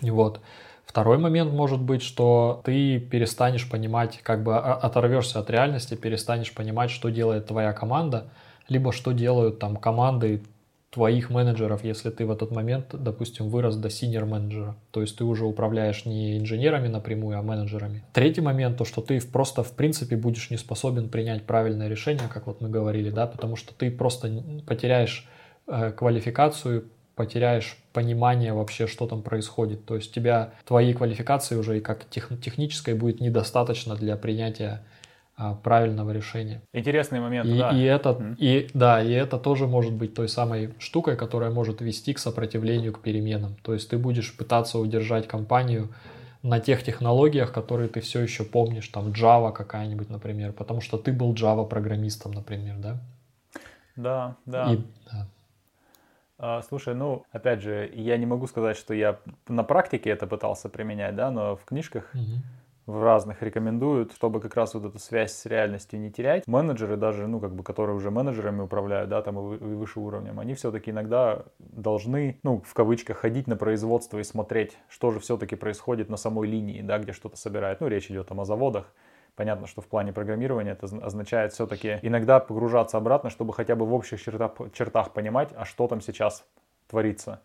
[0.01, 0.39] Вот.
[0.85, 6.91] Второй момент может быть, что ты перестанешь понимать, как бы оторвешься от реальности, перестанешь понимать,
[6.91, 8.29] что делает твоя команда,
[8.69, 10.43] либо что делают там команды
[10.93, 14.75] твоих менеджеров, если ты в этот момент, допустим, вырос до синер менеджера.
[14.91, 18.03] То есть ты уже управляешь не инженерами напрямую, а менеджерами.
[18.13, 22.45] Третий момент, то, что ты просто в принципе будешь не способен принять правильное решение, как
[22.45, 25.27] вот мы говорили, да, потому что ты просто потеряешь
[25.67, 29.85] э, квалификацию, потеряешь понимание вообще, что там происходит.
[29.85, 34.83] То есть тебя, твоей квалификации уже и как тех, технической будет недостаточно для принятия
[35.63, 36.61] правильного решения.
[36.73, 37.71] Интересный момент, и, да.
[37.71, 38.35] И это, mm-hmm.
[38.37, 42.93] и, да, и это тоже может быть той самой штукой, которая может вести к сопротивлению
[42.93, 43.55] к переменам.
[43.63, 45.89] То есть ты будешь пытаться удержать компанию
[46.43, 51.11] на тех технологиях, которые ты все еще помнишь, там Java какая-нибудь, например, потому что ты
[51.11, 52.97] был Java программистом, например, да?
[53.95, 54.73] Да, да.
[54.73, 54.77] И,
[55.11, 55.27] да.
[56.37, 60.69] А, слушай, ну, опять же, я не могу сказать, что я на практике это пытался
[60.69, 62.41] применять, да, но в книжках угу
[62.85, 66.45] в разных рекомендуют, чтобы как раз вот эту связь с реальностью не терять.
[66.47, 70.53] Менеджеры даже, ну, как бы, которые уже менеджерами управляют, да, там и выше уровнем, они
[70.53, 76.09] все-таки иногда должны, ну, в кавычках, ходить на производство и смотреть, что же все-таки происходит
[76.09, 77.79] на самой линии, да, где что-то собирают.
[77.79, 78.93] Ну, речь идет там о заводах.
[79.35, 83.93] Понятно, что в плане программирования это означает все-таки иногда погружаться обратно, чтобы хотя бы в
[83.93, 86.45] общих чертах, чертах понимать, а что там сейчас
[86.87, 87.41] творится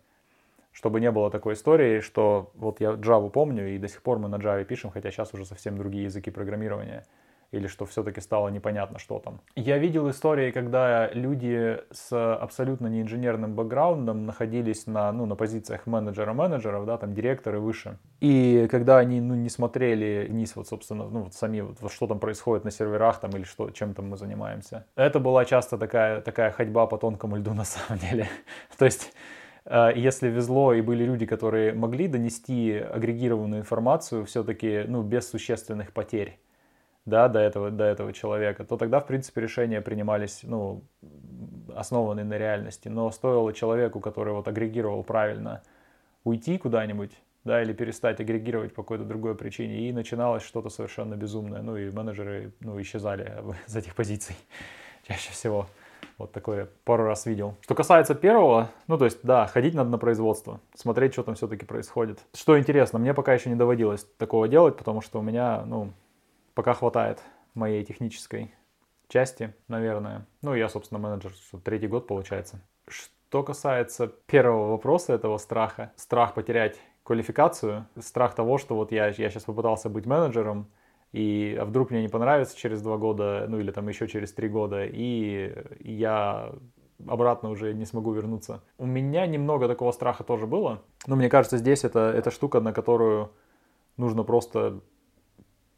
[0.71, 4.29] чтобы не было такой истории, что вот я Java помню, и до сих пор мы
[4.29, 7.05] на Java пишем, хотя сейчас уже совсем другие языки программирования.
[7.51, 9.41] или что все-таки стало непонятно, что там.
[9.55, 15.87] Я видел истории, когда люди с абсолютно не инженерным бэкграундом находились на, ну, на позициях
[15.87, 17.97] менеджера-менеджеров, да, там директоры выше.
[18.19, 22.19] И когда они ну, не смотрели вниз, вот, собственно, ну, вот сами, вот, что там
[22.19, 24.85] происходит на серверах там или что, чем там мы занимаемся.
[24.95, 28.27] Это была часто такая, такая ходьба по тонкому льду на самом деле.
[28.77, 29.11] То есть
[29.69, 36.39] если везло и были люди, которые могли донести агрегированную информацию все-таки ну, без существенных потерь,
[37.05, 40.83] да, до этого, до этого человека, то тогда, в принципе, решения принимались, ну,
[41.75, 42.87] основанные на реальности.
[42.87, 45.61] Но стоило человеку, который вот агрегировал правильно,
[46.23, 47.11] уйти куда-нибудь,
[47.43, 51.61] да, или перестать агрегировать по какой-то другой причине, и начиналось что-то совершенно безумное.
[51.61, 53.33] Ну, и менеджеры, ну, исчезали
[53.67, 54.35] из этих позиций
[55.07, 55.67] чаще всего.
[56.19, 57.55] Вот такое пару раз видел.
[57.61, 61.65] Что касается первого, ну, то есть, да, ходить надо на производство, смотреть, что там все-таки
[61.65, 62.19] происходит.
[62.35, 65.93] Что интересно, мне пока еще не доводилось такого делать, потому что у меня, ну,
[66.53, 67.23] пока хватает
[67.53, 68.53] моей технической
[69.07, 70.25] части, наверное.
[70.41, 71.31] Ну, я, собственно, менеджер,
[71.63, 72.59] третий год получается.
[72.89, 79.29] Что касается первого вопроса этого страха, страх потерять квалификацию, страх того, что вот я, я
[79.29, 80.67] сейчас попытался быть менеджером,
[81.11, 84.47] и а вдруг мне не понравится через два года, ну или там еще через три
[84.47, 86.51] года, и я
[87.07, 88.61] обратно уже не смогу вернуться.
[88.77, 92.73] У меня немного такого страха тоже было, но мне кажется, здесь это, это штука, на
[92.73, 93.31] которую
[93.97, 94.81] нужно просто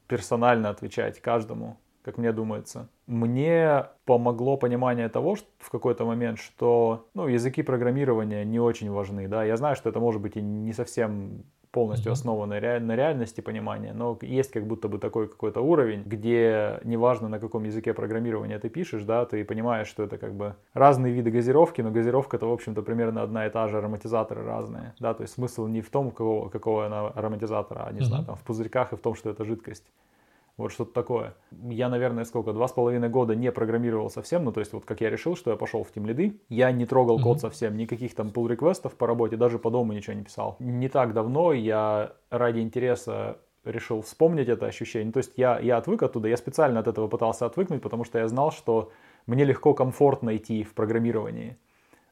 [0.07, 2.89] персонально отвечать каждому, как мне думается.
[3.07, 9.27] Мне помогло понимание того, что в какой-то момент, что ну, языки программирования не очень важны.
[9.29, 9.45] Да?
[9.45, 14.17] Я знаю, что это может быть и не совсем полностью основано на реальности понимания, но
[14.21, 19.03] есть как будто бы такой какой-то уровень, где неважно на каком языке программирования ты пишешь,
[19.03, 22.81] да, ты понимаешь, что это как бы разные виды газировки, но газировка это, в общем-то,
[22.81, 26.49] примерно одна и та же, ароматизаторы разные, да, то есть смысл не в том, какого,
[26.49, 28.03] какого она ароматизатора, а, не mm-hmm.
[28.03, 29.85] знаю, там, в пузырьках и в том, что это жидкость.
[30.61, 31.33] Вот что-то такое.
[31.69, 35.01] Я, наверное, сколько, два с половиной года не программировал совсем, ну, то есть вот как
[35.01, 37.23] я решил, что я пошел в Team лиды, я не трогал mm-hmm.
[37.23, 40.57] код совсем, никаких там pull реквестов по работе, даже по дому ничего не писал.
[40.59, 45.11] Не так давно я ради интереса решил вспомнить это ощущение.
[45.11, 48.27] То есть я, я отвык оттуда, я специально от этого пытался отвыкнуть, потому что я
[48.27, 48.91] знал, что
[49.27, 51.57] мне легко комфортно идти в программировании.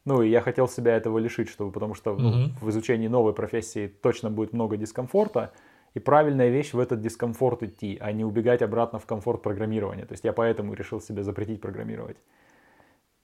[0.05, 2.17] Ну, и я хотел себя этого лишить, чтобы, потому что mm-hmm.
[2.17, 5.51] ну, в изучении новой профессии точно будет много дискомфорта,
[5.93, 10.05] и правильная вещь в этот дискомфорт идти, а не убегать обратно в комфорт программирования.
[10.05, 12.17] То есть я поэтому решил себе запретить программировать.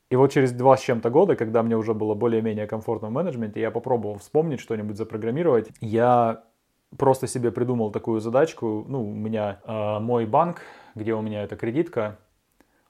[0.09, 3.59] И вот через два с чем-то года, когда мне уже было более-менее комфортно в менеджменте,
[3.59, 5.69] я попробовал вспомнить что-нибудь запрограммировать.
[5.81, 6.43] Я
[6.97, 8.85] просто себе придумал такую задачку.
[8.87, 10.61] Ну, у меня э, мой банк,
[10.93, 12.19] где у меня эта кредитка,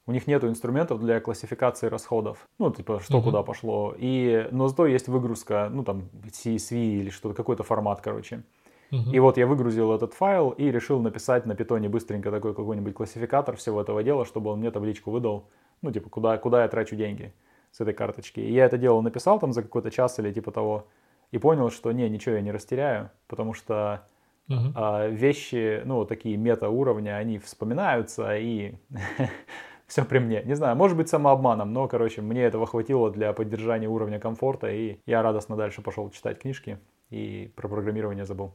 [0.08, 2.48] у них нет инструментов для классификации расходов.
[2.60, 3.24] Ну, типа, что uh-huh.
[3.24, 3.96] куда пошло.
[3.98, 8.44] И, но зато есть выгрузка, ну, там, CSV или что-то, какой-то формат, короче.
[8.92, 13.56] И вот я выгрузил этот файл и решил написать на питоне быстренько такой какой-нибудь классификатор
[13.56, 15.50] всего этого дела, чтобы он мне табличку выдал,
[15.82, 17.34] ну, типа, куда, куда я трачу деньги
[17.72, 18.40] с этой карточки.
[18.40, 20.88] И я это дело написал там за какой-то час или типа того,
[21.32, 24.08] и понял, что не, ничего я не растеряю, потому что
[24.50, 24.72] uh-huh.
[24.76, 28.76] а, вещи, ну, такие мета-уровня, они вспоминаются, и
[29.88, 30.44] все при мне.
[30.44, 35.00] Не знаю, может быть самообманом, но, короче, мне этого хватило для поддержания уровня комфорта, и
[35.06, 36.80] я радостно дальше пошел читать книжки,
[37.10, 38.54] и про программирование забыл.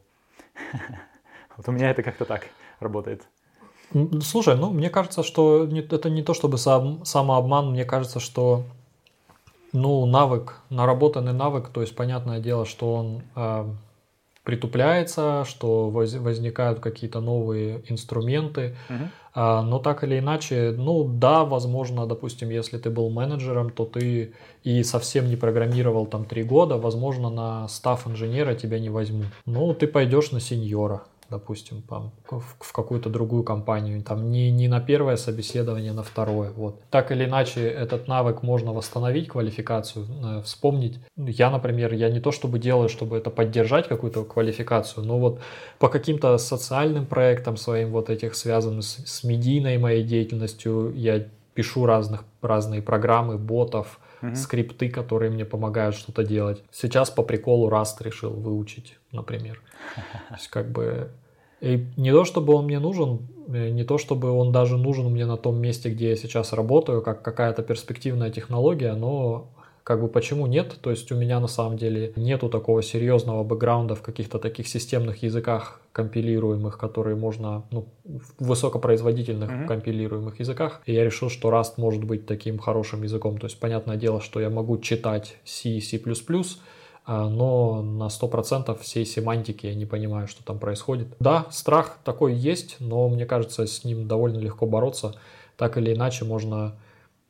[1.57, 2.47] Вот у меня это как-то так
[2.79, 3.23] работает.
[4.23, 8.65] Слушай, ну мне кажется, что это не то чтобы сам, самообман, мне кажется, что
[9.73, 13.67] ну, навык, наработанный навык, то есть понятное дело, что он э,
[14.45, 19.05] притупляется, что воз, возникают какие-то новые инструменты, угу.
[19.35, 24.33] э, но так или иначе, ну да, возможно, допустим, если ты был менеджером, то ты
[24.65, 29.27] и совсем не программировал там три года, возможно, на став инженера тебя не возьмут.
[29.47, 34.81] Ну, ты пойдешь на сеньора, допустим, там, в какую-то другую компанию, там не, не на
[34.81, 36.51] первое собеседование, на второе.
[36.51, 36.81] Вот.
[36.91, 40.99] Так или иначе, этот навык можно восстановить, квалификацию, э, вспомнить.
[41.17, 45.41] Я, например, я не то чтобы делаю, чтобы это поддержать какую-то квалификацию, но вот
[45.79, 51.87] по каким-то социальным проектам своим, вот этих связанным с, с медийной моей деятельностью, я пишу
[51.87, 54.35] разных, разные программы, ботов, угу.
[54.35, 56.63] скрипты, которые мне помогают что-то делать.
[56.71, 59.61] Сейчас по приколу Rust решил выучить, например.
[59.95, 61.11] То есть как бы
[61.61, 65.27] и не то, чтобы он мне нужен, э, не то, чтобы он даже нужен мне
[65.27, 69.49] на том месте, где я сейчас работаю, как какая-то перспективная технология, но
[69.85, 70.77] как бы почему нет?
[70.83, 75.23] То есть у меня на самом деле нету такого серьезного бэкграунда в каких-то таких системных
[75.23, 79.67] языках компилируемых, которые можно, ну, в высокопроизводительных mm-hmm.
[79.67, 80.83] компилируемых языках.
[80.87, 83.39] И я решил, что Rust может быть таким хорошим языком.
[83.39, 86.01] То есть понятное дело, что я могу читать C, C++,
[87.07, 91.09] но на 100% всей семантики я не понимаю, что там происходит.
[91.19, 95.15] Да, страх такой есть, но мне кажется, с ним довольно легко бороться.
[95.57, 96.77] Так или иначе можно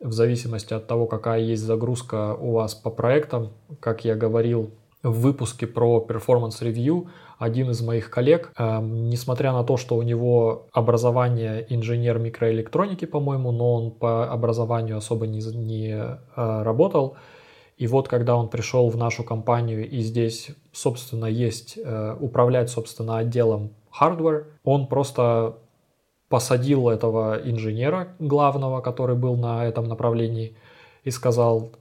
[0.01, 4.70] в зависимости от того, какая есть загрузка у вас по проектам, как я говорил
[5.02, 10.02] в выпуске про performance review, один из моих коллег, э, несмотря на то, что у
[10.02, 16.16] него образование инженер микроэлектроники, по-моему, но он по образованию особо не, не э,
[16.62, 17.16] работал,
[17.81, 23.16] и вот когда он пришел в нашу компанию и здесь, собственно, есть э, управлять, собственно,
[23.16, 25.57] отделом hardware, он просто
[26.28, 30.59] посадил этого инженера главного, который был на этом направлении,
[31.05, 31.73] и сказал,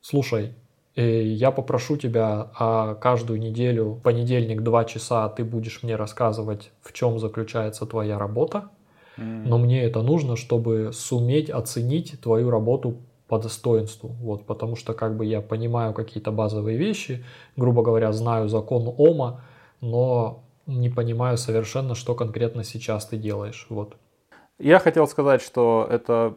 [0.00, 0.52] слушай,
[0.96, 6.92] э, я попрошу тебя а каждую неделю, понедельник, два часа ты будешь мне рассказывать, в
[6.92, 8.70] чем заключается твоя работа,
[9.16, 12.96] но мне это нужно, чтобы суметь оценить твою работу
[13.28, 17.24] по достоинству, вот, потому что как бы я понимаю какие-то базовые вещи,
[17.56, 19.42] грубо говоря, знаю закон Ома,
[19.80, 23.96] но не понимаю совершенно, что конкретно сейчас ты делаешь, вот.
[24.58, 26.36] Я хотел сказать, что это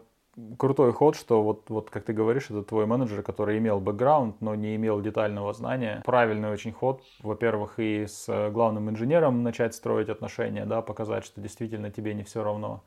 [0.57, 4.55] крутой ход, что вот, вот как ты говоришь, это твой менеджер, который имел бэкграунд, но
[4.55, 6.01] не имел детального знания.
[6.05, 7.01] Правильный очень ход.
[7.21, 12.43] Во-первых, и с главным инженером начать строить отношения, да, показать, что действительно тебе не все
[12.43, 12.83] равно.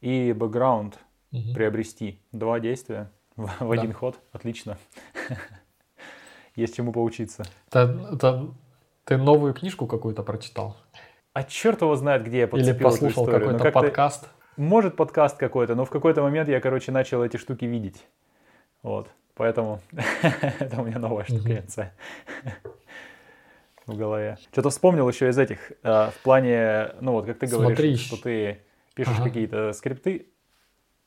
[0.00, 0.98] И бэкграунд
[1.32, 1.54] угу.
[1.54, 2.20] приобрести.
[2.32, 3.72] Два действия в, да.
[3.72, 4.18] один ход.
[4.32, 4.78] Отлично.
[6.56, 7.44] Есть чему поучиться.
[7.68, 8.54] Это, это,
[9.04, 10.76] ты новую книжку какую-то прочитал?
[11.32, 14.28] А черт его знает, где я подцепил Или послушал какой-то как подкаст?
[14.56, 18.04] Может, подкаст какой-то, но в какой-то момент я, короче, начал эти штуки видеть.
[18.82, 19.08] Вот.
[19.34, 19.80] Поэтому
[20.58, 21.94] это у меня новая штукенция
[23.86, 24.36] в голове.
[24.52, 25.72] Что-то вспомнил еще из этих.
[25.82, 28.62] Э, в плане, ну вот, как ты говоришь, что ты
[28.94, 30.26] пишешь какие-то скрипты,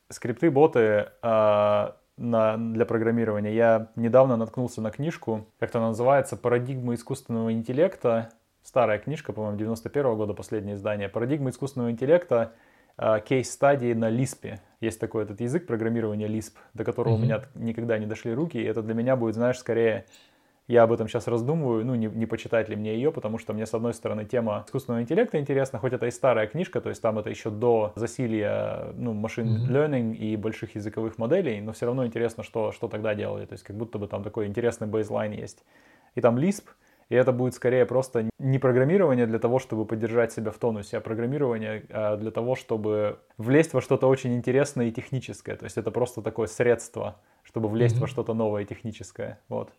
[0.10, 3.54] скрипты, боты, а, на, для программирования.
[3.54, 8.30] Я недавно наткнулся на книжку, как-то она называется «Парадигма искусственного интеллекта».
[8.64, 11.10] Старая книжка, по-моему, 91 -го года, последнее издание.
[11.10, 12.54] «Парадигма искусственного интеллекта.
[12.98, 14.60] Кейс-стадии на Лиспе».
[14.80, 17.18] Есть такой этот язык программирования Lisp, до которого mm-hmm.
[17.18, 18.58] у меня никогда не дошли руки.
[18.58, 20.06] И это для меня будет, знаешь, скорее
[20.68, 23.66] я об этом сейчас раздумываю, ну, не, не почитать ли мне ее, потому что мне,
[23.66, 27.20] с одной стороны, тема искусственного интеллекта интересна, хоть это и старая книжка, то есть там
[27.20, 29.70] это еще до засилия, ну, машин mm-hmm.
[29.70, 33.64] learning и больших языковых моделей, но все равно интересно, что, что тогда делали, то есть
[33.64, 35.64] как будто бы там такой интересный бейзлайн есть.
[36.16, 36.64] И там Lisp,
[37.10, 41.02] и это будет скорее просто не программирование для того, чтобы поддержать себя в тонусе, а
[41.02, 45.56] программирование а для того, чтобы влезть во что-то очень интересное и техническое.
[45.56, 48.02] То есть это просто такое средство, чтобы влезть mm-hmm.
[48.02, 49.40] во что-то новое техническое.
[49.50, 49.72] Вот.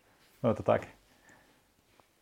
[0.46, 0.82] Ну, это так.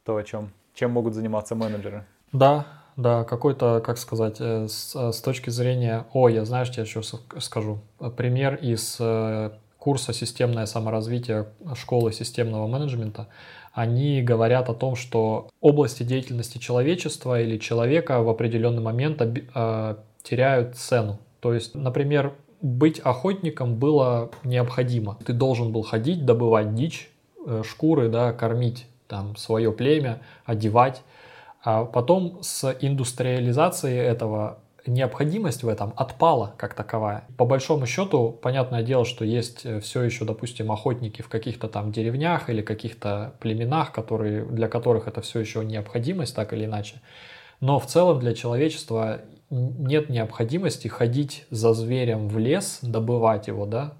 [0.03, 0.51] То, о чем.
[0.73, 2.07] Чем могут заниматься менеджеры.
[2.33, 6.07] Да, да, какой-то, как сказать, э, с, э, с точки зрения...
[6.15, 7.81] О, я знаешь, я еще скажу.
[8.17, 13.29] Пример из э, курса «Системное саморазвитие» школы системного менеджмента.
[13.75, 19.19] Они говорят о том, что области деятельности человечества или человека в определенный момент
[20.23, 21.19] теряют цену.
[21.41, 22.33] То есть, например,
[22.63, 25.19] быть охотником было необходимо.
[25.27, 27.14] Ты должен был ходить, добывать дичь, Э,
[27.65, 31.03] шкуры, да, кормить там свое племя, одевать.
[31.63, 37.25] А потом с индустриализацией этого необходимость в этом отпала как таковая.
[37.37, 41.91] По большому счету, понятное дело, что есть э, все еще, допустим, охотники в каких-то там
[41.91, 46.97] деревнях или каких-то племенах, которые, для которых это все еще необходимость, так или иначе.
[47.61, 53.95] Но в целом для человечества нет необходимости ходить за зверем в лес, добывать его, да,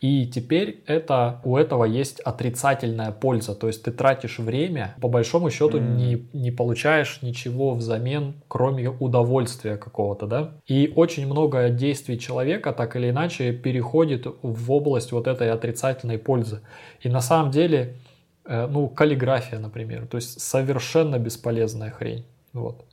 [0.00, 3.54] и теперь это, у этого есть отрицательная польза.
[3.54, 5.96] То есть ты тратишь время, по большому счету mm.
[5.96, 10.52] не, не получаешь ничего взамен, кроме удовольствия какого-то, да.
[10.66, 16.60] И очень много действий человека так или иначе переходит в область вот этой отрицательной пользы.
[17.00, 17.96] И на самом деле,
[18.44, 22.26] э, ну, каллиграфия, например, то есть совершенно бесполезная хрень.
[22.52, 22.84] Вот.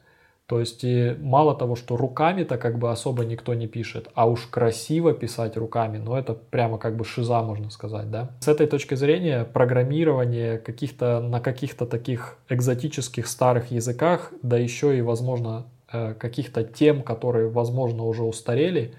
[0.47, 4.45] То есть и мало того, что руками-то как бы особо никто не пишет, а уж
[4.47, 8.31] красиво писать руками, ну это прямо как бы шиза, можно сказать, да.
[8.41, 15.01] С этой точки зрения программирование каких-то на каких-то таких экзотических старых языках, да еще и,
[15.01, 18.93] возможно, э, каких-то тем, которые, возможно, уже устарели,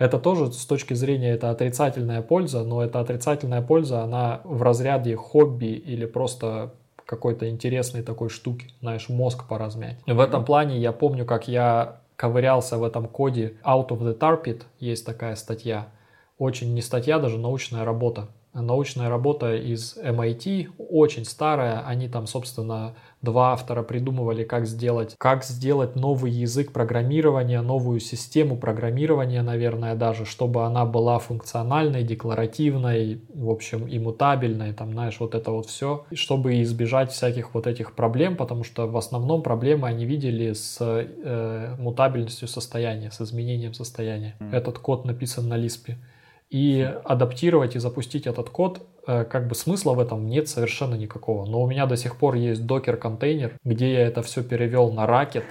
[0.00, 5.14] это тоже с точки зрения это отрицательная польза, но эта отрицательная польза, она в разряде
[5.14, 6.72] хобби или просто
[7.10, 9.98] какой-то интересной такой штуки, знаешь, мозг поразмять.
[10.06, 14.40] В этом плане я помню, как я ковырялся в этом коде Out of the Tar
[14.40, 15.88] Pit, есть такая статья,
[16.38, 18.28] очень не статья, даже научная работа.
[18.52, 21.84] научная работа из MIT, очень старая.
[21.84, 28.56] Они там, собственно, два автора придумывали, как сделать, как сделать новый язык программирования, новую систему
[28.56, 35.50] программирования, наверное, даже, чтобы она была функциональной, декларативной, в общем, иммутабельной, там, знаешь, вот это
[35.50, 40.52] вот все, чтобы избежать всяких вот этих проблем, потому что в основном проблемы они видели
[40.52, 44.34] с э, мутабельностью состояния, с изменением состояния.
[44.40, 44.54] Mm.
[44.54, 45.94] Этот код написан на Lisp.
[46.50, 51.46] И адаптировать и запустить этот код, э, как бы смысла в этом нет совершенно никакого.
[51.46, 55.44] Но у меня до сих пор есть докер-контейнер, где я это все перевел на ракет,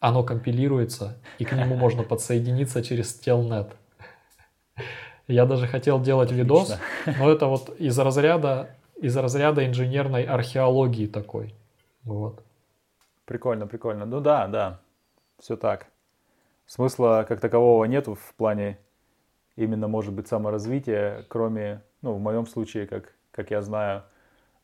[0.00, 3.70] оно компилируется, и к нему можно подсоединиться через Telnet.
[5.28, 6.76] Я даже хотел делать видос,
[7.06, 8.70] но это вот из разряда,
[9.00, 11.54] из разряда инженерной археологии такой.
[12.02, 12.42] Вот.
[13.24, 14.04] Прикольно, прикольно.
[14.04, 14.80] Ну да, да,
[15.38, 15.86] все так.
[16.66, 18.78] Смысла как такового нету в плане
[19.62, 24.02] именно может быть саморазвитие, кроме, ну, в моем случае, как, как я знаю,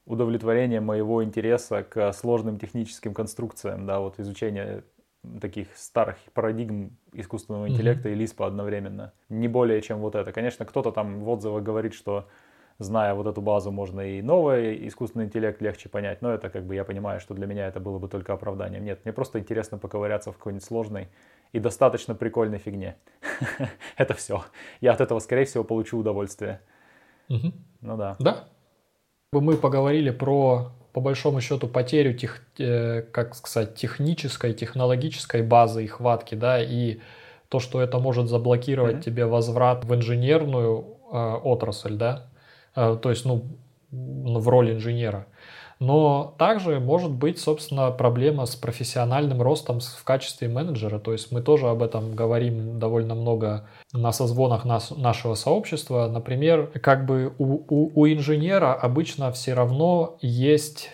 [0.05, 4.85] удовлетворение моего интереса к сложным техническим конструкциям, да, вот изучение
[5.41, 8.12] таких старых парадигм искусственного интеллекта mm-hmm.
[8.12, 9.12] и Лиспа одновременно.
[9.29, 10.33] Не более, чем вот это.
[10.33, 12.29] Конечно, кто-то там в отзывах говорит, что
[12.78, 16.74] зная вот эту базу, можно и новый искусственный интеллект легче понять, но это как бы
[16.74, 18.84] я понимаю, что для меня это было бы только оправданием.
[18.84, 21.09] Нет, мне просто интересно поковыряться в какой-нибудь сложной
[21.52, 22.96] и достаточно прикольной фигне.
[23.96, 24.44] это все.
[24.80, 26.60] Я от этого, скорее всего, получу удовольствие.
[27.28, 28.16] Ну да.
[28.18, 28.44] Да.
[29.32, 35.86] Мы поговорили про, по большому счету, потерю, тех, э, как сказать, технической, технологической базы и
[35.86, 37.00] хватки, да, и
[37.50, 39.02] то, что это может заблокировать mm-hmm.
[39.02, 42.28] тебе возврат в инженерную э, отрасль, да,
[43.02, 43.44] то есть, ну,
[43.90, 45.26] в роли инженера.
[45.80, 50.98] Но также может быть, собственно, проблема с профессиональным ростом в качестве менеджера.
[50.98, 56.09] То есть мы тоже об этом говорим довольно много на созвонах нас, нашего сообщества.
[56.09, 60.90] Например, как бы у, у, у инженера обычно все равно есть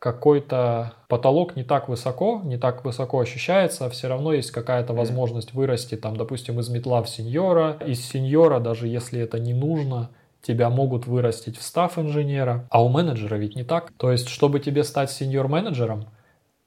[0.00, 5.96] какой-то потолок не так высоко, не так высоко ощущается, все равно есть какая-то возможность вырасти,
[5.96, 10.10] там, допустим, из метла в сеньора, из сеньора, даже если это не нужно,
[10.46, 13.92] тебя могут вырастить в став инженера, а у менеджера ведь не так.
[13.96, 16.06] То есть, чтобы тебе стать сеньор-менеджером,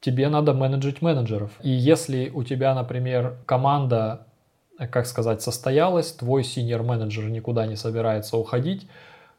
[0.01, 1.51] тебе надо менеджить менеджеров.
[1.61, 4.27] И если у тебя, например, команда,
[4.91, 8.85] как сказать, состоялась, твой сеньор-менеджер никуда не собирается уходить,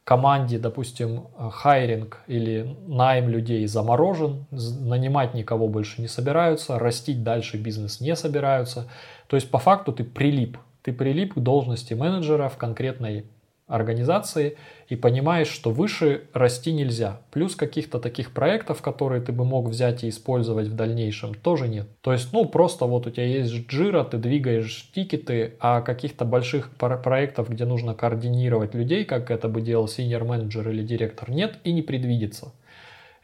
[0.05, 8.01] команде, допустим, хайринг или найм людей заморожен, нанимать никого больше не собираются, растить дальше бизнес
[8.01, 8.89] не собираются.
[9.27, 10.57] То есть по факту ты прилип.
[10.83, 13.27] Ты прилип к должности менеджера в конкретной
[13.70, 17.20] организации и понимаешь, что выше расти нельзя.
[17.30, 21.86] Плюс каких-то таких проектов, которые ты бы мог взять и использовать в дальнейшем, тоже нет.
[22.01, 26.70] То есть, ну, просто вот у тебя есть джира, ты двигаешь тикеты, а каких-то больших
[26.70, 31.72] проектов, где нужно координировать людей, как это бы делал senior менеджер или директор, нет и
[31.72, 32.52] не предвидится.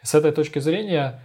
[0.03, 1.21] С этой точки зрения,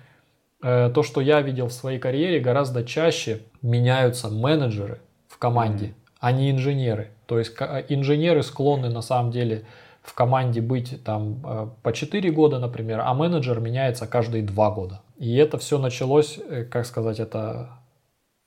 [0.64, 6.32] э, то, что я видел в своей карьере, гораздо чаще меняются менеджеры в команде, а
[6.32, 7.10] не инженеры.
[7.26, 7.54] То есть
[7.90, 9.66] инженеры склонны на самом деле
[10.04, 15.02] в команде быть там э, по 4 года, например, а менеджер меняется каждые 2 года.
[15.18, 17.70] И это все началось, э, как сказать, это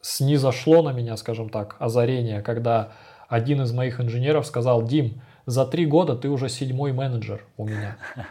[0.01, 2.93] снизошло на меня, скажем так, озарение, когда
[3.29, 7.99] один из моих инженеров сказал, Дим, за три года ты уже седьмой менеджер у меня.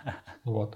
[0.45, 0.75] Вот.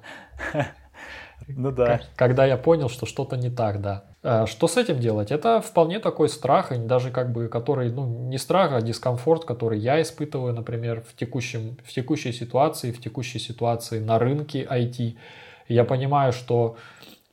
[1.49, 1.99] Ну да.
[2.15, 4.05] Когда я понял, что что-то не так, да.
[4.29, 5.31] А что с этим делать?
[5.31, 10.01] Это вполне такой страх, даже как бы который, ну, не страх, а дискомфорт, который я
[10.01, 15.15] испытываю, например, в, текущем, в текущей ситуации, в текущей ситуации на рынке IT.
[15.69, 16.75] Я понимаю, что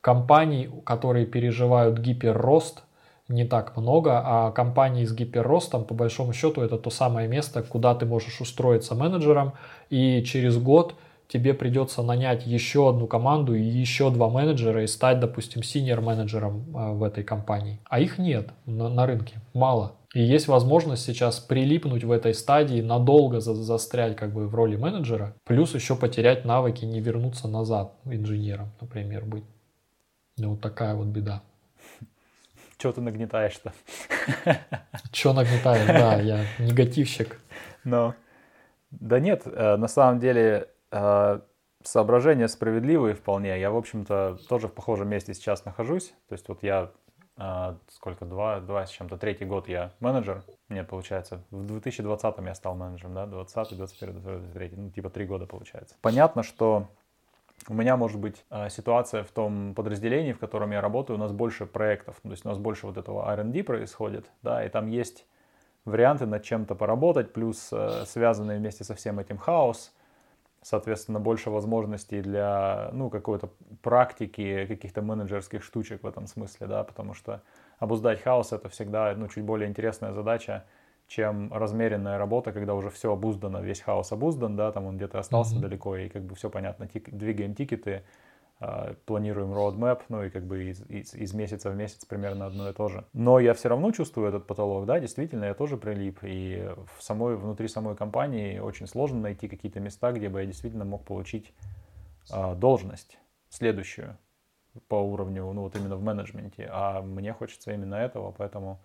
[0.00, 2.84] компаний, которые переживают гиперрост,
[3.26, 7.96] не так много, а компании с гиперростом, по большому счету, это то самое место, куда
[7.96, 9.54] ты можешь устроиться менеджером,
[9.90, 10.94] и через год
[11.28, 16.64] тебе придется нанять еще одну команду и еще два менеджера и стать, допустим, синьор менеджером
[16.74, 17.80] а, в этой компании.
[17.84, 19.96] А их нет на, на рынке, мало.
[20.14, 24.76] И есть возможность сейчас прилипнуть в этой стадии, надолго за, застрять как бы в роли
[24.76, 29.44] менеджера, плюс еще потерять навыки, не вернуться назад инженером, например, быть.
[30.36, 31.42] Ну, вот такая вот беда.
[32.78, 33.72] Чего ты нагнетаешь-то?
[35.10, 37.40] Че нагнетаешь, да, я негативщик.
[37.82, 38.14] Но,
[38.90, 40.68] да нет, э, на самом деле
[41.82, 43.58] соображения справедливые вполне.
[43.60, 46.14] Я, в общем-то, тоже в похожем месте сейчас нахожусь.
[46.28, 46.90] То есть вот я
[47.36, 50.44] а, сколько, два, два с чем-то, третий год я менеджер.
[50.68, 55.26] Мне получается, в 2020 я стал менеджером, да, 20, 21, 22, 23, ну типа три
[55.26, 55.96] года получается.
[56.00, 56.88] Понятно, что
[57.68, 61.32] у меня может быть а, ситуация в том подразделении, в котором я работаю, у нас
[61.32, 65.26] больше проектов, то есть у нас больше вот этого R&D происходит, да, и там есть
[65.84, 67.72] варианты над чем-то поработать, плюс
[68.06, 69.92] связанные вместе со всем этим хаос,
[70.64, 73.50] соответственно, больше возможностей для, ну, какой-то
[73.82, 77.42] практики, каких-то менеджерских штучек в этом смысле, да, потому что
[77.78, 80.64] обуздать хаос это всегда, ну, чуть более интересная задача,
[81.06, 85.54] чем размеренная работа, когда уже все обуздано, весь хаос обуздан, да, там он где-то остался
[85.54, 85.60] mm-hmm.
[85.60, 88.02] далеко, и как бы все понятно, тик, двигаем тикеты,
[89.06, 92.72] планируем roadmap, ну и как бы из, из, из месяца в месяц примерно одно и
[92.72, 93.04] то же.
[93.12, 97.36] Но я все равно чувствую этот потолок, да, действительно, я тоже прилип, и в самой,
[97.36, 101.52] внутри самой компании очень сложно найти какие-то места, где бы я действительно мог получить
[102.32, 103.18] э, должность
[103.48, 104.16] следующую
[104.88, 108.80] по уровню, ну вот именно в менеджменте, а мне хочется именно этого, поэтому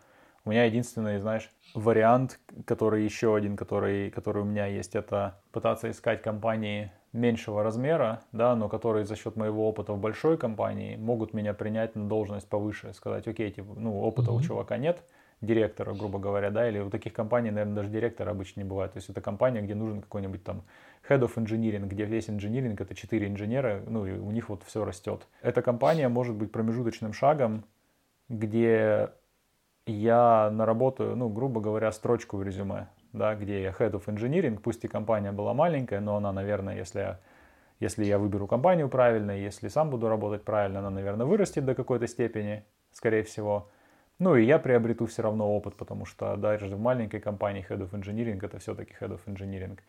[0.46, 5.90] у меня единственный, знаешь, вариант, который еще один, который, который у меня есть, это пытаться
[5.92, 11.34] искать компании меньшего размера, да, но которые за счет моего опыта в большой компании могут
[11.34, 14.36] меня принять на должность повыше, сказать, окей, типа, ну, опыта mm-hmm.
[14.38, 15.04] у чувака нет,
[15.42, 18.94] директора, грубо говоря, да, или у таких компаний, наверное, даже директора обычно не бывает.
[18.94, 20.64] То есть это компания, где нужен какой-нибудь там
[21.08, 24.84] head of engineering, где весь инжиниринг это 4 инженера, ну и у них вот все
[24.84, 25.28] растет.
[25.42, 27.64] Эта компания может быть промежуточным шагом,
[28.28, 29.12] где
[29.86, 34.84] я наработаю, ну, грубо говоря, строчку в резюме, да, где я head of engineering, пусть
[34.84, 37.20] и компания была маленькая, но она, наверное, если я,
[37.80, 42.08] если я выберу компанию правильно, если сам буду работать правильно, она, наверное, вырастет до какой-то
[42.08, 43.70] степени, скорее всего.
[44.20, 47.92] Ну и я приобрету все равно опыт, потому что даже в маленькой компании head of
[47.92, 49.80] engineering это все-таки head of engineering.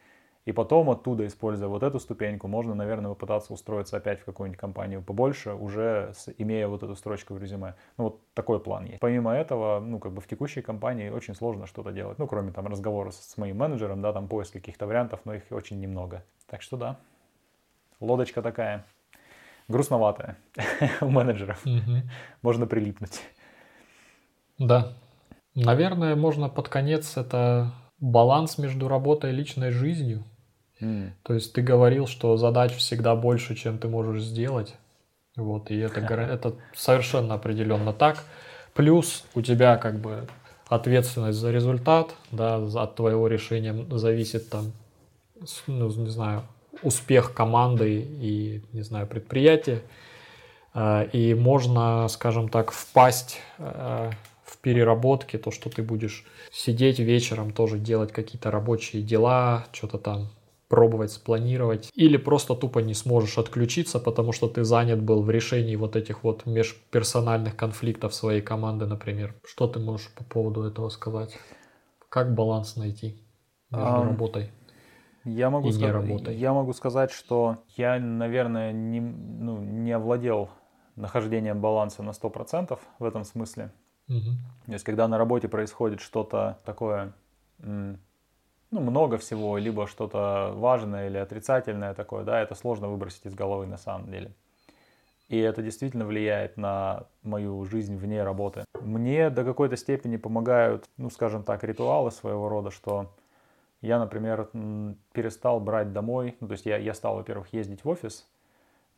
[0.47, 5.03] И потом оттуда, используя вот эту ступеньку, можно, наверное, попытаться устроиться опять в какую-нибудь компанию
[5.03, 7.75] побольше, уже с, имея вот эту строчку в резюме.
[7.99, 9.01] Ну, вот такой план есть.
[9.01, 12.19] Помимо этого, ну, как бы в текущей компании очень сложно что-то делать.
[12.19, 15.43] Ну, кроме там разговора с, с моим менеджером, да, там поиск каких-то вариантов, но их
[15.51, 16.25] очень немного.
[16.47, 16.97] Так что да,
[18.01, 18.85] лодочка такая
[19.69, 20.37] грустноватая
[21.01, 21.63] у менеджеров.
[22.43, 23.21] Можно прилипнуть.
[24.59, 24.95] Да.
[25.55, 30.25] Наверное, можно под конец это баланс между работой и личной жизнью.
[31.23, 34.75] То есть ты говорил, что задач всегда больше, чем ты можешь сделать.
[35.37, 38.25] Вот, и это, это совершенно определенно так.
[38.75, 40.27] Плюс у тебя как бы
[40.69, 44.73] ответственность за результат, да, от твоего решения зависит там,
[45.67, 46.45] ну, не знаю,
[46.83, 49.83] успех команды и, не знаю, предприятия.
[50.73, 54.11] А, и можно, скажем так, впасть а,
[54.45, 60.31] в переработке, то, что ты будешь сидеть вечером, тоже делать какие-то рабочие дела, что-то там
[60.71, 65.75] пробовать спланировать, или просто тупо не сможешь отключиться, потому что ты занят был в решении
[65.75, 69.35] вот этих вот межперсональных конфликтов своей команды, например.
[69.45, 71.37] Что ты можешь по поводу этого сказать?
[72.09, 73.21] Как баланс найти
[73.73, 74.53] между а, работой?
[75.25, 76.37] Я могу, и сказать, работой?
[76.37, 80.51] я могу сказать, что я, наверное, не, ну, не овладел
[80.95, 83.73] нахождением баланса на 100% в этом смысле.
[84.09, 84.31] Угу.
[84.67, 87.13] То есть, когда на работе происходит что-то такое,
[88.71, 93.67] ну, много всего, либо что-то важное или отрицательное такое, да, это сложно выбросить из головы
[93.67, 94.33] на самом деле.
[95.29, 98.65] И это действительно влияет на мою жизнь вне работы.
[98.81, 103.13] Мне до какой-то степени помогают, ну, скажем так, ритуалы своего рода, что
[103.81, 104.51] я, например,
[105.13, 108.30] перестал брать домой, ну, то есть я, я стал, во-первых, ездить в офис,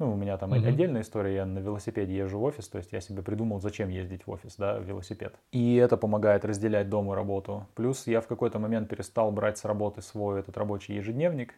[0.03, 0.67] ну, у меня там mm-hmm.
[0.67, 4.27] отдельная история, я на велосипеде езжу в офис, то есть я себе придумал, зачем ездить
[4.27, 5.35] в офис, да, велосипед.
[5.53, 7.69] И это помогает разделять дом и работу.
[7.77, 11.55] Плюс я в какой-то момент перестал брать с работы свой этот рабочий ежедневник.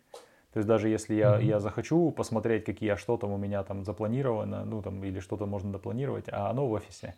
[0.53, 1.45] То есть даже если я, mm-hmm.
[1.45, 5.47] я захочу посмотреть, какие я что там у меня там запланировано, ну там или что-то
[5.47, 7.15] можно допланировать, а оно в офисе.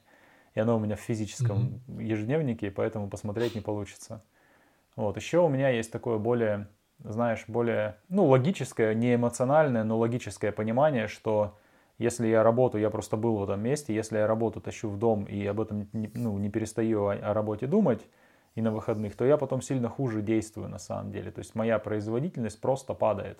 [0.54, 2.04] И оно у меня в физическом mm-hmm.
[2.04, 4.22] ежедневнике, поэтому посмотреть не получится.
[4.94, 5.16] Вот.
[5.16, 6.68] Еще у меня есть такое более
[7.04, 11.56] знаешь, более, ну, логическое, не эмоциональное, но логическое понимание, что
[11.98, 15.24] если я работаю, я просто был в этом месте, если я работу тащу в дом
[15.24, 18.06] и об этом не, ну, не перестаю о, о работе думать
[18.54, 21.30] и на выходных, то я потом сильно хуже действую на самом деле.
[21.30, 23.38] То есть моя производительность просто падает.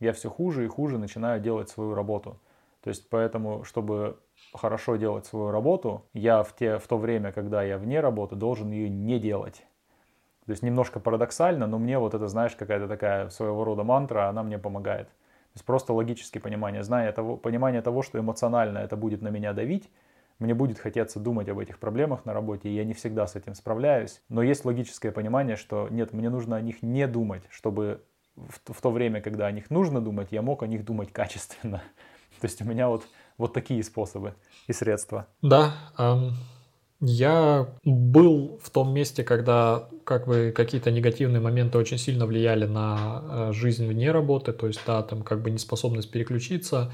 [0.00, 2.40] Я все хуже и хуже начинаю делать свою работу.
[2.82, 4.18] То есть поэтому, чтобы
[4.52, 8.70] хорошо делать свою работу, я в, те, в то время, когда я вне работы, должен
[8.70, 9.64] ее не делать.
[10.46, 14.42] То есть немножко парадоксально, но мне вот это, знаешь, какая-то такая своего рода мантра, она
[14.42, 15.08] мне помогает.
[15.08, 19.52] То есть просто логическое понимание, зная того, понимание того, что эмоционально это будет на меня
[19.52, 19.88] давить,
[20.38, 23.54] мне будет хотеться думать об этих проблемах на работе, и я не всегда с этим
[23.54, 24.20] справляюсь.
[24.28, 28.02] Но есть логическое понимание, что нет, мне нужно о них не думать, чтобы
[28.36, 31.82] в, в то время, когда о них нужно думать, я мог о них думать качественно.
[32.40, 33.06] То есть у меня вот,
[33.38, 34.34] вот такие способы
[34.66, 35.28] и средства.
[35.40, 36.32] Да, эм,
[37.06, 43.22] я был в том месте, когда как бы какие-то негативные моменты очень сильно влияли на
[43.22, 46.92] э, жизнь вне работы, то есть, да, там как бы неспособность переключиться,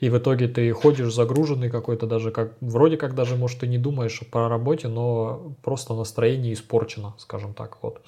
[0.00, 3.78] и в итоге ты ходишь загруженный какой-то даже, как вроде как даже, может, ты не
[3.78, 8.02] думаешь про работе, но просто настроение испорчено, скажем так, вот.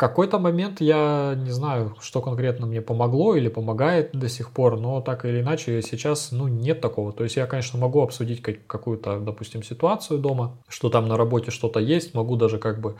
[0.00, 5.02] Какой-то момент я не знаю, что конкретно мне помогло или помогает до сих пор, но
[5.02, 7.12] так или иначе сейчас, ну, нет такого.
[7.12, 11.50] То есть я, конечно, могу обсудить как, какую-то, допустим, ситуацию дома, что там на работе
[11.50, 12.96] что-то есть, могу даже как бы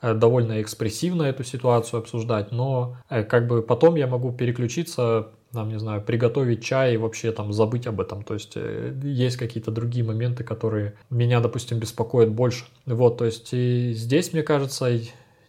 [0.00, 5.68] э, довольно экспрессивно эту ситуацию обсуждать, но э, как бы потом я могу переключиться там,
[5.68, 8.22] не знаю, приготовить чай и вообще там забыть об этом.
[8.22, 12.64] То есть э, есть какие-то другие моменты, которые меня, допустим, беспокоят больше.
[12.86, 14.98] Вот, то есть и здесь, мне кажется,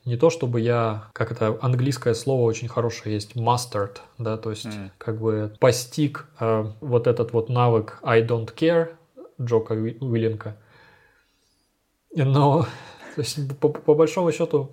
[0.10, 4.66] не то чтобы я, как это английское слово очень хорошее есть, mastered, да, то есть
[4.66, 4.90] mm.
[4.98, 8.90] как бы постиг э, вот этот вот навык I don't care
[9.40, 10.58] Джока Уиллинка.
[12.16, 12.64] Но
[13.16, 14.72] то есть, по, по большому счету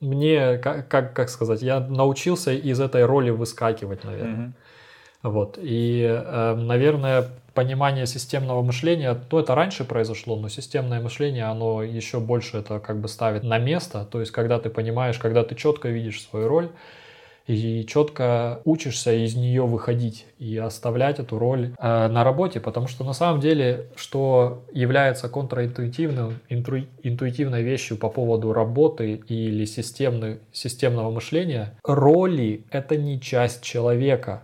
[0.00, 4.46] мне, как, как, как сказать, я научился из этой роли выскакивать, наверное.
[4.46, 5.30] Mm-hmm.
[5.30, 5.58] Вот.
[5.60, 12.20] И, э, наверное, понимание системного мышления, то это раньше произошло, но системное мышление, оно еще
[12.20, 14.04] больше это как бы ставит на место.
[14.04, 16.68] То есть, когда ты понимаешь, когда ты четко видишь свою роль,
[17.46, 23.04] и четко учишься из нее выходить и оставлять эту роль э, на работе, потому что
[23.04, 31.10] на самом деле, что является контраинтуитивным, инту, интуитивной вещью по поводу работы или системны, системного
[31.10, 34.42] мышления, роли— это не часть человека,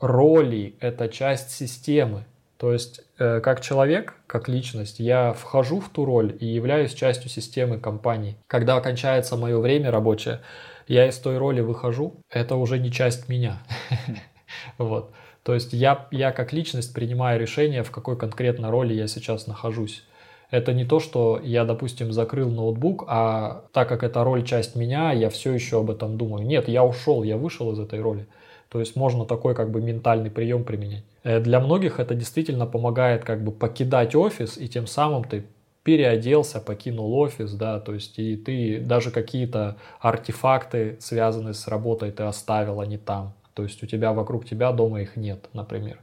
[0.00, 2.24] роли— это часть системы.
[2.62, 7.28] То есть, э, как человек, как личность, я вхожу в ту роль и являюсь частью
[7.28, 8.36] системы компании.
[8.46, 10.42] Когда окончается мое время рабочее,
[10.86, 13.58] я из той роли выхожу, это уже не часть меня.
[14.78, 15.12] Вот.
[15.42, 20.04] То есть я, я как личность принимаю решение, в какой конкретно роли я сейчас нахожусь.
[20.52, 25.10] Это не то, что я, допустим, закрыл ноутбук, а так как эта роль часть меня,
[25.10, 26.46] я все еще об этом думаю.
[26.46, 28.28] Нет, я ушел, я вышел из этой роли.
[28.72, 31.04] То есть можно такой как бы ментальный прием применять.
[31.24, 35.44] Э, для многих это действительно помогает как бы покидать офис, и тем самым ты
[35.82, 42.22] переоделся, покинул офис, да, то есть и ты даже какие-то артефакты, связанные с работой, ты
[42.22, 43.34] оставил, а не там.
[43.52, 45.98] То есть у тебя вокруг тебя дома их нет, например.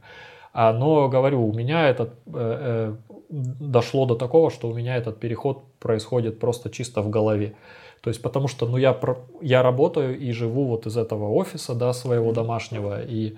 [0.52, 2.94] А, но говорю, у меня это э, э,
[3.28, 7.54] дошло до такого, что у меня этот переход происходит просто чисто в голове.
[8.00, 8.98] То есть потому что ну, я,
[9.42, 13.36] я работаю и живу вот из этого офиса да, своего домашнего, и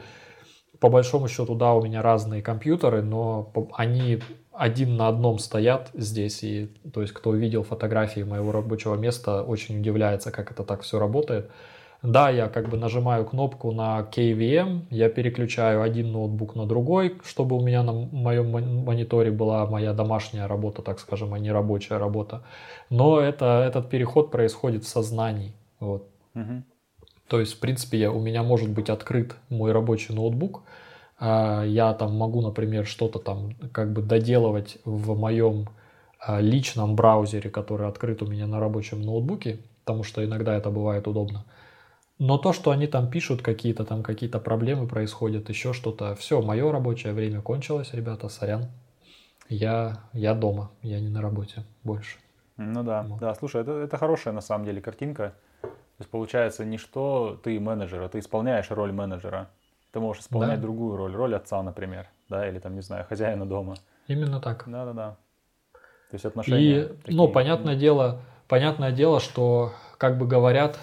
[0.78, 4.20] по большому счету, да, у меня разные компьютеры, но они
[4.52, 9.80] один на одном стоят здесь, и то есть кто видел фотографии моего рабочего места, очень
[9.80, 11.50] удивляется, как это так все работает.
[12.02, 17.56] Да, я как бы нажимаю кнопку на KVM, я переключаю один ноутбук на другой, чтобы
[17.56, 22.42] у меня на моем мониторе была моя домашняя работа, так скажем, а не рабочая работа.
[22.90, 25.52] Но это, этот переход происходит в сознании.
[25.78, 26.08] Вот.
[26.34, 26.64] Угу.
[27.28, 30.64] То есть, в принципе, я, у меня может быть открыт мой рабочий ноутбук,
[31.20, 35.68] а, я там могу, например, что-то там как бы доделывать в моем
[36.18, 41.06] а, личном браузере, который открыт у меня на рабочем ноутбуке, потому что иногда это бывает
[41.06, 41.44] удобно.
[42.24, 46.70] Но то, что они там пишут, какие-то там какие-то проблемы происходят, еще что-то, все, мое
[46.70, 48.68] рабочее время кончилось, ребята, сорян.
[49.48, 52.18] Я, я дома, я не на работе больше.
[52.58, 53.18] Ну да, вот.
[53.18, 55.34] да, слушай, это, это хорошая на самом деле картинка.
[55.62, 55.68] То
[55.98, 59.50] есть получается не что ты менеджер, а ты исполняешь роль менеджера.
[59.90, 60.62] Ты можешь исполнять да.
[60.62, 63.74] другую роль, роль отца, например, да, или там, не знаю, хозяина дома.
[64.06, 64.62] Именно так.
[64.68, 65.16] Да-да-да.
[65.72, 66.82] То есть отношения.
[66.82, 67.16] И, такие...
[67.16, 70.78] ну, понятное дело, понятное дело, что, как бы говорят,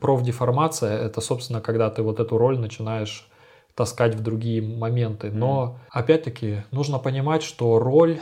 [0.00, 3.28] профдеформация– это, собственно, когда ты вот эту роль начинаешь
[3.74, 5.30] таскать в другие моменты.
[5.30, 8.18] Но, опять-таки, нужно понимать, что роль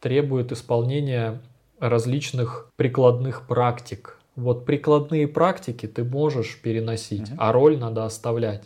[0.00, 1.40] требует исполнения
[1.78, 4.18] различных прикладных практик.
[4.34, 7.36] Вот прикладные практики ты можешь переносить, mm-hmm.
[7.38, 8.64] а роль надо оставлять.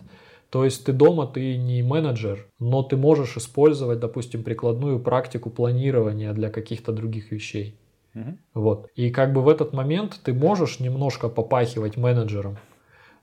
[0.51, 6.33] То есть ты дома, ты не менеджер, но ты можешь использовать, допустим, прикладную практику планирования
[6.33, 7.77] для каких-то других вещей.
[8.55, 8.89] Вот.
[8.95, 12.57] И как бы в этот момент ты можешь немножко попахивать менеджером,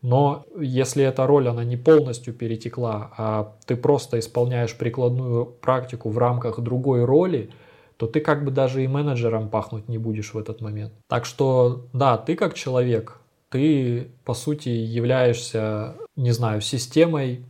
[0.03, 6.17] но если эта роль, она не полностью перетекла, а ты просто исполняешь прикладную практику в
[6.17, 7.49] рамках другой роли,
[7.95, 10.91] то ты как бы даже и менеджером пахнуть не будешь в этот момент.
[11.07, 17.45] Так что, да, ты как человек, ты по сути являешься, не знаю, системой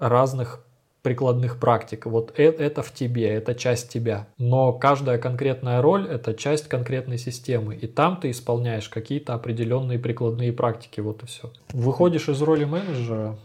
[0.00, 0.64] разных
[1.02, 2.06] прикладных практик.
[2.06, 4.28] Вот это, это в тебе, это часть тебя.
[4.38, 7.74] Но каждая конкретная роль– это часть конкретной системы.
[7.74, 11.00] И там ты исполняешь какие-то определенные прикладные практики.
[11.00, 11.52] Вот и все.
[11.72, 13.36] Выходишь из роли менеджера,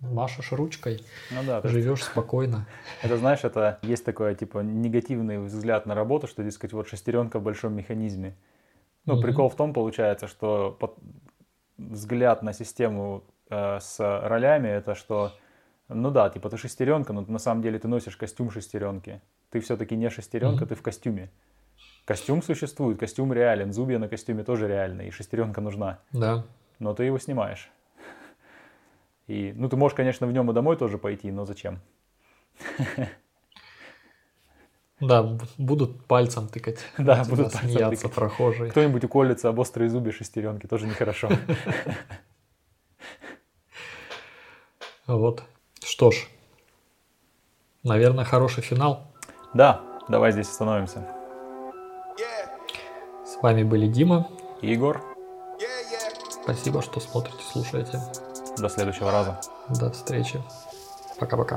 [0.00, 2.66] машешь ручкой, ну да, живешь спокойно.
[3.02, 7.42] Это знаешь, это есть такой типа негативный взгляд на работу, что, дескать, вот шестеренка в
[7.42, 8.34] большом механизме.
[9.04, 10.78] Ну, mm прикол в том, получается, что
[11.76, 15.32] взгляд на систему э, с ролями это что
[15.94, 19.20] ну да, типа ты шестеренка, но на самом деле ты носишь костюм шестеренки.
[19.50, 20.68] Ты все-таки не шестеренка, mm-hmm.
[20.68, 21.30] ты в костюме.
[22.04, 25.98] Костюм существует, костюм реален, зубья на костюме тоже реальны, и шестеренка нужна.
[26.12, 26.44] Да.
[26.78, 27.70] Но ты его снимаешь.
[29.26, 31.80] И, ну, ты можешь, конечно, в нем и домой тоже пойти, но зачем?
[35.00, 36.80] Да, будут пальцем тыкать.
[36.98, 38.14] Да, тебя, будут пальцем смеяться тыкать.
[38.14, 38.70] прохожие.
[38.70, 41.30] Кто-нибудь уколется об острые зубы шестеренки, тоже нехорошо.
[45.06, 45.42] Вот.
[45.90, 46.28] Что ж,
[47.82, 49.08] наверное, хороший финал.
[49.54, 51.04] Да, давай здесь остановимся.
[53.26, 54.28] С вами были Дима.
[54.62, 54.98] Игорь,
[56.44, 58.00] Спасибо, что смотрите, слушаете.
[58.56, 59.40] до следующего раза.
[59.68, 60.40] До встречи.
[61.18, 61.56] Пока-пока.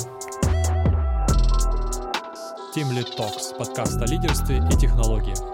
[2.75, 5.52] Team Lead Talks, подкаст о лидерстве и технологиях.